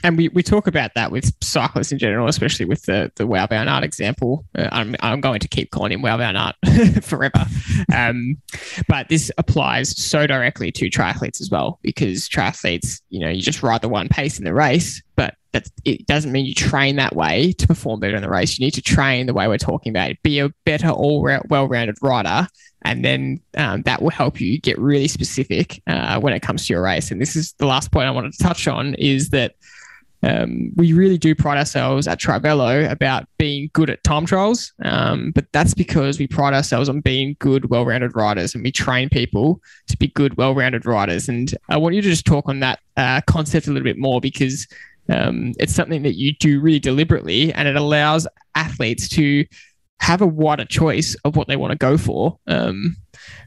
and 0.05 0.16
we, 0.16 0.28
we 0.28 0.43
talk 0.43 0.66
about 0.66 0.95
that 0.95 1.11
with 1.11 1.32
cyclists 1.43 1.93
in 1.93 1.99
general, 1.99 2.28
especially 2.28 2.66
with 2.66 2.82
the 2.82 3.11
the 3.16 3.24
Wout 3.24 3.51
Van 3.51 3.68
Art 3.68 3.84
example. 3.84 4.45
Uh, 4.57 4.68
I'm, 4.72 4.97
I'm 5.01 5.20
going 5.20 5.40
to 5.40 5.49
keep 5.49 5.70
calling 5.70 5.93
him 5.93 6.03
Wout 6.03 6.18
Van 6.18 6.36
Art 6.36 6.57
forever. 7.03 7.47
Um, 7.95 8.38
but 8.88 9.09
this 9.09 9.30
applies 9.38 9.97
so 10.03 10.26
directly 10.26 10.72
to 10.72 10.86
triathletes 10.86 11.40
as 11.40 11.51
well, 11.51 11.78
because 11.82 12.28
triathletes, 12.28 13.01
you 13.11 13.20
know, 13.20 13.28
you 13.28 13.43
just 13.43 13.62
ride 13.62 13.82
the 13.82 13.88
one 13.88 14.09
pace 14.09 14.38
in 14.38 14.45
the 14.45 14.55
race, 14.55 15.03
but 15.16 15.34
it 15.84 16.07
doesn't 16.07 16.32
mean 16.32 16.46
you 16.46 16.55
train 16.55 16.96
that 16.96 17.14
way 17.14 17.53
to 17.53 17.66
perform 17.66 18.00
better 18.00 18.16
in 18.16 18.22
the 18.22 18.30
race. 18.30 18.59
You 18.59 18.64
need 18.64 18.74
to 18.74 18.82
train 18.82 19.26
the 19.26 19.34
way 19.34 19.48
we're 19.48 19.59
talking 19.59 19.90
about. 19.90 20.14
Be 20.22 20.38
a 20.38 20.48
better, 20.64 20.88
all 20.88 21.22
well-rounded 21.22 21.96
rider, 22.03 22.46
and 22.84 23.05
then 23.05 23.40
um, 23.57 23.82
that 23.82 24.00
will 24.03 24.11
help 24.11 24.40
you 24.40 24.61
get 24.61 24.78
really 24.78 25.09
specific 25.09 25.82
uh, 25.86 26.18
when 26.20 26.32
it 26.32 26.40
comes 26.40 26.66
to 26.66 26.72
your 26.72 26.82
race. 26.82 27.11
And 27.11 27.20
this 27.20 27.36
is 27.36 27.53
the 27.59 27.66
last 27.66 27.92
point 27.92 28.07
I 28.07 28.11
wanted 28.11 28.32
to 28.32 28.42
touch 28.42 28.66
on: 28.66 28.94
is 28.94 29.30
that 29.30 29.55
um, 30.22 30.70
we 30.76 30.92
really 30.92 31.18
do 31.18 31.34
pride 31.34 31.59
ourselves 31.59 32.07
at 32.07 32.20
Trivelo 32.20 32.90
about 32.90 33.26
being 33.38 33.70
good 33.72 33.90
at 33.90 34.05
time 34.05 34.24
trials, 34.24 34.72
um, 34.84 35.32
but 35.32 35.46
that's 35.53 35.74
because 35.74 36.18
we 36.18 36.28
pride 36.28 36.55
ourselves 36.55 36.88
on 36.88 37.00
being 37.00 37.36
good, 37.40 37.70
well-rounded 37.70 38.14
riders, 38.14 38.55
and 38.55 38.62
we 38.62 38.70
train 38.70 39.09
people 39.09 39.61
to 39.88 39.96
be 39.96 40.09
good, 40.09 40.36
well-rounded 40.36 40.86
riders. 40.86 41.28
And 41.28 41.53
I 41.68 41.76
want 41.76 41.94
you 41.96 42.03
to 42.03 42.09
just 42.09 42.24
talk 42.24 42.48
on 42.48 42.61
that 42.61 42.78
uh, 42.96 43.20
concept 43.26 43.66
a 43.66 43.70
little 43.70 43.84
bit 43.84 43.98
more 43.98 44.20
because 44.20 44.68
um, 45.09 45.53
it's 45.59 45.74
something 45.74 46.03
that 46.03 46.14
you 46.14 46.34
do 46.34 46.61
really 46.61 46.78
deliberately, 46.78 47.53
and 47.53 47.68
it 47.68 47.76
allows 47.76 48.26
athletes 48.55 49.09
to 49.11 49.44
have 50.00 50.20
a 50.20 50.26
wider 50.26 50.64
choice 50.64 51.14
of 51.24 51.36
what 51.36 51.48
they 51.48 51.57
want 51.57 51.70
to 51.70 51.78
go 51.78 51.96
for. 51.96 52.38
Um, 52.46 52.96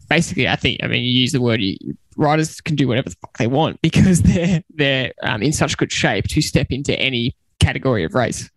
basically, 0.10 0.48
I 0.48 0.56
think 0.56 0.80
I 0.84 0.88
mean 0.88 1.04
you 1.04 1.12
use 1.12 1.32
the 1.32 1.42
word 1.42 1.62
you, 1.62 1.78
riders 2.16 2.62
can 2.62 2.76
do 2.76 2.88
whatever 2.88 3.10
the 3.10 3.16
fuck 3.22 3.38
they 3.38 3.48
want 3.48 3.82
because 3.84 4.22
they're 4.22 4.64
they're 4.74 5.14
um, 5.24 5.42
in 5.42 5.54
such 5.54 5.78
good 5.78 5.92
shape 5.92 6.26
to 6.30 6.42
step 6.42 6.68
into 6.70 6.98
any 7.00 7.36
category 7.60 8.04
of 8.04 8.14
race. 8.14 8.50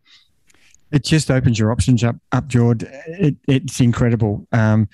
It 0.91 1.05
just 1.05 1.31
opens 1.31 1.59
your 1.59 1.71
options 1.71 2.03
up, 2.03 2.17
up 2.33 2.49
George. 2.49 2.83
It, 2.83 3.37
it's 3.47 3.79
incredible. 3.79 4.47
Um, 4.53 4.89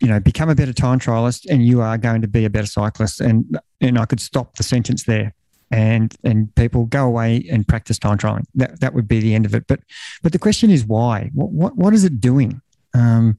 you 0.00 0.06
know, 0.06 0.20
become 0.20 0.48
a 0.48 0.54
better 0.54 0.72
time 0.72 1.00
trialist, 1.00 1.44
and 1.50 1.66
you 1.66 1.80
are 1.80 1.98
going 1.98 2.22
to 2.22 2.28
be 2.28 2.44
a 2.44 2.50
better 2.50 2.68
cyclist. 2.68 3.20
And 3.20 3.58
and 3.80 3.98
I 3.98 4.04
could 4.04 4.20
stop 4.20 4.56
the 4.56 4.62
sentence 4.62 5.04
there, 5.04 5.34
and 5.70 6.14
and 6.24 6.54
people 6.54 6.86
go 6.86 7.06
away 7.06 7.46
and 7.50 7.66
practice 7.66 7.98
time 7.98 8.18
trialing. 8.18 8.44
That 8.54 8.80
that 8.80 8.94
would 8.94 9.08
be 9.08 9.20
the 9.20 9.34
end 9.34 9.46
of 9.46 9.54
it. 9.54 9.66
But 9.66 9.80
but 10.22 10.32
the 10.32 10.38
question 10.38 10.70
is 10.70 10.84
why? 10.84 11.30
What 11.34 11.50
what, 11.50 11.76
what 11.76 11.94
is 11.94 12.04
it 12.04 12.20
doing? 12.20 12.60
Um, 12.94 13.36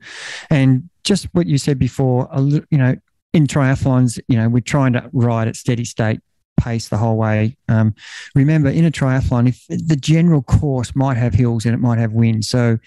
and 0.50 0.90
just 1.04 1.28
what 1.34 1.48
you 1.48 1.58
said 1.58 1.80
before, 1.80 2.30
you 2.70 2.78
know, 2.78 2.96
in 3.34 3.48
triathlons, 3.48 4.20
you 4.28 4.38
know, 4.38 4.48
we're 4.48 4.62
trying 4.62 4.94
to 4.94 5.10
ride 5.12 5.48
at 5.48 5.56
steady 5.56 5.86
state 5.86 6.22
pace 6.60 6.90
the 6.90 6.98
whole 6.98 7.16
way. 7.16 7.58
Um, 7.68 7.96
remember, 8.36 8.70
in 8.70 8.86
a 8.86 8.92
triathlon, 8.92 9.48
if 9.48 9.66
the 9.70 9.96
general 9.96 10.42
course 10.42 10.96
might 10.96 11.18
have 11.18 11.34
hills 11.34 11.66
and 11.66 11.74
it 11.74 11.80
might 11.80 12.00
have 12.00 12.12
wind, 12.12 12.46
so 12.46 12.78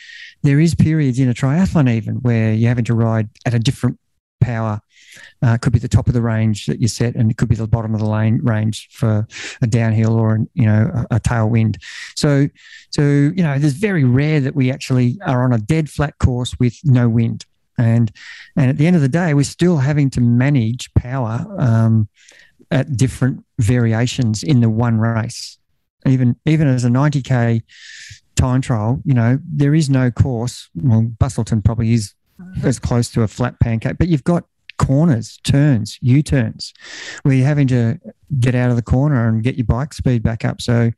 there 0.42 0.60
is 0.60 0.74
periods 0.74 1.18
in 1.18 1.28
a 1.28 1.34
triathlon 1.34 1.90
even 1.90 2.16
where 2.16 2.52
you're 2.52 2.68
having 2.68 2.84
to 2.84 2.94
ride 2.94 3.28
at 3.46 3.54
a 3.54 3.58
different 3.58 3.98
power. 4.42 4.80
Uh, 5.42 5.58
could 5.58 5.74
be 5.74 5.78
the 5.78 5.88
top 5.88 6.08
of 6.08 6.14
the 6.14 6.22
range 6.22 6.64
that 6.66 6.80
you 6.80 6.88
set, 6.88 7.14
and 7.14 7.30
it 7.30 7.36
could 7.36 7.48
be 7.48 7.54
the 7.54 7.66
bottom 7.66 7.92
of 7.94 8.00
the 8.00 8.08
lane 8.08 8.40
range 8.42 8.88
for 8.90 9.26
a 9.60 9.66
downhill 9.66 10.14
or 10.14 10.38
you 10.54 10.64
know 10.64 10.90
a, 11.10 11.16
a 11.16 11.20
tailwind. 11.20 11.76
So, 12.14 12.48
so 12.90 13.02
you 13.02 13.42
know, 13.42 13.52
it's 13.52 13.74
very 13.74 14.04
rare 14.04 14.40
that 14.40 14.54
we 14.54 14.70
actually 14.70 15.18
are 15.26 15.44
on 15.44 15.52
a 15.52 15.58
dead 15.58 15.90
flat 15.90 16.18
course 16.18 16.58
with 16.58 16.78
no 16.84 17.10
wind 17.10 17.44
and 17.78 18.10
and 18.56 18.70
at 18.70 18.78
the 18.78 18.86
end 18.86 18.96
of 18.96 19.02
the 19.02 19.08
day, 19.08 19.34
we're 19.34 19.44
still 19.44 19.78
having 19.78 20.10
to 20.10 20.20
manage 20.20 20.92
power 20.94 21.46
um, 21.58 22.08
at 22.70 22.96
different 22.96 23.44
variations 23.58 24.42
in 24.42 24.60
the 24.60 24.70
one 24.70 24.98
race. 24.98 25.58
Even 26.06 26.36
even 26.46 26.68
as 26.68 26.84
a 26.84 26.88
90k 26.88 27.62
time 28.34 28.60
trial, 28.60 29.00
you 29.04 29.14
know, 29.14 29.38
there 29.44 29.74
is 29.74 29.88
no 29.88 30.10
course. 30.10 30.68
Well, 30.74 31.02
Busselton 31.02 31.64
probably 31.64 31.92
is 31.92 32.14
as 32.64 32.78
close 32.78 33.10
to 33.10 33.22
a 33.22 33.28
flat 33.28 33.58
pancake, 33.60 33.98
but 33.98 34.08
you've 34.08 34.24
got 34.24 34.44
corners, 34.78 35.38
turns, 35.44 35.98
U 36.00 36.22
turns, 36.22 36.74
where 37.22 37.34
you're 37.34 37.46
having 37.46 37.68
to 37.68 38.00
get 38.40 38.54
out 38.54 38.70
of 38.70 38.76
the 38.76 38.82
corner 38.82 39.28
and 39.28 39.42
get 39.42 39.56
your 39.56 39.66
bike 39.66 39.92
speed 39.94 40.22
back 40.22 40.44
up. 40.44 40.60
So 40.60 40.90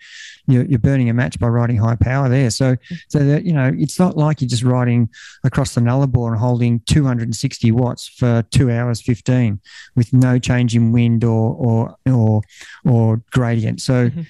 you're, 0.46 0.64
you're 0.64 0.78
burning 0.78 1.10
a 1.10 1.14
match 1.14 1.38
by 1.38 1.48
riding 1.48 1.76
high 1.76 1.96
power 1.96 2.28
there. 2.28 2.50
So, 2.50 2.76
so 3.08 3.18
that, 3.18 3.44
you 3.44 3.52
know, 3.52 3.70
it's 3.76 3.98
not 3.98 4.16
like 4.16 4.40
you're 4.40 4.48
just 4.48 4.62
riding 4.62 5.10
across 5.42 5.74
the 5.74 5.80
Nullarbor 5.80 6.28
and 6.28 6.38
holding 6.38 6.80
260 6.86 7.72
watts 7.72 8.08
for 8.08 8.42
two 8.50 8.70
hours 8.70 9.02
15 9.02 9.60
with 9.96 10.12
no 10.12 10.38
change 10.38 10.74
in 10.74 10.92
wind 10.92 11.24
or, 11.24 11.54
or, 11.54 11.96
or, 12.06 12.42
or 12.84 13.22
gradient. 13.32 13.80
So, 13.80 14.08
mm-hmm. 14.08 14.22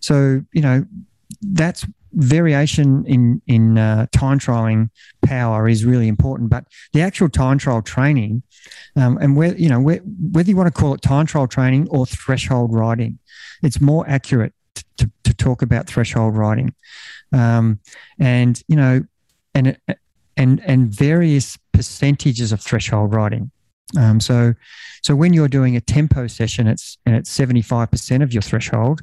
so, 0.00 0.42
you 0.52 0.62
know, 0.62 0.86
that's 1.42 1.86
variation 2.14 3.04
in 3.06 3.42
in 3.46 3.78
uh, 3.78 4.06
time 4.12 4.38
trialing 4.38 4.90
power 5.24 5.68
is 5.68 5.84
really 5.84 6.08
important, 6.08 6.50
but 6.50 6.64
the 6.92 7.02
actual 7.02 7.28
time 7.28 7.58
trial 7.58 7.82
training, 7.82 8.42
um, 8.96 9.18
and 9.18 9.36
where 9.36 9.56
you 9.56 9.68
know 9.68 9.80
where, 9.80 9.98
whether 9.98 10.48
you 10.48 10.56
want 10.56 10.72
to 10.72 10.80
call 10.80 10.94
it 10.94 11.02
time 11.02 11.26
trial 11.26 11.46
training 11.46 11.88
or 11.90 12.06
threshold 12.06 12.72
riding, 12.74 13.18
it's 13.62 13.80
more 13.80 14.04
accurate 14.08 14.52
to, 14.96 15.10
to 15.24 15.34
talk 15.34 15.62
about 15.62 15.86
threshold 15.86 16.36
riding, 16.36 16.74
um, 17.32 17.80
and 18.18 18.62
you 18.68 18.76
know, 18.76 19.02
and 19.54 19.78
and 20.36 20.60
and 20.64 20.88
various 20.94 21.58
percentages 21.72 22.52
of 22.52 22.60
threshold 22.60 23.14
riding. 23.14 23.50
Um, 23.98 24.20
so, 24.20 24.54
so 25.02 25.14
when 25.14 25.34
you're 25.34 25.48
doing 25.48 25.76
a 25.76 25.80
tempo 25.80 26.26
session, 26.26 26.66
it's 26.66 26.98
and 27.04 27.14
it's 27.14 27.30
seventy 27.30 27.62
five 27.62 27.90
percent 27.90 28.22
of 28.22 28.32
your 28.32 28.42
threshold. 28.42 29.02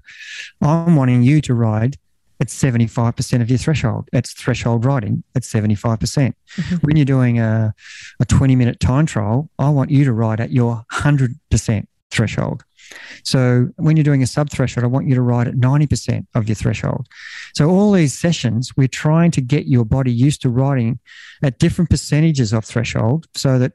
I'm 0.61 0.95
wanting 0.95 1.21
you 1.23 1.41
to 1.41 1.53
ride 1.53 1.97
at 2.39 2.47
75% 2.47 3.41
of 3.41 3.49
your 3.49 3.57
threshold. 3.57 4.09
It's 4.13 4.33
threshold 4.33 4.85
riding 4.85 5.23
at 5.35 5.43
75%. 5.43 5.99
percent 5.99 6.35
mm 6.55 6.63
hmm 6.63 6.75
When 6.85 6.95
you're 6.95 7.05
doing 7.05 7.39
a, 7.39 7.73
a 8.19 8.25
20 8.25 8.55
minute 8.55 8.79
time 8.79 9.05
trial, 9.05 9.49
I 9.59 9.69
want 9.69 9.91
you 9.91 10.05
to 10.05 10.13
ride 10.13 10.39
at 10.39 10.51
your 10.51 10.85
100% 10.91 11.87
threshold. 12.11 12.63
So 13.23 13.69
when 13.75 13.97
you're 13.97 14.03
doing 14.03 14.23
a 14.23 14.27
sub 14.27 14.49
threshold, 14.49 14.83
I 14.83 14.87
want 14.87 15.07
you 15.07 15.15
to 15.15 15.21
ride 15.21 15.47
at 15.47 15.55
90% 15.55 16.25
of 16.33 16.47
your 16.47 16.55
threshold. 16.55 17.07
So 17.53 17.69
all 17.69 17.91
these 17.91 18.17
sessions, 18.17 18.75
we're 18.75 18.87
trying 18.87 19.31
to 19.31 19.41
get 19.41 19.67
your 19.67 19.85
body 19.85 20.11
used 20.11 20.41
to 20.41 20.49
riding 20.49 20.99
at 21.43 21.59
different 21.59 21.89
percentages 21.89 22.53
of 22.53 22.65
threshold 22.65 23.27
so 23.35 23.59
that 23.59 23.73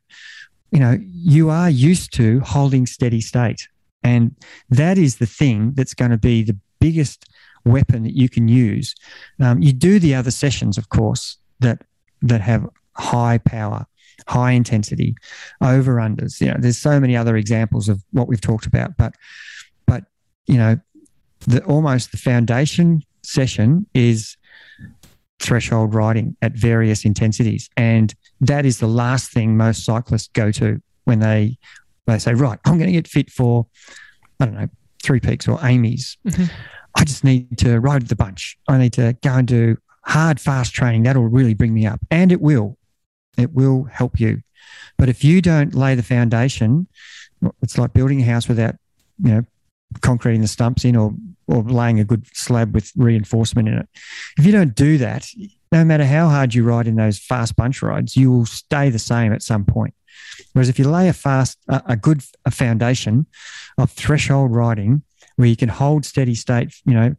you 0.73 0.81
know 0.81 0.99
you 1.01 1.51
are 1.51 1.71
used 1.71 2.13
to 2.15 2.41
holding 2.41 2.87
steady 2.87 3.21
state. 3.21 3.69
And 4.03 4.35
that 4.69 4.99
is 4.99 5.17
the 5.17 5.27
thing 5.27 5.73
that's 5.75 5.95
going 5.95 6.11
to 6.11 6.19
be 6.19 6.43
the 6.43 6.59
biggest 6.81 7.25
weapon 7.65 8.03
that 8.03 8.15
you 8.15 8.29
can 8.29 8.49
use. 8.49 8.95
Um, 9.41 9.63
you 9.63 9.73
do 9.73 9.99
the 9.99 10.15
other 10.15 10.31
sessions, 10.31 10.79
of 10.79 10.89
course, 10.89 11.39
that 11.61 11.83
that 12.23 12.41
have 12.41 12.69
high 12.97 13.39
power, 13.39 13.87
high 14.27 14.53
intensity, 14.53 15.15
over 15.61 15.97
unders. 15.97 16.41
You 16.41 16.49
know, 16.49 16.57
there's 16.59 16.79
so 16.79 17.01
many 17.01 17.17
other 17.17 17.37
examples 17.37 17.89
of 17.89 18.03
what 18.13 18.29
we've 18.29 18.41
talked 18.41 18.67
about, 18.67 18.97
but 18.97 19.15
but 19.87 20.05
you 20.47 20.57
know, 20.57 20.79
the 21.41 21.63
almost 21.65 22.11
the 22.13 22.19
foundation 22.19 23.03
session 23.23 23.87
is 23.95 24.37
threshold 25.41 25.95
riding 25.95 26.37
at 26.43 26.53
various 26.53 27.05
intensities, 27.05 27.69
and 27.77 28.15
that 28.41 28.67
is 28.67 28.79
the 28.79 28.87
last 28.87 29.33
thing 29.33 29.57
most 29.57 29.85
cyclists 29.85 30.29
go 30.29 30.51
to 30.53 30.81
when 31.05 31.21
they 31.21 31.59
they 32.07 32.19
say, 32.19 32.35
right, 32.35 32.59
I'm 32.65 32.77
going 32.77 32.89
to 32.89 32.93
get 32.93 33.09
fit 33.09 33.31
for 33.31 33.67
I 34.41 34.47
don't 34.47 34.55
know 34.55 34.69
three 35.03 35.21
peaks 35.21 35.47
or 35.47 35.59
Amy's. 35.63 36.17
Mm-hmm. 36.27 36.45
I 36.95 37.05
just 37.05 37.25
need 37.25 37.59
to 37.59 37.81
ride 37.81 38.09
the 38.09 38.17
bunch. 38.17 38.59
I 38.69 38.79
need 38.79 38.93
to 38.95 39.17
go 39.23 39.35
and 39.35 39.49
do 39.49 39.77
hard, 40.05 40.41
fast 40.41 40.73
training. 40.73 41.03
That'll 41.03 41.29
really 41.29 41.55
bring 41.55 41.75
me 41.75 41.87
up. 41.87 42.01
And 42.11 42.31
it 42.31 42.41
will. 42.41 42.79
It 43.37 43.53
will 43.53 43.85
help 43.85 44.21
you. 44.21 44.43
But 44.97 45.09
if 45.09 45.25
you 45.25 45.43
don't 45.43 45.75
lay 45.75 45.95
the 45.95 46.03
foundation, 46.03 46.87
it's 47.63 47.77
like 47.77 47.93
building 47.93 48.21
a 48.23 48.25
house 48.25 48.49
without, 48.49 48.77
you 49.23 49.31
know, 49.35 49.43
concreting 50.01 50.41
the 50.41 50.49
stumps 50.49 50.85
in 50.85 50.97
or 50.97 51.15
or 51.47 51.63
laying 51.63 52.01
a 52.01 52.05
good 52.05 52.27
slab 52.33 52.75
with 52.75 52.91
reinforcement 52.97 53.69
in 53.69 53.75
it. 53.75 53.89
If 54.39 54.47
you 54.47 54.53
don't 54.53 54.75
do 54.75 54.97
that, 54.99 55.27
no 55.71 55.85
matter 55.85 56.05
how 56.05 56.29
hard 56.29 56.55
you 56.55 56.65
ride 56.65 56.87
in 56.87 56.97
those 56.97 57.19
fast 57.19 57.55
bunch 57.55 57.83
rides, 57.83 58.17
you 58.17 58.33
will 58.33 58.47
stay 58.47 58.89
the 58.89 58.99
same 58.99 59.33
at 59.33 59.43
some 59.43 59.65
point. 59.65 59.95
Whereas 60.53 60.69
if 60.69 60.79
you 60.79 60.89
lay 60.89 61.09
a 61.09 61.13
fast, 61.13 61.59
a, 61.69 61.83
a 61.89 61.97
good 61.97 62.23
a 62.47 62.51
foundation 62.51 63.27
of 63.77 63.91
threshold 63.91 64.55
riding, 64.55 65.03
where 65.37 65.49
you 65.49 65.57
can 65.57 65.69
hold 65.69 66.05
steady 66.05 66.35
state, 66.35 66.75
you 66.85 66.95
know, 66.95 67.15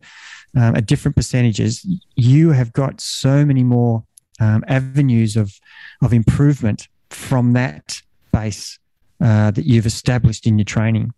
um, 0.56 0.76
at 0.76 0.86
different 0.86 1.16
percentages, 1.16 1.86
you 2.16 2.52
have 2.52 2.72
got 2.74 3.02
so 3.02 3.46
many 3.46 3.64
more 3.64 4.04
um, 4.40 4.64
avenues 4.68 5.36
of 5.36 5.54
of 6.02 6.14
improvement 6.14 6.88
from 7.10 7.54
that 7.54 8.02
base 8.32 8.80
uh, 9.22 9.52
that 9.52 9.66
you've 9.66 9.86
established 9.86 10.46
in 10.48 10.58
your 10.58 10.66
training, 10.66 11.14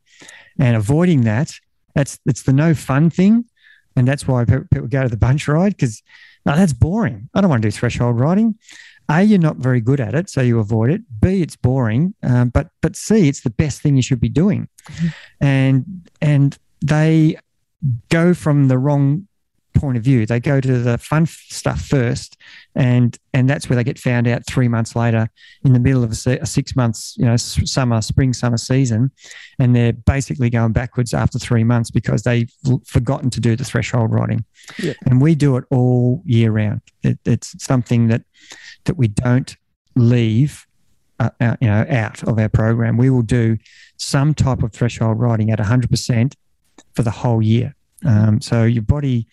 and 0.59 0.75
avoiding 0.75 1.21
that. 1.21 1.51
That's 1.93 2.19
that's 2.25 2.43
the 2.43 2.53
no 2.53 2.73
fun 2.73 3.09
thing, 3.09 3.45
and 3.95 4.07
that's 4.07 4.27
why 4.27 4.45
people 4.45 4.87
go 4.87 5.03
to 5.03 5.09
the 5.09 5.17
bunch 5.17 5.47
ride 5.47 5.75
because 5.75 6.01
no, 6.45 6.55
that's 6.55 6.73
boring. 6.73 7.29
I 7.33 7.41
don't 7.41 7.49
want 7.49 7.61
to 7.61 7.67
do 7.67 7.71
threshold 7.71 8.19
riding. 8.19 8.55
A, 9.09 9.23
you're 9.23 9.39
not 9.39 9.57
very 9.57 9.81
good 9.81 9.99
at 9.99 10.15
it, 10.15 10.29
so 10.29 10.41
you 10.41 10.59
avoid 10.59 10.89
it. 10.89 11.01
B, 11.21 11.41
it's 11.41 11.55
boring. 11.55 12.13
Um, 12.23 12.49
but 12.49 12.69
but 12.81 12.95
C, 12.95 13.27
it's 13.27 13.41
the 13.41 13.49
best 13.49 13.81
thing 13.81 13.95
you 13.95 14.01
should 14.01 14.19
be 14.19 14.29
doing. 14.29 14.67
Mm-hmm. 14.85 15.07
And 15.41 16.09
and 16.21 16.57
they 16.81 17.37
go 18.09 18.33
from 18.33 18.67
the 18.67 18.77
wrong 18.77 19.27
point 19.77 19.97
of 19.97 20.03
view. 20.03 20.25
They 20.25 20.39
go 20.39 20.59
to 20.59 20.79
the 20.79 20.97
fun 20.97 21.25
stuff 21.25 21.81
first, 21.81 22.37
and 22.75 23.17
and 23.33 23.49
that's 23.49 23.69
where 23.69 23.75
they 23.75 23.83
get 23.83 23.99
found 23.99 24.27
out 24.27 24.45
three 24.45 24.67
months 24.67 24.95
later 24.95 25.29
in 25.63 25.73
the 25.73 25.79
middle 25.79 26.03
of 26.03 26.11
a, 26.11 26.45
six 26.45 26.75
months, 26.75 27.15
you 27.17 27.25
know, 27.25 27.37
summer, 27.37 28.01
spring, 28.01 28.33
summer 28.33 28.57
season, 28.57 29.11
and 29.59 29.75
they're 29.75 29.93
basically 29.93 30.49
going 30.49 30.73
backwards 30.73 31.13
after 31.13 31.39
three 31.39 31.63
months 31.63 31.91
because 31.91 32.23
they've 32.23 32.51
forgotten 32.85 33.29
to 33.29 33.39
do 33.39 33.55
the 33.55 33.63
threshold 33.63 34.11
riding. 34.11 34.43
Yeah. 34.79 34.93
And 35.05 35.21
we 35.21 35.35
do 35.35 35.57
it 35.57 35.63
all 35.69 36.21
year 36.25 36.51
round. 36.51 36.81
It, 37.03 37.19
it's 37.25 37.63
something 37.63 38.07
that 38.07 38.23
that 38.85 38.97
we 38.97 39.07
don't 39.07 39.55
leave 39.95 40.65
uh, 41.19 41.29
out, 41.41 41.53
uh, 41.53 41.57
you 41.61 41.67
know, 41.67 41.85
out 41.89 42.23
of 42.23 42.37
our 42.37 42.49
program. 42.49 42.97
We 42.97 43.09
will 43.09 43.23
do 43.23 43.57
some 43.97 44.33
type 44.33 44.63
of 44.63 44.71
threshold 44.71 45.19
riding 45.19 45.49
at 45.49 45.59
100% 45.59 46.33
for 46.93 47.03
the 47.03 47.11
whole 47.11 47.41
year. 47.41 47.75
Um, 48.05 48.41
so 48.41 48.63
your 48.63 48.83
body 48.83 49.27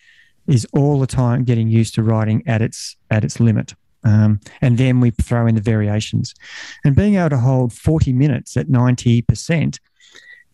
is 0.47 0.65
all 0.73 0.99
the 0.99 1.07
time 1.07 1.43
getting 1.43 1.67
used 1.67 1.95
to 1.95 2.03
riding 2.03 2.43
at 2.47 2.61
its 2.61 2.95
at 3.09 3.23
its 3.23 3.39
limit. 3.39 3.73
Um, 4.03 4.39
and 4.61 4.77
then 4.77 4.99
we 4.99 5.09
throw 5.09 5.47
in 5.47 5.55
the 5.55 5.61
variations. 5.61 6.35
And 6.83 6.95
being 6.95 7.15
able 7.15 7.31
to 7.31 7.37
hold 7.39 7.73
40 7.73 8.13
minutes 8.13 8.55
at 8.55 8.67
90% 8.67 9.79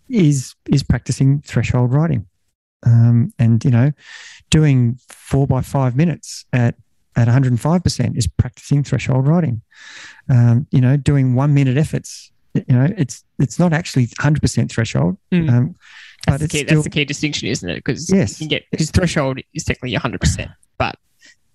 is 0.09 0.55
is 0.69 0.83
practicing 0.83 1.41
threshold 1.41 1.93
riding. 1.93 2.27
Um, 2.83 3.33
and 3.37 3.63
you 3.63 3.71
know, 3.71 3.91
doing 4.49 4.99
four 5.09 5.47
by 5.47 5.61
five 5.61 5.95
minutes 5.95 6.45
at 6.53 6.75
at 7.17 7.27
105% 7.27 8.17
is 8.17 8.27
practicing 8.27 8.83
threshold 8.83 9.27
riding. 9.27 9.61
Um, 10.29 10.65
you 10.71 10.79
know, 10.79 10.95
doing 10.95 11.35
one 11.35 11.53
minute 11.53 11.77
efforts. 11.77 12.30
You 12.54 12.76
know, 12.76 12.88
it's 12.97 13.24
it's 13.39 13.60
not 13.60 13.74
actually 13.74 14.08
100% 14.08 14.70
threshold. 14.72 15.18
Mm. 15.32 15.49
Um, 15.49 15.76
that's, 16.28 16.41
the 16.43 16.47
key, 16.49 16.58
still, 16.60 16.76
that's 16.76 16.84
the 16.84 16.89
key 16.89 17.06
distinction, 17.06 17.47
isn't 17.47 17.70
it? 17.70 17.76
Because 17.76 18.12
yes, 18.12 18.39
you 18.39 18.47
can 18.47 18.49
get 18.49 18.64
because 18.72 18.91
threshold 18.91 19.39
is 19.54 19.64
technically 19.64 19.97
100%, 19.97 20.54
but 20.78 20.95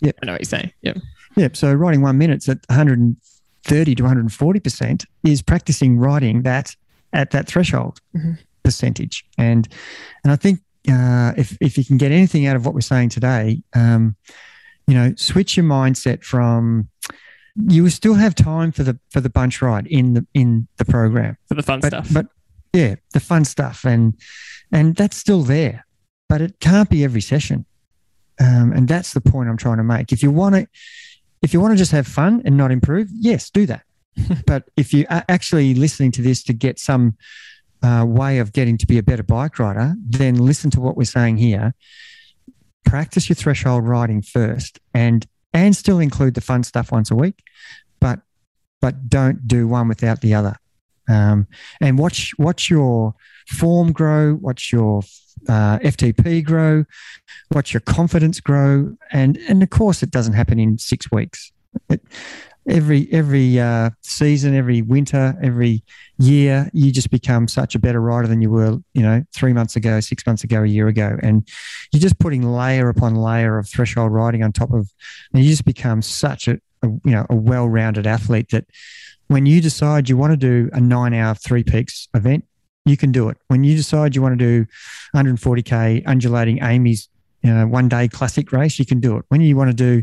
yeah, 0.00 0.12
I 0.22 0.26
know 0.26 0.32
what 0.32 0.40
you're 0.40 0.46
saying. 0.46 0.72
Yeah. 0.82 0.94
Yeah. 1.36 1.48
So 1.52 1.72
writing 1.72 2.02
one 2.02 2.18
minute's 2.18 2.48
at 2.48 2.58
130 2.68 3.94
to 3.94 4.02
140% 4.02 5.06
is 5.24 5.42
practicing 5.42 5.98
writing 5.98 6.42
that 6.42 6.74
at 7.12 7.30
that 7.30 7.46
threshold 7.46 8.00
mm-hmm. 8.16 8.32
percentage. 8.62 9.24
And 9.38 9.68
and 10.24 10.32
I 10.32 10.36
think 10.36 10.60
uh, 10.90 11.32
if 11.36 11.56
if 11.60 11.78
you 11.78 11.84
can 11.84 11.96
get 11.96 12.12
anything 12.12 12.46
out 12.46 12.56
of 12.56 12.64
what 12.64 12.74
we're 12.74 12.80
saying 12.80 13.10
today, 13.10 13.62
um, 13.74 14.16
you 14.86 14.94
know, 14.94 15.14
switch 15.16 15.56
your 15.56 15.66
mindset 15.66 16.22
from 16.24 16.88
you 17.68 17.88
still 17.88 18.14
have 18.14 18.34
time 18.34 18.72
for 18.72 18.82
the 18.82 18.98
for 19.10 19.20
the 19.20 19.30
bunch 19.30 19.62
ride 19.62 19.86
in 19.86 20.14
the 20.14 20.26
in 20.34 20.68
the 20.76 20.84
program 20.84 21.36
for 21.48 21.54
the 21.54 21.62
fun 21.62 21.80
but, 21.80 21.88
stuff. 21.88 22.08
But 22.12 22.26
yeah, 22.72 22.96
the 23.12 23.20
fun 23.20 23.44
stuff 23.44 23.84
and 23.84 24.14
and 24.72 24.96
that's 24.96 25.16
still 25.16 25.42
there, 25.42 25.86
but 26.28 26.40
it 26.40 26.60
can't 26.60 26.90
be 26.90 27.04
every 27.04 27.20
session. 27.20 27.64
Um, 28.38 28.72
and 28.72 28.86
that's 28.86 29.12
the 29.14 29.20
point 29.20 29.48
I'm 29.48 29.56
trying 29.56 29.78
to 29.78 29.84
make. 29.84 30.12
If 30.12 30.22
you 30.22 30.30
want 30.30 30.54
to, 30.56 30.66
if 31.42 31.54
you 31.54 31.60
want 31.60 31.72
to 31.72 31.78
just 31.78 31.92
have 31.92 32.06
fun 32.06 32.42
and 32.44 32.56
not 32.56 32.70
improve, 32.70 33.08
yes, 33.12 33.50
do 33.50 33.66
that. 33.66 33.82
but 34.46 34.64
if 34.76 34.92
you 34.92 35.06
are 35.08 35.24
actually 35.28 35.74
listening 35.74 36.12
to 36.12 36.22
this 36.22 36.42
to 36.44 36.52
get 36.52 36.78
some 36.78 37.16
uh, 37.82 38.04
way 38.06 38.38
of 38.38 38.52
getting 38.52 38.76
to 38.78 38.86
be 38.86 38.98
a 38.98 39.02
better 39.02 39.22
bike 39.22 39.58
rider, 39.58 39.94
then 40.04 40.34
listen 40.34 40.70
to 40.70 40.80
what 40.80 40.96
we're 40.96 41.04
saying 41.04 41.36
here. 41.36 41.74
Practice 42.84 43.28
your 43.28 43.36
threshold 43.36 43.86
riding 43.86 44.22
first, 44.22 44.80
and 44.94 45.26
and 45.56 45.74
still 45.74 45.98
include 46.00 46.34
the 46.34 46.40
fun 46.40 46.62
stuff 46.62 46.92
once 46.92 47.10
a 47.10 47.14
week, 47.14 47.42
but 48.00 48.20
but 48.80 49.08
don't 49.08 49.48
do 49.48 49.66
one 49.66 49.88
without 49.88 50.20
the 50.20 50.34
other. 50.34 50.56
Um, 51.08 51.46
and 51.80 51.98
watch 51.98 52.32
watch 52.38 52.68
your 52.68 53.14
form 53.48 53.92
grow, 53.92 54.34
watch 54.34 54.72
your 54.72 55.02
uh, 55.48 55.78
FTP 55.78 56.44
grow, 56.44 56.84
watch 57.54 57.72
your 57.72 57.80
confidence 57.80 58.40
grow, 58.40 58.96
and 59.12 59.38
and 59.48 59.62
of 59.62 59.70
course 59.70 60.02
it 60.02 60.10
doesn't 60.10 60.34
happen 60.34 60.58
in 60.58 60.78
six 60.78 61.10
weeks. 61.10 61.52
It, 61.88 62.02
every 62.68 63.08
every 63.12 63.58
uh, 63.58 63.90
season, 64.02 64.54
every 64.54 64.82
winter, 64.82 65.36
every 65.42 65.82
year, 66.18 66.68
you 66.72 66.92
just 66.92 67.10
become 67.10 67.48
such 67.48 67.74
a 67.74 67.78
better 67.78 68.00
rider 68.00 68.26
than 68.26 68.40
you 68.40 68.50
were, 68.50 68.78
you 68.94 69.02
know, 69.02 69.22
three 69.34 69.52
months 69.52 69.76
ago, 69.76 70.00
six 70.00 70.26
months 70.26 70.44
ago, 70.44 70.62
a 70.62 70.66
year 70.66 70.88
ago, 70.88 71.16
and 71.22 71.48
you're 71.92 72.00
just 72.00 72.18
putting 72.18 72.42
layer 72.42 72.88
upon 72.88 73.14
layer 73.14 73.58
of 73.58 73.68
threshold 73.68 74.12
riding 74.12 74.42
on 74.42 74.52
top 74.52 74.72
of, 74.72 74.90
and 75.32 75.42
you 75.42 75.50
just 75.50 75.64
become 75.64 76.02
such 76.02 76.48
a, 76.48 76.60
a 76.82 76.88
you 76.88 77.12
know 77.12 77.26
a 77.30 77.36
well-rounded 77.36 78.06
athlete 78.06 78.50
that 78.50 78.66
when 79.28 79.46
you 79.46 79.60
decide 79.60 80.08
you 80.08 80.16
want 80.16 80.32
to 80.32 80.36
do 80.36 80.70
a 80.72 80.80
nine-hour 80.80 81.34
three 81.34 81.64
peaks 81.64 82.08
event, 82.14 82.44
you 82.84 82.96
can 82.96 83.12
do 83.12 83.28
it. 83.28 83.36
When 83.48 83.64
you 83.64 83.76
decide 83.76 84.14
you 84.14 84.22
want 84.22 84.38
to 84.38 84.64
do 84.64 84.66
140k 85.14 86.04
undulating 86.06 86.62
Amy's 86.62 87.08
you 87.42 87.54
know, 87.54 87.66
one 87.66 87.88
day 87.88 88.08
classic 88.08 88.50
race, 88.50 88.78
you 88.78 88.84
can 88.84 88.98
do 88.98 89.16
it. 89.18 89.24
When 89.28 89.40
you 89.40 89.56
want 89.56 89.70
to 89.70 89.76
do 89.76 90.02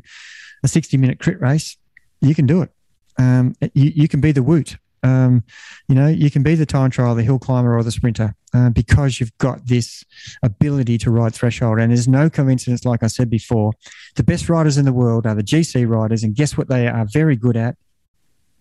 a 0.63 0.67
60 0.67 0.95
minute 0.97 1.19
crit 1.19 1.41
race, 1.41 1.77
you 2.23 2.35
can 2.35 2.45
do 2.45 2.61
it. 2.61 2.71
Um, 3.17 3.55
you, 3.73 3.91
you 3.95 4.07
can 4.07 4.21
be 4.21 4.31
the 4.31 4.43
woot. 4.43 4.77
Um, 5.03 5.43
you 5.89 5.95
know, 5.95 6.07
you 6.07 6.31
can 6.31 6.43
be 6.43 6.55
the 6.55 6.65
time 6.65 6.89
trial, 6.89 7.13
the 7.13 7.23
hill 7.23 7.37
climber, 7.37 7.77
or 7.77 7.83
the 7.83 7.91
sprinter 7.91 8.33
uh, 8.53 8.69
because 8.69 9.19
you've 9.19 9.37
got 9.37 9.67
this 9.67 10.03
ability 10.41 10.97
to 10.99 11.11
ride 11.11 11.35
threshold. 11.35 11.79
And 11.79 11.91
there's 11.91 12.07
no 12.07 12.29
coincidence, 12.29 12.85
like 12.85 13.03
I 13.03 13.07
said 13.07 13.29
before, 13.29 13.73
the 14.15 14.23
best 14.23 14.47
riders 14.47 14.77
in 14.77 14.85
the 14.85 14.93
world 14.93 15.27
are 15.27 15.35
the 15.35 15.43
GC 15.43 15.87
riders. 15.87 16.23
And 16.23 16.33
guess 16.33 16.57
what 16.57 16.69
they 16.69 16.87
are 16.87 17.05
very 17.11 17.35
good 17.35 17.57
at? 17.57 17.75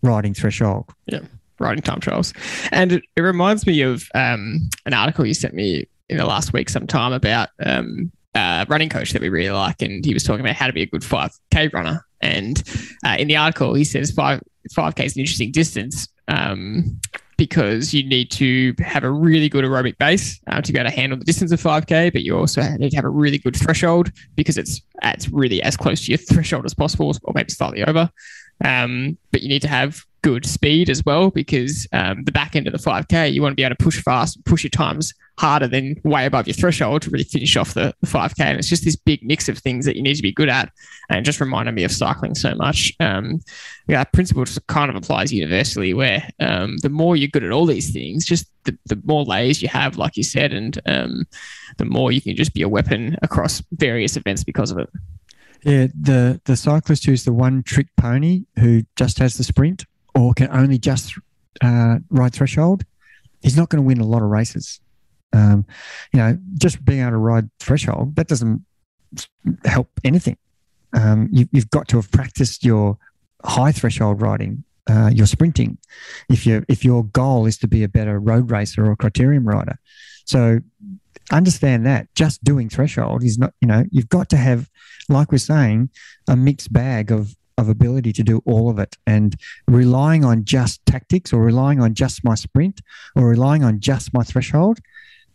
Riding 0.02 0.34
threshold. 0.34 0.92
Yeah 1.06 1.20
riding 1.62 1.82
time 1.82 2.00
trials. 2.00 2.34
And 2.70 2.92
it, 2.92 3.04
it 3.16 3.22
reminds 3.22 3.66
me 3.66 3.80
of 3.82 4.08
um, 4.14 4.68
an 4.84 4.92
article 4.92 5.24
you 5.24 5.32
sent 5.32 5.54
me 5.54 5.88
in 6.08 6.18
the 6.18 6.26
last 6.26 6.52
week 6.52 6.68
sometime 6.68 7.12
about 7.12 7.50
um, 7.64 8.12
a 8.34 8.66
running 8.68 8.88
coach 8.88 9.12
that 9.12 9.22
we 9.22 9.28
really 9.28 9.50
like. 9.50 9.80
And 9.80 10.04
he 10.04 10.12
was 10.12 10.24
talking 10.24 10.40
about 10.40 10.56
how 10.56 10.66
to 10.66 10.72
be 10.72 10.82
a 10.82 10.86
good 10.86 11.02
5K 11.02 11.72
runner. 11.72 12.04
And 12.22 12.62
uh, 13.04 13.16
in 13.18 13.28
the 13.28 13.36
article, 13.36 13.74
he 13.74 13.84
says 13.84 14.10
5, 14.10 14.40
5K 14.70 15.04
is 15.04 15.16
an 15.16 15.20
interesting 15.20 15.52
distance 15.52 16.08
um, 16.28 17.00
because 17.36 17.92
you 17.92 18.04
need 18.04 18.30
to 18.30 18.74
have 18.78 19.04
a 19.04 19.10
really 19.10 19.48
good 19.48 19.64
aerobic 19.64 19.98
base 19.98 20.40
uh, 20.46 20.60
to 20.60 20.72
be 20.72 20.78
able 20.78 20.88
to 20.88 20.96
handle 20.96 21.18
the 21.18 21.24
distance 21.24 21.50
of 21.50 21.60
5K, 21.60 22.12
but 22.12 22.22
you 22.22 22.38
also 22.38 22.62
need 22.76 22.90
to 22.90 22.96
have 22.96 23.04
a 23.04 23.10
really 23.10 23.38
good 23.38 23.56
threshold 23.56 24.12
because 24.36 24.56
it's, 24.56 24.80
it's 25.02 25.28
really 25.28 25.62
as 25.62 25.76
close 25.76 26.04
to 26.06 26.12
your 26.12 26.18
threshold 26.18 26.64
as 26.64 26.74
possible, 26.74 27.14
or 27.24 27.32
maybe 27.34 27.50
slightly 27.50 27.82
over. 27.84 28.08
Um, 28.64 29.18
but 29.32 29.42
you 29.42 29.48
need 29.48 29.62
to 29.62 29.68
have 29.68 30.04
good 30.22 30.46
speed 30.46 30.88
as 30.88 31.04
well 31.04 31.30
because 31.30 31.86
um, 31.92 32.24
the 32.24 32.32
back 32.32 32.54
end 32.56 32.66
of 32.66 32.72
the 32.72 32.78
5K, 32.78 33.32
you 33.32 33.42
want 33.42 33.52
to 33.52 33.56
be 33.56 33.64
able 33.64 33.74
to 33.74 33.84
push 33.84 34.00
fast, 34.00 34.42
push 34.44 34.62
your 34.62 34.70
times 34.70 35.12
harder 35.38 35.66
than 35.66 35.96
way 36.04 36.26
above 36.26 36.46
your 36.46 36.54
threshold 36.54 37.02
to 37.02 37.10
really 37.10 37.24
finish 37.24 37.56
off 37.56 37.74
the, 37.74 37.92
the 38.00 38.06
5K. 38.06 38.40
And 38.40 38.58
it's 38.58 38.68
just 38.68 38.84
this 38.84 38.96
big 38.96 39.24
mix 39.24 39.48
of 39.48 39.58
things 39.58 39.84
that 39.84 39.96
you 39.96 40.02
need 40.02 40.14
to 40.14 40.22
be 40.22 40.32
good 40.32 40.48
at. 40.48 40.70
And 41.08 41.18
it 41.18 41.24
just 41.24 41.40
reminded 41.40 41.74
me 41.74 41.84
of 41.84 41.90
cycling 41.90 42.34
so 42.34 42.54
much. 42.54 42.92
Um, 43.00 43.40
yeah, 43.88 43.98
that 43.98 44.12
principle 44.12 44.44
just 44.44 44.64
kind 44.68 44.90
of 44.90 44.96
applies 44.96 45.32
universally 45.32 45.92
where 45.92 46.28
um, 46.40 46.78
the 46.78 46.88
more 46.88 47.16
you're 47.16 47.28
good 47.28 47.44
at 47.44 47.50
all 47.50 47.66
these 47.66 47.92
things, 47.92 48.24
just 48.24 48.46
the, 48.64 48.78
the 48.86 49.00
more 49.04 49.24
layers 49.24 49.60
you 49.60 49.68
have, 49.68 49.96
like 49.96 50.16
you 50.16 50.22
said, 50.22 50.52
and 50.52 50.80
um, 50.86 51.26
the 51.78 51.84
more 51.84 52.12
you 52.12 52.20
can 52.20 52.36
just 52.36 52.54
be 52.54 52.62
a 52.62 52.68
weapon 52.68 53.16
across 53.22 53.62
various 53.72 54.16
events 54.16 54.44
because 54.44 54.70
of 54.70 54.78
it. 54.78 54.88
Yeah, 55.64 55.86
the 55.94 56.40
the 56.44 56.56
cyclist 56.56 57.06
who's 57.06 57.24
the 57.24 57.32
one 57.32 57.62
trick 57.62 57.86
pony 57.96 58.46
who 58.58 58.82
just 58.96 59.18
has 59.18 59.36
the 59.36 59.44
sprint 59.44 59.84
or 60.14 60.34
can 60.34 60.50
only 60.50 60.78
just 60.78 61.14
uh, 61.62 61.98
ride 62.10 62.34
threshold, 62.34 62.84
he's 63.42 63.56
not 63.56 63.68
going 63.68 63.82
to 63.82 63.86
win 63.86 64.00
a 64.00 64.06
lot 64.06 64.22
of 64.22 64.28
races. 64.28 64.80
Um, 65.32 65.64
you 66.12 66.18
know, 66.18 66.38
just 66.58 66.84
being 66.84 67.00
able 67.00 67.12
to 67.12 67.16
ride 67.16 67.48
threshold 67.58 68.16
that 68.16 68.28
doesn't 68.28 68.64
help 69.64 69.88
anything. 70.04 70.36
Um, 70.92 71.28
you, 71.32 71.48
have 71.54 71.70
got 71.70 71.88
to 71.88 71.96
have 71.96 72.10
practiced 72.10 72.64
your 72.64 72.98
high 73.44 73.72
threshold 73.72 74.20
riding, 74.20 74.64
uh, 74.88 75.10
your 75.12 75.26
sprinting, 75.26 75.78
if 76.28 76.46
you 76.46 76.64
if 76.68 76.84
your 76.84 77.04
goal 77.04 77.46
is 77.46 77.56
to 77.58 77.68
be 77.68 77.82
a 77.82 77.88
better 77.88 78.20
road 78.20 78.50
racer 78.50 78.86
or 78.86 78.96
criterium 78.96 79.46
rider. 79.46 79.78
So 80.26 80.60
understand 81.30 81.86
that 81.86 82.14
just 82.14 82.44
doing 82.44 82.68
threshold 82.68 83.24
is 83.24 83.38
not. 83.38 83.54
You 83.60 83.68
know, 83.68 83.84
you've 83.90 84.10
got 84.10 84.28
to 84.30 84.36
have, 84.36 84.68
like 85.08 85.32
we're 85.32 85.38
saying, 85.38 85.90
a 86.28 86.36
mixed 86.36 86.72
bag 86.72 87.10
of 87.10 87.34
of 87.58 87.68
ability 87.68 88.12
to 88.14 88.22
do 88.22 88.42
all 88.44 88.70
of 88.70 88.78
it. 88.78 88.96
And 89.06 89.36
relying 89.68 90.24
on 90.24 90.44
just 90.44 90.84
tactics 90.86 91.32
or 91.32 91.42
relying 91.42 91.80
on 91.80 91.94
just 91.94 92.24
my 92.24 92.34
sprint 92.34 92.80
or 93.16 93.28
relying 93.28 93.64
on 93.64 93.80
just 93.80 94.12
my 94.14 94.22
threshold 94.22 94.78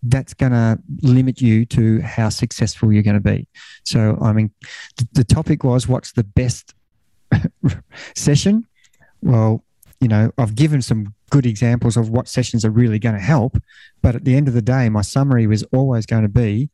that's 0.04 0.34
going 0.34 0.52
to 0.52 0.80
limit 1.02 1.42
you 1.42 1.66
to 1.66 2.00
how 2.02 2.30
successful 2.30 2.94
you're 2.94 3.04
going 3.04 3.16
to 3.16 3.20
be. 3.20 3.48
So 3.84 4.18
i 4.22 4.32
mean 4.32 4.52
the 5.14 5.24
topic 5.24 5.64
was 5.64 5.88
what's 5.88 6.12
the 6.12 6.24
best 6.24 6.76
session? 8.16 8.68
Well 9.22 9.64
you 10.00 10.08
know 10.08 10.32
i've 10.38 10.54
given 10.54 10.80
some 10.80 11.16
good 11.32 11.48
examples 11.48 11.98
of 11.98 12.10
what 12.10 12.28
sessions 12.28 12.64
are 12.64 12.70
really 12.70 13.00
going 13.00 13.16
to 13.16 13.22
help 13.22 13.58
but 14.04 14.14
at 14.16 14.26
the 14.26 14.36
end 14.36 14.48
of 14.48 14.54
the 14.54 14.62
day 14.62 14.88
my 14.90 15.02
summary 15.02 15.48
was 15.48 15.64
always 15.74 16.06
going 16.06 16.22
to 16.22 16.30
be 16.30 16.70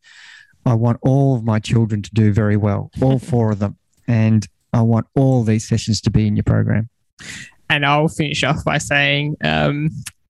i 0.66 0.74
want 0.74 1.00
all 1.02 1.34
of 1.34 1.42
my 1.42 1.58
children 1.58 2.02
to 2.02 2.14
do 2.14 2.34
very 2.34 2.58
well 2.58 2.92
all 3.02 3.20
four 3.20 3.50
of 3.50 3.60
them. 3.60 3.78
And 4.08 4.48
I 4.74 4.82
want 4.82 5.08
all 5.16 5.44
these 5.44 5.68
sessions 5.68 6.02
to 6.02 6.12
be 6.12 6.28
in 6.28 6.36
your 6.36 6.44
program. 6.44 6.90
And 7.70 7.86
I'll 7.86 8.08
finish 8.08 8.44
off 8.44 8.64
by 8.66 8.78
saying 8.78 9.38
um, 9.44 9.90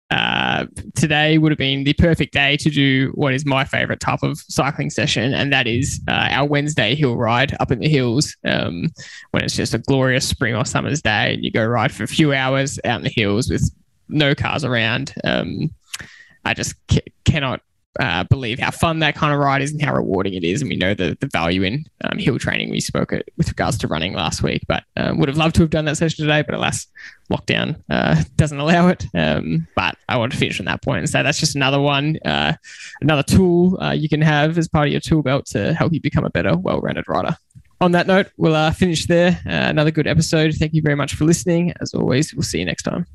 uh, 0.09 0.65
today 0.95 1.37
would 1.37 1.51
have 1.51 1.57
been 1.57 1.83
the 1.83 1.93
perfect 1.93 2.33
day 2.33 2.55
to 2.57 2.69
do 2.69 3.11
what 3.15 3.33
is 3.33 3.45
my 3.45 3.65
favorite 3.65 3.99
type 3.99 4.23
of 4.23 4.39
cycling 4.39 4.89
session, 4.89 5.33
and 5.33 5.51
that 5.51 5.67
is 5.67 5.99
uh, 6.07 6.29
our 6.31 6.47
Wednesday 6.47 6.95
hill 6.95 7.17
ride 7.17 7.55
up 7.59 7.71
in 7.71 7.79
the 7.79 7.89
hills 7.89 8.35
um, 8.45 8.89
when 9.31 9.43
it's 9.43 9.55
just 9.55 9.73
a 9.73 9.79
glorious 9.79 10.27
spring 10.27 10.55
or 10.55 10.65
summer's 10.65 11.01
day, 11.01 11.33
and 11.33 11.43
you 11.43 11.51
go 11.51 11.65
ride 11.65 11.91
for 11.91 12.03
a 12.03 12.07
few 12.07 12.33
hours 12.33 12.79
out 12.85 12.99
in 12.99 13.03
the 13.03 13.13
hills 13.13 13.49
with 13.49 13.69
no 14.07 14.33
cars 14.33 14.63
around. 14.63 15.13
Um, 15.25 15.69
I 16.45 16.53
just 16.53 16.75
c- 16.89 17.01
cannot 17.25 17.61
uh, 17.99 18.23
believe 18.25 18.59
how 18.59 18.71
fun 18.71 18.99
that 18.99 19.15
kind 19.15 19.33
of 19.33 19.39
ride 19.39 19.61
is 19.61 19.71
and 19.71 19.81
how 19.81 19.93
rewarding 19.93 20.33
it 20.33 20.43
is. 20.43 20.61
And 20.61 20.69
we 20.69 20.75
know 20.75 20.93
the, 20.93 21.17
the 21.19 21.27
value 21.27 21.63
in 21.63 21.85
um, 22.03 22.17
hill 22.17 22.37
training 22.39 22.69
we 22.69 22.79
spoke 22.79 23.13
at, 23.13 23.25
with 23.37 23.47
regards 23.47 23.77
to 23.79 23.87
running 23.87 24.13
last 24.13 24.43
week, 24.43 24.63
but 24.67 24.83
um, 24.95 25.17
would 25.19 25.29
have 25.29 25.37
loved 25.37 25.55
to 25.55 25.61
have 25.61 25.69
done 25.69 25.85
that 25.85 25.97
session 25.97 26.25
today, 26.25 26.43
but 26.43 26.55
alas, 26.55 26.87
lockdown 27.31 27.81
uh, 27.89 28.21
doesn't 28.35 28.59
allow 28.59 28.87
it. 28.87 29.05
Um, 29.13 29.67
but 29.75 29.97
I 30.07 30.17
want 30.17 30.31
to 30.31 30.37
finish 30.37 30.59
on 30.59 30.65
that 30.65 30.81
point 30.81 30.99
and 30.99 31.09
say 31.09 31.23
that's 31.23 31.39
just 31.39 31.55
another 31.55 31.79
one, 31.79 32.17
uh, 32.25 32.53
another 33.01 33.23
tool 33.23 33.81
uh, 33.81 33.91
you 33.91 34.09
can 34.09 34.21
have 34.21 34.57
as 34.57 34.67
part 34.67 34.87
of 34.87 34.91
your 34.91 35.01
tool 35.01 35.21
belt 35.21 35.45
to 35.47 35.73
help 35.73 35.93
you 35.93 36.01
become 36.01 36.25
a 36.25 36.29
better, 36.29 36.55
well-rounded 36.55 37.07
rider. 37.07 37.35
On 37.79 37.91
that 37.91 38.07
note, 38.07 38.31
we'll 38.37 38.55
uh, 38.55 38.71
finish 38.71 39.05
there. 39.05 39.39
Uh, 39.45 39.69
another 39.69 39.91
good 39.91 40.07
episode. 40.07 40.55
Thank 40.55 40.73
you 40.73 40.81
very 40.81 40.95
much 40.95 41.13
for 41.13 41.25
listening. 41.25 41.73
As 41.79 41.93
always, 41.93 42.33
we'll 42.33 42.43
see 42.43 42.59
you 42.59 42.65
next 42.65 42.83
time. 42.83 43.05